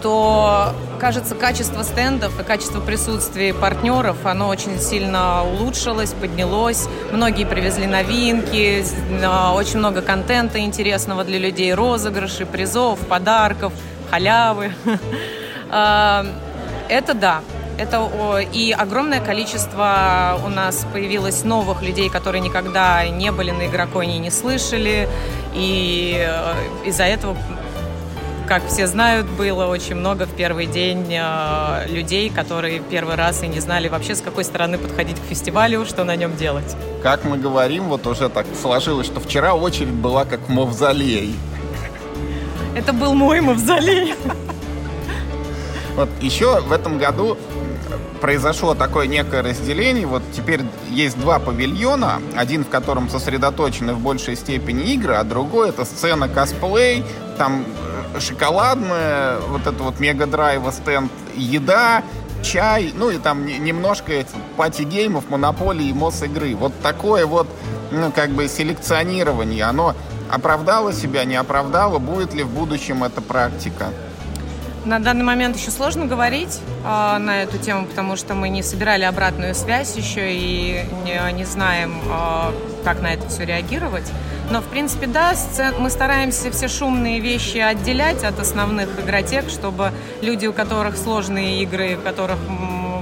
то, 0.02 0.72
кажется, 0.98 1.34
качество 1.34 1.82
стендов 1.82 2.38
и 2.40 2.44
качество 2.44 2.80
присутствия 2.80 3.54
партнеров, 3.54 4.18
оно 4.24 4.48
очень 4.48 4.78
сильно 4.80 5.44
улучшилось, 5.44 6.12
поднялось. 6.12 6.88
Многие 7.12 7.44
привезли 7.44 7.86
новинки, 7.86 8.84
очень 9.54 9.78
много 9.78 10.02
контента 10.02 10.58
интересного 10.58 11.24
для 11.24 11.38
людей, 11.38 11.72
розыгрышей, 11.74 12.46
призов, 12.46 12.98
подарков, 13.00 13.72
халявы. 14.10 14.72
А, 15.68 16.24
это 16.88 17.12
да, 17.12 17.40
это 17.78 18.08
и 18.52 18.72
огромное 18.72 19.20
количество 19.20 20.40
у 20.44 20.48
нас 20.48 20.86
появилось 20.92 21.44
новых 21.44 21.82
людей, 21.82 22.08
которые 22.08 22.40
никогда 22.40 23.06
не 23.08 23.30
были 23.32 23.50
на 23.50 23.66
игроконе 23.66 24.16
и 24.16 24.18
не 24.18 24.30
слышали. 24.30 25.08
И 25.54 26.16
э, 26.18 26.54
из-за 26.86 27.04
этого, 27.04 27.36
как 28.46 28.66
все 28.68 28.86
знают, 28.86 29.26
было 29.26 29.66
очень 29.66 29.96
много 29.96 30.26
в 30.26 30.30
первый 30.30 30.66
день 30.66 31.06
э, 31.10 31.86
людей, 31.88 32.30
которые 32.30 32.78
первый 32.78 33.16
раз 33.16 33.42
и 33.42 33.48
не 33.48 33.58
знали 33.60 33.88
вообще, 33.88 34.14
с 34.14 34.20
какой 34.20 34.44
стороны 34.44 34.78
подходить 34.78 35.20
к 35.20 35.24
фестивалю, 35.24 35.84
что 35.84 36.04
на 36.04 36.14
нем 36.14 36.36
делать. 36.36 36.76
Как 37.02 37.24
мы 37.24 37.38
говорим, 37.38 37.84
вот 37.84 38.06
уже 38.06 38.28
так 38.28 38.46
сложилось, 38.60 39.06
что 39.06 39.20
вчера 39.20 39.54
очередь 39.54 39.88
была 39.88 40.24
как 40.24 40.40
в 40.40 40.48
мавзолей. 40.48 41.34
Это 42.76 42.92
был 42.92 43.14
мой 43.14 43.40
мавзолей. 43.40 44.14
Вот 45.96 46.08
еще 46.20 46.60
в 46.60 46.72
этом 46.72 46.98
году 46.98 47.36
произошло 48.20 48.74
такое 48.74 49.06
некое 49.06 49.42
разделение. 49.42 50.06
Вот 50.06 50.22
теперь 50.32 50.60
есть 50.90 51.18
два 51.18 51.38
павильона, 51.38 52.20
один 52.36 52.64
в 52.64 52.68
котором 52.68 53.08
сосредоточены 53.08 53.94
в 53.94 54.00
большей 54.00 54.36
степени 54.36 54.92
игры, 54.94 55.14
а 55.14 55.24
другой 55.24 55.70
это 55.70 55.84
сцена 55.84 56.28
косплей, 56.28 57.04
там 57.38 57.64
э, 57.64 57.95
шоколадная, 58.20 59.38
вот 59.40 59.66
это 59.66 59.82
вот 59.82 60.00
мега-драйва 60.00 60.70
стенд, 60.72 61.10
еда, 61.34 62.02
чай, 62.42 62.92
ну 62.94 63.10
и 63.10 63.18
там 63.18 63.46
немножко 63.46 64.24
пати-геймов, 64.56 65.28
монополии, 65.30 65.92
Мосигры. 65.92 66.54
Вот 66.54 66.72
такое 66.82 67.26
вот, 67.26 67.48
ну, 67.90 68.12
как 68.12 68.30
бы 68.30 68.48
селекционирование, 68.48 69.64
оно 69.64 69.94
оправдало 70.30 70.92
себя, 70.92 71.24
не 71.24 71.36
оправдало, 71.36 71.98
будет 71.98 72.34
ли 72.34 72.42
в 72.42 72.50
будущем 72.50 73.04
эта 73.04 73.20
практика? 73.20 73.90
На 74.84 75.00
данный 75.00 75.24
момент 75.24 75.56
еще 75.56 75.72
сложно 75.72 76.06
говорить 76.06 76.60
э, 76.84 77.18
на 77.18 77.42
эту 77.42 77.58
тему, 77.58 77.86
потому 77.86 78.14
что 78.14 78.34
мы 78.34 78.48
не 78.48 78.62
собирали 78.62 79.02
обратную 79.02 79.54
связь 79.56 79.96
еще 79.96 80.32
и 80.32 80.84
не, 81.04 81.32
не 81.32 81.44
знаем, 81.44 82.00
э, 82.04 82.52
как 82.86 83.02
на 83.02 83.08
это 83.08 83.28
все 83.28 83.44
реагировать. 83.44 84.04
Но, 84.48 84.60
в 84.60 84.66
принципе, 84.66 85.08
да, 85.08 85.34
мы 85.80 85.90
стараемся 85.90 86.52
все 86.52 86.68
шумные 86.68 87.18
вещи 87.18 87.58
отделять 87.58 88.22
от 88.22 88.38
основных 88.38 88.88
игротек, 89.00 89.50
чтобы 89.50 89.90
люди, 90.22 90.46
у 90.46 90.52
которых 90.52 90.96
сложные 90.96 91.64
игры, 91.64 91.96
у 91.96 92.00
которых 92.00 92.38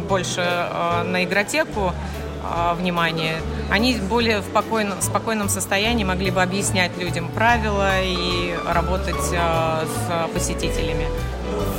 больше 0.08 0.40
э, 0.40 1.02
на 1.02 1.22
игротеку 1.24 1.92
э, 1.92 2.74
внимание, 2.76 3.34
они 3.70 3.98
более 3.98 4.40
в 4.40 4.44
спокойном, 4.44 5.02
спокойном 5.02 5.50
состоянии 5.50 6.04
могли 6.04 6.30
бы 6.30 6.42
объяснять 6.42 6.96
людям 6.96 7.28
правила 7.28 8.00
и 8.02 8.54
работать 8.66 9.32
э, 9.32 9.84
с 9.84 10.32
посетителями 10.32 11.06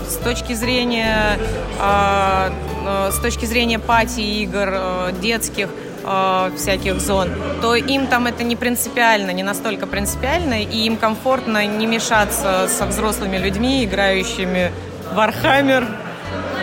с 0.07 0.17
точки 0.17 0.53
зрения, 0.53 1.39
а, 1.79 2.51
э, 2.85 3.11
с 3.11 3.19
точки 3.19 3.45
зрения 3.45 3.79
пати 3.79 4.21
игр 4.43 4.69
э, 4.71 5.11
детских, 5.19 5.69
э, 6.05 6.51
всяких 6.57 6.99
зон, 6.99 7.29
то 7.61 7.75
им 7.75 8.07
там 8.07 8.27
это 8.27 8.43
не 8.43 8.55
принципиально, 8.55 9.31
не 9.31 9.43
настолько 9.43 9.87
принципиально, 9.87 10.61
и 10.61 10.85
им 10.85 10.97
комфортно 10.97 11.65
не 11.65 11.87
мешаться 11.87 12.67
со 12.69 12.85
взрослыми 12.85 13.37
людьми, 13.37 13.83
играющими 13.83 14.71
в 15.11 15.17
Warhammer, 15.17 15.85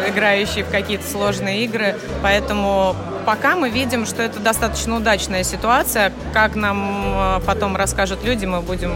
играющие 0.09 0.65
в 0.65 0.71
какие-то 0.71 1.09
сложные 1.09 1.65
игры. 1.65 1.97
Поэтому 2.23 2.97
пока 3.27 3.57
мы 3.57 3.71
видим, 3.71 4.07
что 4.07 4.23
это 4.23 4.41
достаточно 4.41 4.97
удачная 4.97 5.45
ситуация. 5.45 6.13
Как 6.33 6.57
нам 6.57 7.41
потом 7.47 7.77
расскажут 7.77 8.25
люди, 8.25 8.47
мы 8.47 8.61
будем 8.61 8.93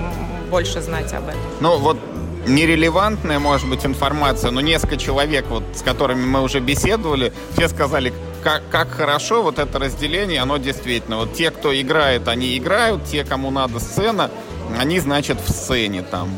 больше 0.51 0.81
знать 0.81 1.13
об 1.13 1.29
этом. 1.29 1.41
Ну 1.61 1.79
вот 1.79 1.99
нерелевантная, 2.47 3.39
может 3.39 3.69
быть, 3.69 3.85
информация, 3.85 4.51
но 4.51 4.61
несколько 4.61 4.97
человек, 4.97 5.47
вот, 5.49 5.65
с 5.75 5.83
которыми 5.83 6.25
мы 6.25 6.43
уже 6.43 6.61
беседовали, 6.61 7.33
все 7.57 7.69
сказали, 7.69 8.13
как, 8.47 8.63
как 8.71 8.93
хорошо 8.93 9.43
вот 9.43 9.59
это 9.59 9.81
разделение, 9.81 10.41
оно 10.41 10.59
действительно. 10.59 11.17
Вот 11.17 11.35
те, 11.35 11.51
кто 11.51 11.75
играет, 11.75 12.29
они 12.29 12.57
играют, 12.57 13.05
те, 13.05 13.25
кому 13.25 13.51
надо 13.51 13.81
сцена, 13.81 14.31
они, 14.79 15.01
значит, 15.01 15.41
в 15.41 15.51
сцене 15.51 16.03
там. 16.03 16.31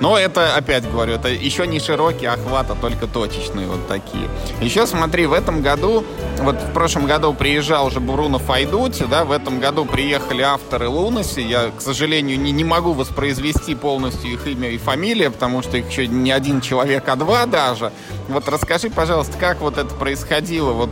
Но 0.00 0.18
это, 0.18 0.56
опять 0.56 0.90
говорю, 0.90 1.12
это 1.12 1.28
еще 1.28 1.66
не 1.66 1.78
широкий 1.78 2.26
охват, 2.26 2.70
а 2.70 2.74
только 2.74 3.06
точечные 3.06 3.68
вот 3.68 3.86
такие. 3.86 4.28
Еще 4.62 4.86
смотри, 4.86 5.26
в 5.26 5.32
этом 5.32 5.60
году, 5.60 6.04
вот 6.40 6.56
в 6.56 6.72
прошлом 6.72 7.06
году 7.06 7.34
приезжал 7.34 7.86
уже 7.86 8.00
Буруно 8.00 8.38
Файдути, 8.38 9.04
да, 9.04 9.24
в 9.24 9.30
этом 9.30 9.60
году 9.60 9.84
приехали 9.84 10.42
авторы 10.42 10.88
Лунаси. 10.88 11.40
Я, 11.40 11.70
к 11.70 11.80
сожалению, 11.80 12.40
не, 12.40 12.50
не 12.50 12.64
могу 12.64 12.94
воспроизвести 12.94 13.74
полностью 13.74 14.32
их 14.32 14.46
имя 14.46 14.70
и 14.70 14.78
фамилия, 14.78 15.30
потому 15.30 15.62
что 15.62 15.76
их 15.76 15.88
еще 15.90 16.08
не 16.08 16.32
один 16.32 16.62
человек, 16.62 17.06
а 17.08 17.14
два 17.14 17.46
даже. 17.46 17.92
Вот 18.28 18.48
расскажи, 18.48 18.88
пожалуйста, 18.88 19.36
как 19.38 19.60
вот 19.60 19.78
это 19.78 19.94
происходило, 19.94 20.72
вот 20.72 20.90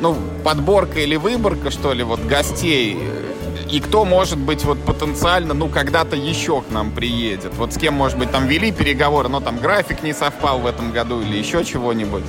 ну, 0.00 0.16
подборка 0.44 1.00
или 1.00 1.16
выборка, 1.16 1.70
что 1.70 1.92
ли, 1.92 2.02
вот 2.02 2.20
гостей 2.20 2.98
и 3.70 3.80
кто, 3.80 4.04
может 4.04 4.38
быть, 4.38 4.64
вот 4.64 4.78
потенциально, 4.84 5.54
ну, 5.54 5.68
когда-то 5.68 6.14
еще 6.14 6.60
к 6.60 6.70
нам 6.70 6.92
приедет? 6.92 7.54
Вот 7.56 7.72
с 7.72 7.78
кем, 7.78 7.94
может 7.94 8.18
быть, 8.18 8.30
там 8.30 8.46
вели 8.46 8.70
переговоры, 8.70 9.28
но 9.28 9.40
там 9.40 9.58
график 9.58 10.02
не 10.02 10.12
совпал 10.12 10.60
в 10.60 10.66
этом 10.66 10.92
году 10.92 11.20
или 11.20 11.36
еще 11.36 11.64
чего-нибудь? 11.64 12.22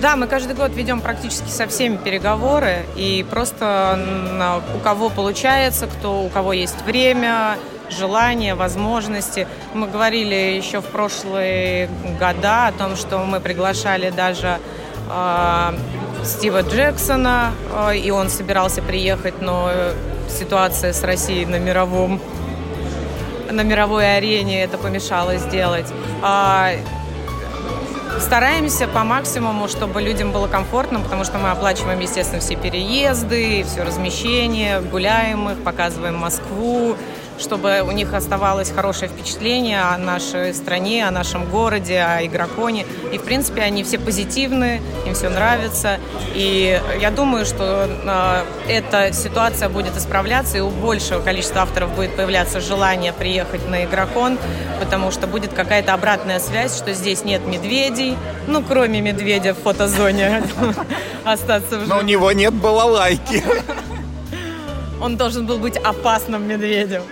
Да, 0.00 0.14
мы 0.16 0.26
каждый 0.26 0.54
год 0.54 0.72
ведем 0.74 1.00
практически 1.00 1.48
со 1.48 1.66
всеми 1.66 1.96
переговоры, 1.96 2.84
и 2.96 3.24
просто 3.28 4.60
у 4.76 4.78
кого 4.80 5.08
получается, 5.08 5.86
кто, 5.86 6.22
у 6.22 6.28
кого 6.28 6.52
есть 6.52 6.80
время, 6.84 7.56
желание, 7.88 8.54
возможности. 8.54 9.46
Мы 9.74 9.86
говорили 9.86 10.34
еще 10.34 10.80
в 10.80 10.86
прошлые 10.86 11.88
года 12.18 12.68
о 12.68 12.72
том, 12.72 12.96
что 12.96 13.18
мы 13.18 13.40
приглашали 13.40 14.10
даже 14.10 14.58
э, 15.08 15.72
Стива 16.24 16.62
Джексона, 16.62 17.52
э, 17.88 17.96
и 17.96 18.10
он 18.10 18.28
собирался 18.28 18.82
приехать, 18.82 19.40
но 19.40 19.70
ситуация 20.28 20.92
с 20.92 21.02
Россией 21.02 21.46
на 21.46 21.58
мировом 21.58 22.20
на 23.50 23.62
мировой 23.62 24.16
арене 24.16 24.64
это 24.64 24.78
помешало 24.78 25.36
сделать. 25.36 25.86
А, 26.22 26.70
стараемся 28.18 28.88
по 28.88 29.04
максимуму, 29.04 29.68
чтобы 29.68 30.00
людям 30.00 30.32
было 30.32 30.46
комфортно, 30.46 31.00
потому 31.00 31.24
что 31.24 31.38
мы 31.38 31.50
оплачиваем, 31.50 32.00
естественно, 32.00 32.40
все 32.40 32.56
переезды, 32.56 33.64
все 33.64 33.82
размещение, 33.82 34.80
гуляем 34.80 35.50
их, 35.50 35.58
показываем 35.62 36.16
Москву, 36.16 36.96
чтобы 37.42 37.82
у 37.82 37.90
них 37.90 38.14
оставалось 38.14 38.70
хорошее 38.70 39.10
впечатление 39.10 39.82
о 39.82 39.98
нашей 39.98 40.54
стране, 40.54 41.06
о 41.06 41.10
нашем 41.10 41.44
городе, 41.46 42.00
о 42.00 42.24
игроконе. 42.24 42.86
И, 43.12 43.18
в 43.18 43.22
принципе, 43.22 43.62
они 43.62 43.82
все 43.84 43.98
позитивные, 43.98 44.80
им 45.06 45.14
все 45.14 45.28
нравится. 45.28 45.98
И 46.34 46.80
я 47.00 47.10
думаю, 47.10 47.44
что 47.44 47.88
э, 47.88 48.44
эта 48.68 49.12
ситуация 49.12 49.68
будет 49.68 49.96
исправляться, 49.96 50.58
и 50.58 50.60
у 50.60 50.70
большего 50.70 51.20
количества 51.20 51.62
авторов 51.62 51.94
будет 51.94 52.16
появляться 52.16 52.60
желание 52.60 53.12
приехать 53.12 53.68
на 53.68 53.84
игрокон, 53.84 54.38
потому 54.80 55.10
что 55.10 55.26
будет 55.26 55.52
какая-то 55.52 55.92
обратная 55.92 56.38
связь, 56.38 56.76
что 56.76 56.92
здесь 56.94 57.24
нет 57.24 57.46
медведей, 57.46 58.16
ну, 58.46 58.62
кроме 58.62 59.00
медведя 59.00 59.54
в 59.54 59.58
фотозоне 59.58 60.42
остаться 61.24 61.78
в 61.78 61.88
Но 61.88 61.98
у 61.98 62.02
него 62.02 62.30
нет 62.32 62.54
балалайки. 62.54 63.42
Он 65.00 65.16
должен 65.16 65.46
был 65.46 65.58
быть 65.58 65.76
опасным 65.76 66.46
медведем. 66.46 67.02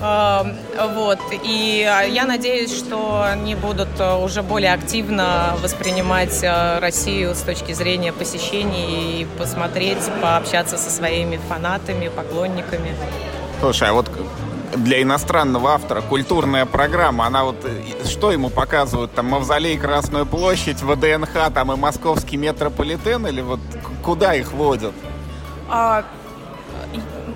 Эм, 0.00 0.56
вот. 0.94 1.18
И 1.44 1.80
я 2.10 2.24
надеюсь, 2.26 2.76
что 2.76 3.22
они 3.22 3.54
будут 3.54 3.88
э, 3.98 4.16
уже 4.16 4.42
более 4.42 4.72
активно 4.72 5.56
воспринимать 5.62 6.42
э, 6.42 6.78
Россию 6.80 7.34
с 7.34 7.40
точки 7.40 7.72
зрения 7.72 8.12
посещений 8.12 9.22
и 9.22 9.24
посмотреть, 9.38 9.98
пообщаться 10.20 10.76
со 10.76 10.90
своими 10.90 11.38
фанатами, 11.48 12.08
поклонниками. 12.08 12.94
Слушай, 13.60 13.90
а 13.90 13.92
вот 13.92 14.10
для 14.76 15.02
иностранного 15.02 15.70
автора 15.70 16.00
культурная 16.00 16.66
программа, 16.66 17.26
она 17.26 17.44
вот 17.44 17.64
э, 17.64 18.06
что 18.06 18.32
ему 18.32 18.50
показывают? 18.50 19.12
Там 19.14 19.26
Мавзолей, 19.26 19.78
Красную 19.78 20.26
площадь, 20.26 20.82
ВДНХ, 20.82 21.52
там 21.54 21.72
и 21.72 21.76
Московский 21.76 22.36
метрополитен 22.36 23.26
или 23.26 23.40
вот 23.40 23.60
куда 24.02 24.34
их 24.34 24.52
водят? 24.52 24.92
А, 25.70 26.04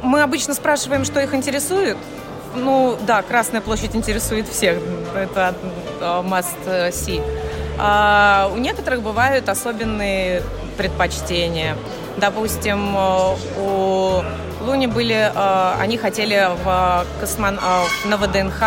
мы 0.03 0.23
обычно 0.23 0.55
спрашиваем, 0.55 1.05
что 1.05 1.21
их 1.21 1.35
интересует. 1.35 1.97
Ну, 2.59 2.99
да, 3.07 3.23
Красная 3.23 3.61
площадь 3.61 3.95
интересует 3.95 4.49
всех. 4.49 4.79
Это 5.15 5.55
must 6.01 6.91
see. 6.91 7.23
А 7.79 8.51
у 8.53 8.59
некоторых 8.59 9.03
бывают 9.03 9.49
особенные 9.49 10.43
предпочтения. 10.77 11.77
Допустим, 12.17 12.97
у 12.97 14.23
Луни 14.61 14.89
были, 14.89 15.33
они 15.81 15.97
хотели 15.99 16.49
в 16.65 17.07
космон... 17.21 17.61
на 18.05 18.17
ВДНХ 18.17 18.61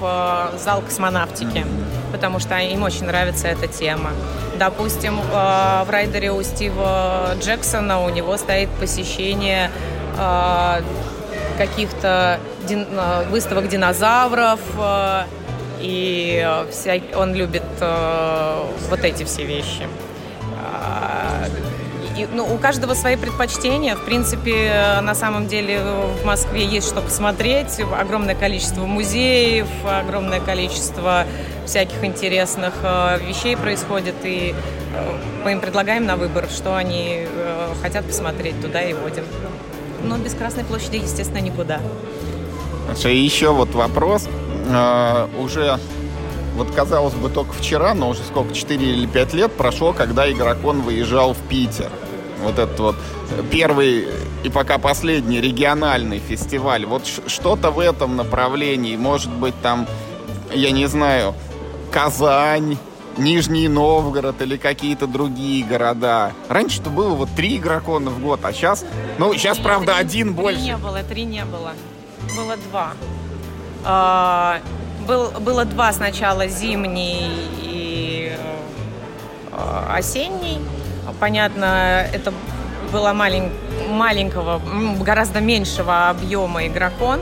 в 0.00 0.52
зал 0.56 0.82
космонавтики, 0.82 1.66
потому 2.12 2.38
что 2.38 2.56
им 2.58 2.84
очень 2.84 3.06
нравится 3.06 3.48
эта 3.48 3.66
тема. 3.66 4.10
Допустим, 4.56 5.20
в 5.20 5.86
райдере 5.88 6.30
у 6.30 6.40
Стива 6.44 7.34
Джексона 7.40 8.00
у 8.00 8.08
него 8.10 8.36
стоит 8.36 8.68
посещение 8.70 9.70
каких-то 11.58 12.38
дин, 12.66 12.86
э, 12.90 13.24
выставок 13.30 13.68
динозавров, 13.68 14.60
э, 14.78 15.24
и 15.80 16.46
вся, 16.70 17.00
он 17.16 17.34
любит 17.34 17.64
э, 17.80 18.64
вот 18.88 19.00
эти 19.04 19.24
все 19.24 19.44
вещи. 19.44 19.88
А, 20.62 21.46
и, 22.16 22.26
ну, 22.32 22.54
у 22.54 22.58
каждого 22.58 22.94
свои 22.94 23.16
предпочтения. 23.16 23.96
В 23.96 24.04
принципе, 24.04 25.00
на 25.02 25.14
самом 25.14 25.48
деле 25.48 25.80
в 26.22 26.24
Москве 26.24 26.64
есть 26.64 26.88
что 26.88 27.00
посмотреть. 27.00 27.80
Огромное 27.98 28.36
количество 28.36 28.84
музеев, 28.84 29.68
огромное 29.84 30.40
количество 30.40 31.26
всяких 31.66 32.04
интересных 32.04 32.74
вещей 33.26 33.56
происходит. 33.56 34.14
И 34.24 34.54
мы 35.42 35.52
им 35.52 35.60
предлагаем 35.60 36.04
на 36.04 36.16
выбор, 36.16 36.48
что 36.48 36.76
они 36.76 37.26
хотят 37.80 38.04
посмотреть, 38.04 38.60
туда 38.60 38.82
и 38.82 38.92
водим 38.92 39.24
но 40.04 40.18
без 40.18 40.34
Красной 40.34 40.64
площади, 40.64 40.96
естественно, 40.96 41.38
никуда. 41.38 41.80
И 43.04 43.16
еще 43.16 43.52
вот 43.52 43.74
вопрос. 43.74 44.28
Э, 44.68 45.28
уже, 45.38 45.78
вот 46.56 46.70
казалось 46.70 47.14
бы, 47.14 47.28
только 47.28 47.52
вчера, 47.52 47.94
но 47.94 48.10
уже 48.10 48.22
сколько, 48.22 48.54
4 48.54 48.84
или 48.84 49.06
5 49.06 49.34
лет 49.34 49.52
прошло, 49.52 49.92
когда 49.92 50.30
Игрокон 50.30 50.82
выезжал 50.82 51.34
в 51.34 51.38
Питер. 51.48 51.90
Вот 52.42 52.58
этот 52.58 52.78
вот 52.80 52.96
первый 53.50 54.08
и 54.42 54.48
пока 54.48 54.78
последний 54.78 55.40
региональный 55.40 56.18
фестиваль. 56.18 56.84
Вот 56.86 57.06
что-то 57.26 57.70
в 57.70 57.78
этом 57.78 58.16
направлении, 58.16 58.96
может 58.96 59.30
быть, 59.30 59.54
там, 59.62 59.86
я 60.52 60.70
не 60.72 60.86
знаю, 60.86 61.34
Казань, 61.92 62.78
Нижний 63.18 63.68
Новгород 63.68 64.40
или 64.42 64.56
какие-то 64.56 65.06
другие 65.06 65.64
города. 65.64 66.32
Раньше-то 66.48 66.90
было 66.90 67.14
вот 67.14 67.28
три 67.36 67.56
игрокона 67.56 68.10
в 68.10 68.20
год, 68.20 68.40
а 68.42 68.52
сейчас, 68.52 68.84
ну, 69.18 69.34
сейчас, 69.34 69.58
правда, 69.58 69.92
три, 69.92 70.00
один 70.00 70.26
три 70.28 70.36
больше. 70.36 70.60
Три 70.60 70.68
не 70.70 70.76
было, 70.76 71.02
три 71.02 71.24
не 71.24 71.44
было. 71.44 71.72
Было 72.36 72.56
два. 72.56 72.92
А, 73.84 74.58
был, 75.06 75.30
было 75.40 75.64
два 75.64 75.92
сначала, 75.92 76.46
зимний 76.46 77.30
и 77.62 78.32
а, 79.50 79.94
осенний. 79.96 80.58
Понятно, 81.20 82.06
это 82.12 82.32
было 82.92 83.12
малень, 83.12 83.50
маленького, 83.88 84.60
гораздо 85.00 85.40
меньшего 85.40 86.10
объема 86.10 86.66
игрокон 86.66 87.20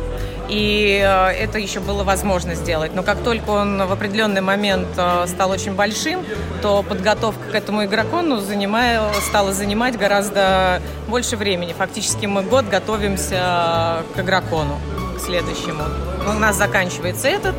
и 0.50 1.00
э, 1.02 1.30
это 1.30 1.58
еще 1.58 1.80
было 1.80 2.02
возможно 2.02 2.54
сделать. 2.54 2.92
Но 2.94 3.02
как 3.02 3.22
только 3.22 3.50
он 3.50 3.78
в 3.86 3.92
определенный 3.92 4.40
момент 4.40 4.88
э, 4.96 5.26
стал 5.28 5.50
очень 5.50 5.74
большим, 5.74 6.24
то 6.60 6.82
подготовка 6.82 7.52
к 7.52 7.54
этому 7.54 7.84
игроку 7.84 8.20
ну, 8.20 8.38
занимая, 8.38 9.00
стала 9.28 9.52
занимать 9.52 9.96
гораздо 9.96 10.82
больше 11.08 11.36
времени. 11.36 11.72
Фактически 11.72 12.26
мы 12.26 12.42
год 12.42 12.66
готовимся 12.68 14.02
к 14.14 14.20
игрокону, 14.20 14.78
следующему. 15.30 15.84
У 16.28 16.32
нас 16.32 16.56
заканчивается 16.56 17.28
этот, 17.28 17.54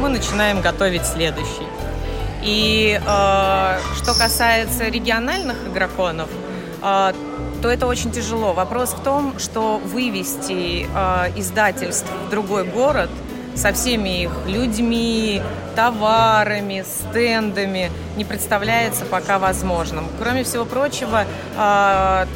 мы 0.00 0.08
начинаем 0.08 0.60
готовить 0.60 1.04
следующий. 1.04 1.66
И 2.44 2.96
э, 3.04 3.78
что 3.96 4.14
касается 4.14 4.84
региональных 4.84 5.56
игроконов, 5.66 6.28
э, 6.80 7.12
то 7.60 7.68
это 7.68 7.88
очень 7.88 8.12
тяжело. 8.12 8.52
Вопрос 8.52 8.90
в 8.90 9.02
том, 9.02 9.36
что 9.40 9.78
вывести 9.78 10.86
э, 10.86 11.32
издательств 11.36 12.08
в 12.28 12.30
другой 12.30 12.62
город 12.62 13.10
со 13.56 13.72
всеми 13.72 14.22
их 14.22 14.30
людьми, 14.46 15.42
товарами, 15.74 16.84
стендами 16.86 17.90
не 18.16 18.24
представляется 18.24 19.04
пока 19.04 19.40
возможным. 19.40 20.06
Кроме 20.22 20.44
всего 20.44 20.64
прочего, 20.64 21.24
э, 21.56 22.26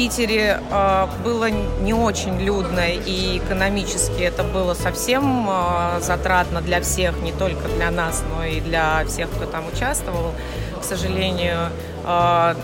Питере 0.00 0.58
э, 0.70 1.06
было 1.22 1.50
не 1.50 1.92
очень 1.92 2.40
людно 2.40 2.84
и 2.88 3.36
экономически 3.36 4.22
это 4.22 4.42
было 4.42 4.72
совсем 4.72 5.46
э, 5.46 6.00
затратно 6.00 6.62
для 6.62 6.80
всех, 6.80 7.20
не 7.20 7.32
только 7.32 7.68
для 7.68 7.90
нас, 7.90 8.24
но 8.34 8.42
и 8.42 8.60
для 8.60 9.04
всех, 9.04 9.28
кто 9.28 9.44
там 9.44 9.64
участвовал. 9.70 10.32
К 10.80 10.84
сожалению, 10.84 11.68
э, 12.06 12.54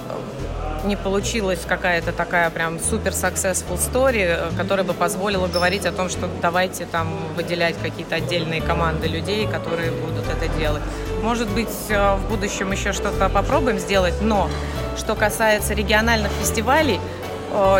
не 0.86 0.96
получилась 0.96 1.60
какая-то 1.68 2.12
такая 2.12 2.48
прям 2.48 2.80
супер 2.80 3.10
successful 3.10 3.76
story, 3.76 4.56
которая 4.56 4.86
бы 4.86 4.94
позволила 4.94 5.46
говорить 5.46 5.84
о 5.84 5.92
том, 5.92 6.08
что 6.08 6.30
давайте 6.40 6.86
там 6.86 7.18
выделять 7.36 7.74
какие-то 7.82 8.14
отдельные 8.14 8.62
команды 8.62 9.08
людей, 9.08 9.46
которые 9.46 9.90
будут 9.90 10.24
это 10.26 10.48
делать. 10.58 10.82
Может 11.22 11.50
быть, 11.50 11.68
в 11.90 12.20
будущем 12.30 12.72
еще 12.72 12.94
что-то 12.94 13.28
попробуем 13.28 13.78
сделать, 13.78 14.22
но 14.22 14.48
что 14.96 15.14
касается 15.14 15.74
региональных 15.74 16.32
фестивалей, 16.40 16.98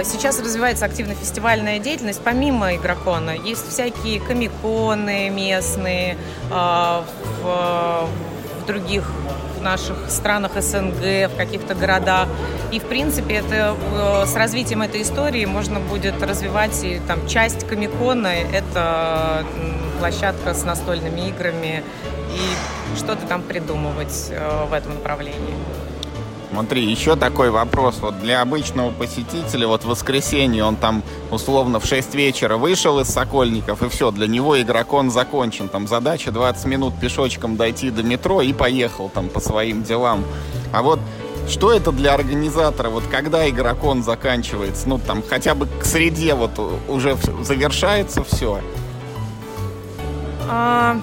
Сейчас 0.05 0.41
развивается 0.41 0.87
активно 0.87 1.15
фестивальная 1.15 1.79
деятельность, 1.79 2.23
помимо 2.25 2.75
игрокона. 2.77 3.31
Есть 3.31 3.69
всякие 3.69 4.21
комиконы 4.21 5.29
местные 5.29 6.17
э, 6.51 7.03
в, 7.43 8.09
в 8.63 8.67
других 8.67 9.05
наших 9.61 9.97
странах 10.09 10.53
СНГ, 10.55 11.31
в 11.31 11.37
каких-то 11.37 11.75
городах. 11.75 12.29
И, 12.73 12.81
в 12.81 12.85
принципе, 12.85 13.35
это 13.35 13.77
э, 13.77 14.25
с 14.27 14.35
развитием 14.35 14.81
этой 14.81 15.03
истории 15.03 15.45
можно 15.45 15.79
будет 15.79 16.23
развивать 16.23 16.83
и 16.83 17.01
там 17.07 17.27
часть 17.29 17.67
Комикона— 17.67 18.29
это 18.53 19.45
площадка 19.99 20.55
с 20.55 20.65
настольными 20.65 21.29
играми 21.29 21.85
и 22.33 22.97
что-то 22.97 23.27
там 23.27 23.43
придумывать 23.43 24.29
э, 24.31 24.67
в 24.71 24.73
этом 24.73 24.95
направлении. 24.95 25.55
Смотри, 26.51 26.85
еще 26.85 27.17
такой 27.17 27.51
вопрос. 27.51 27.99
Вот 28.01 28.21
для 28.21 28.41
обычного 28.41 28.91
посетителя, 28.91 29.67
вот 29.67 29.83
в 29.83 29.89
воскресенье 29.89 30.65
он 30.65 30.77
там 30.77 31.03
условно 31.31 31.81
в 31.81 31.87
6 31.87 32.15
вечера 32.15 32.57
вышел 32.57 33.01
из 33.01 33.09
Сокольников, 33.09 33.83
и 33.83 33.89
все, 33.89 34.11
для 34.11 34.27
него 34.27 34.61
игрокон 34.61 35.11
закончен. 35.11 35.69
Там 35.69 35.89
задача 35.89 36.31
20 36.31 36.65
минут 36.67 36.95
пешочком 37.01 37.57
дойти 37.57 37.91
до 37.91 38.03
метро 38.03 38.41
и 38.41 38.53
поехал 38.53 39.09
там 39.09 39.29
по 39.29 39.41
своим 39.41 39.83
делам. 39.83 40.25
А 40.73 40.83
вот 40.83 41.01
что 41.49 41.73
это 41.73 41.93
для 41.93 42.15
организатора, 42.15 42.91
вот 42.91 43.05
когда 43.11 43.49
игрокон 43.49 44.03
заканчивается, 44.03 44.89
ну 44.89 44.99
там 44.99 45.23
хотя 45.23 45.55
бы 45.55 45.67
к 45.67 45.85
среде 45.85 46.35
вот 46.35 46.59
уже 46.89 47.17
завершается 47.43 48.25
все? 48.25 48.61
А, 50.49 50.97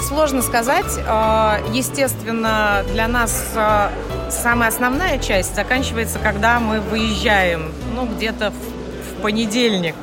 сложно 0.00 0.42
сказать. 0.42 0.98
А, 1.06 1.60
естественно, 1.72 2.84
для 2.92 3.08
нас 3.08 3.52
а, 3.56 3.90
самая 4.32 4.68
основная 4.68 5.18
часть 5.18 5.54
заканчивается, 5.54 6.18
когда 6.18 6.60
мы 6.60 6.80
выезжаем, 6.80 7.72
ну, 7.94 8.06
где-то 8.06 8.50
в, 8.50 9.18
в 9.18 9.22
понедельник, 9.22 9.94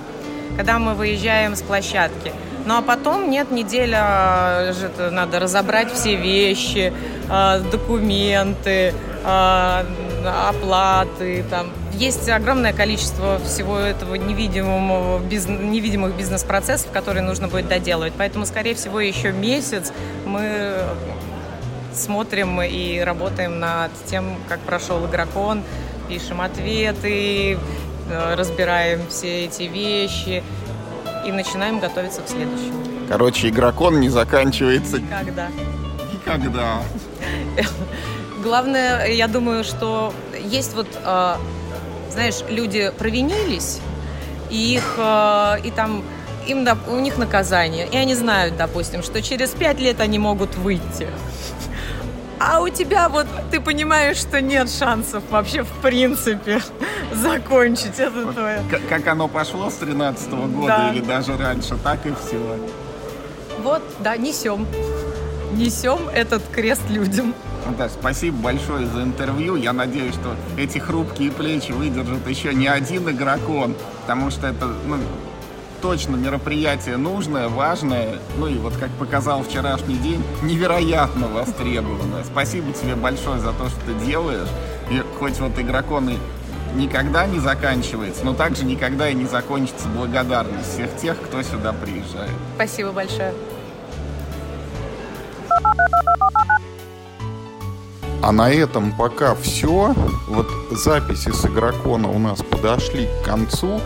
когда 0.57 0.80
мы 0.80 0.93
выезжаем 0.93 1.55
с 1.55 1.61
площадки. 1.61 2.32
Ну 2.65 2.77
а 2.77 2.82
потом 2.82 3.30
нет, 3.30 3.51
неделя, 3.51 4.73
надо 5.11 5.39
разобрать 5.39 5.91
все 5.91 6.15
вещи, 6.15 6.93
а, 7.30 7.59
документы, 7.59 8.93
а, 9.23 9.86
оплаты, 10.49 11.43
там. 11.49 11.71
Есть 11.93 12.30
огромное 12.30 12.73
количество 12.73 13.39
всего 13.39 13.77
этого 13.77 14.15
невидимого, 14.15 15.19
бизнес, 15.19 15.59
невидимых 15.59 16.15
бизнес-процессов, 16.15 16.91
которые 16.91 17.23
нужно 17.23 17.47
будет 17.47 17.67
доделывать. 17.67 18.13
Поэтому, 18.17 18.45
скорее 18.45 18.75
всего, 18.75 18.99
еще 18.99 19.32
месяц 19.32 19.91
мы 20.25 20.84
смотрим 22.00 22.62
и 22.62 23.00
работаем 23.00 23.60
над 23.60 23.91
тем, 24.06 24.38
как 24.47 24.60
прошел 24.62 25.06
игрокон, 25.06 25.64
пишем 26.08 26.41
ответы, 26.41 27.58
э, 28.10 28.36
разбираем 28.36 29.08
все 29.10 29.45
эти 29.45 29.64
вещи. 29.64 30.43
и 31.28 31.32
начинаем 31.34 31.80
готовиться 31.80 32.22
к 32.22 32.30
следующему. 32.30 32.82
Короче, 33.10 33.50
игрокон 33.50 34.00
не 34.00 34.10
заканчивается 34.10 35.02
Когда? 35.02 35.50
никогда. 36.14 36.82
Главное, 38.43 39.08
я 39.08 39.28
думаю, 39.28 39.64
что 39.64 40.14
есть 40.43 40.74
вот, 40.76 40.88
э, 41.04 41.36
знаешь, 42.12 42.36
люди 42.50 42.91
провинились, 42.97 43.80
и 44.50 44.76
их, 44.76 44.95
э, 44.97 45.58
и 45.64 45.72
там, 45.72 46.04
им, 46.47 46.68
у 46.88 47.00
них 47.00 47.18
наказание, 47.18 47.88
и 47.88 47.97
они 47.97 48.16
знают, 48.16 48.58
допустим, 48.58 49.04
что 49.04 49.22
через 49.22 49.50
пять 49.50 49.80
лет 49.80 50.00
они 50.00 50.20
могут 50.20 50.56
выйти. 50.56 51.08
А 52.40 52.62
у 52.62 52.70
тебя 52.70 53.10
вот, 53.10 53.28
ты 53.52 53.60
понимаешь, 53.60 54.18
что 54.18 54.42
нет 54.42 54.70
шансов 54.70 55.24
вообще 55.30 55.64
в 55.64 55.72
принципе 55.82 56.62
закончить 57.14 58.00
это 58.00 58.32
твое. 58.32 58.62
К- 58.72 58.88
как 58.88 59.08
оно 59.08 59.28
пошло 59.28 59.70
с 59.70 59.76
13 59.76 60.30
года 60.32 60.68
Да. 60.68 60.92
или 60.94 61.02
даже 61.02 61.36
раньше, 61.38 61.76
так 61.84 62.06
и 62.06 62.12
все. 62.12 62.40
Вот, 63.62 63.82
да, 64.00 64.16
несем. 64.16 64.66
Несем 65.54 66.00
этот 66.14 66.44
крест 66.52 66.84
людям. 66.90 67.34
Наташ, 67.66 67.92
спасибо 67.92 68.38
большое 68.38 68.86
за 68.88 69.04
интервью. 69.04 69.56
Я 69.58 69.74
надеюсь, 69.74 70.14
что 70.14 70.36
эти 70.58 70.78
хрупкие 70.78 71.32
плечи 71.32 71.72
выдержат 71.74 72.26
еще 72.28 72.54
не 72.54 72.68
один 72.68 73.10
игрокон, 73.10 73.76
потому 74.02 74.32
что 74.32 74.48
это 74.48 74.66
ну, 74.86 74.98
точно 75.82 76.15
мероприятие 76.15 76.97
нужное, 76.97 77.47
важное. 77.49 78.19
Ну 78.38 78.47
и 78.47 78.57
вот 78.57 78.75
как 78.77 78.89
показал 78.91 79.43
вчерашний 79.43 79.97
день, 79.97 80.23
невероятно 80.43 81.27
востребованное. 81.27 82.23
Спасибо 82.23 82.71
тебе 82.73 82.95
большое 82.95 83.39
за 83.39 83.53
то, 83.53 83.69
что 83.69 83.80
ты 83.86 83.93
делаешь. 84.05 84.47
И 84.89 85.01
хоть 85.19 85.39
вот 85.39 85.57
игроконы 85.57 86.17
никогда 86.75 87.25
не 87.25 87.39
заканчивается, 87.39 88.25
но 88.25 88.34
также 88.34 88.65
никогда 88.65 89.09
и 89.09 89.13
не 89.13 89.25
закончится 89.25 89.88
благодарность 89.88 90.73
всех 90.73 90.95
тех, 90.97 91.19
кто 91.19 91.41
сюда 91.41 91.73
приезжает. 91.73 92.32
Спасибо 92.55 92.91
большое. 92.91 93.34
А 98.21 98.32
на 98.32 98.51
этом 98.51 98.91
пока 98.91 99.34
все. 99.36 99.95
Вот 100.27 100.47
записи 100.71 101.32
с 101.32 101.45
игрокона 101.45 102.09
у 102.09 102.19
нас 102.19 102.41
подошли 102.43 103.07
к 103.21 103.25
концу. 103.25 103.80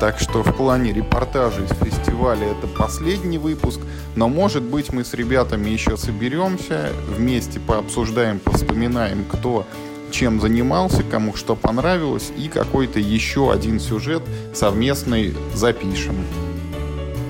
Так 0.00 0.20
что 0.20 0.44
в 0.44 0.54
плане 0.54 0.92
репортажа 0.92 1.64
из 1.64 1.70
фестиваля 1.70 2.48
это 2.48 2.68
последний 2.68 3.38
выпуск. 3.38 3.80
Но 4.14 4.28
может 4.28 4.62
быть 4.62 4.92
мы 4.92 5.04
с 5.04 5.12
ребятами 5.12 5.70
еще 5.70 5.96
соберемся, 5.96 6.92
вместе 7.08 7.58
пообсуждаем, 7.58 8.38
повспоминаем, 8.38 9.24
кто 9.24 9.66
чем 10.10 10.40
занимался, 10.40 11.02
кому 11.02 11.34
что 11.34 11.56
понравилось, 11.56 12.30
и 12.36 12.48
какой-то 12.48 13.00
еще 13.00 13.52
один 13.52 13.80
сюжет 13.80 14.22
совместный 14.54 15.34
запишем. 15.54 16.16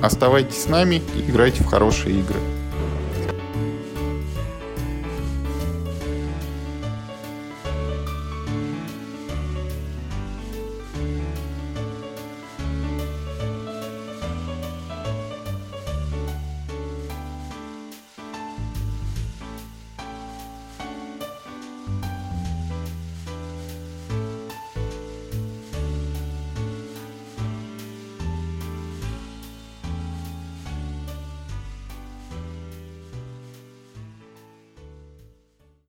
Оставайтесь 0.02 0.62
с 0.62 0.68
нами 0.68 1.02
и 1.16 1.30
играйте 1.30 1.64
в 1.64 1.66
хорошие 1.66 2.20
игры. 2.20 2.38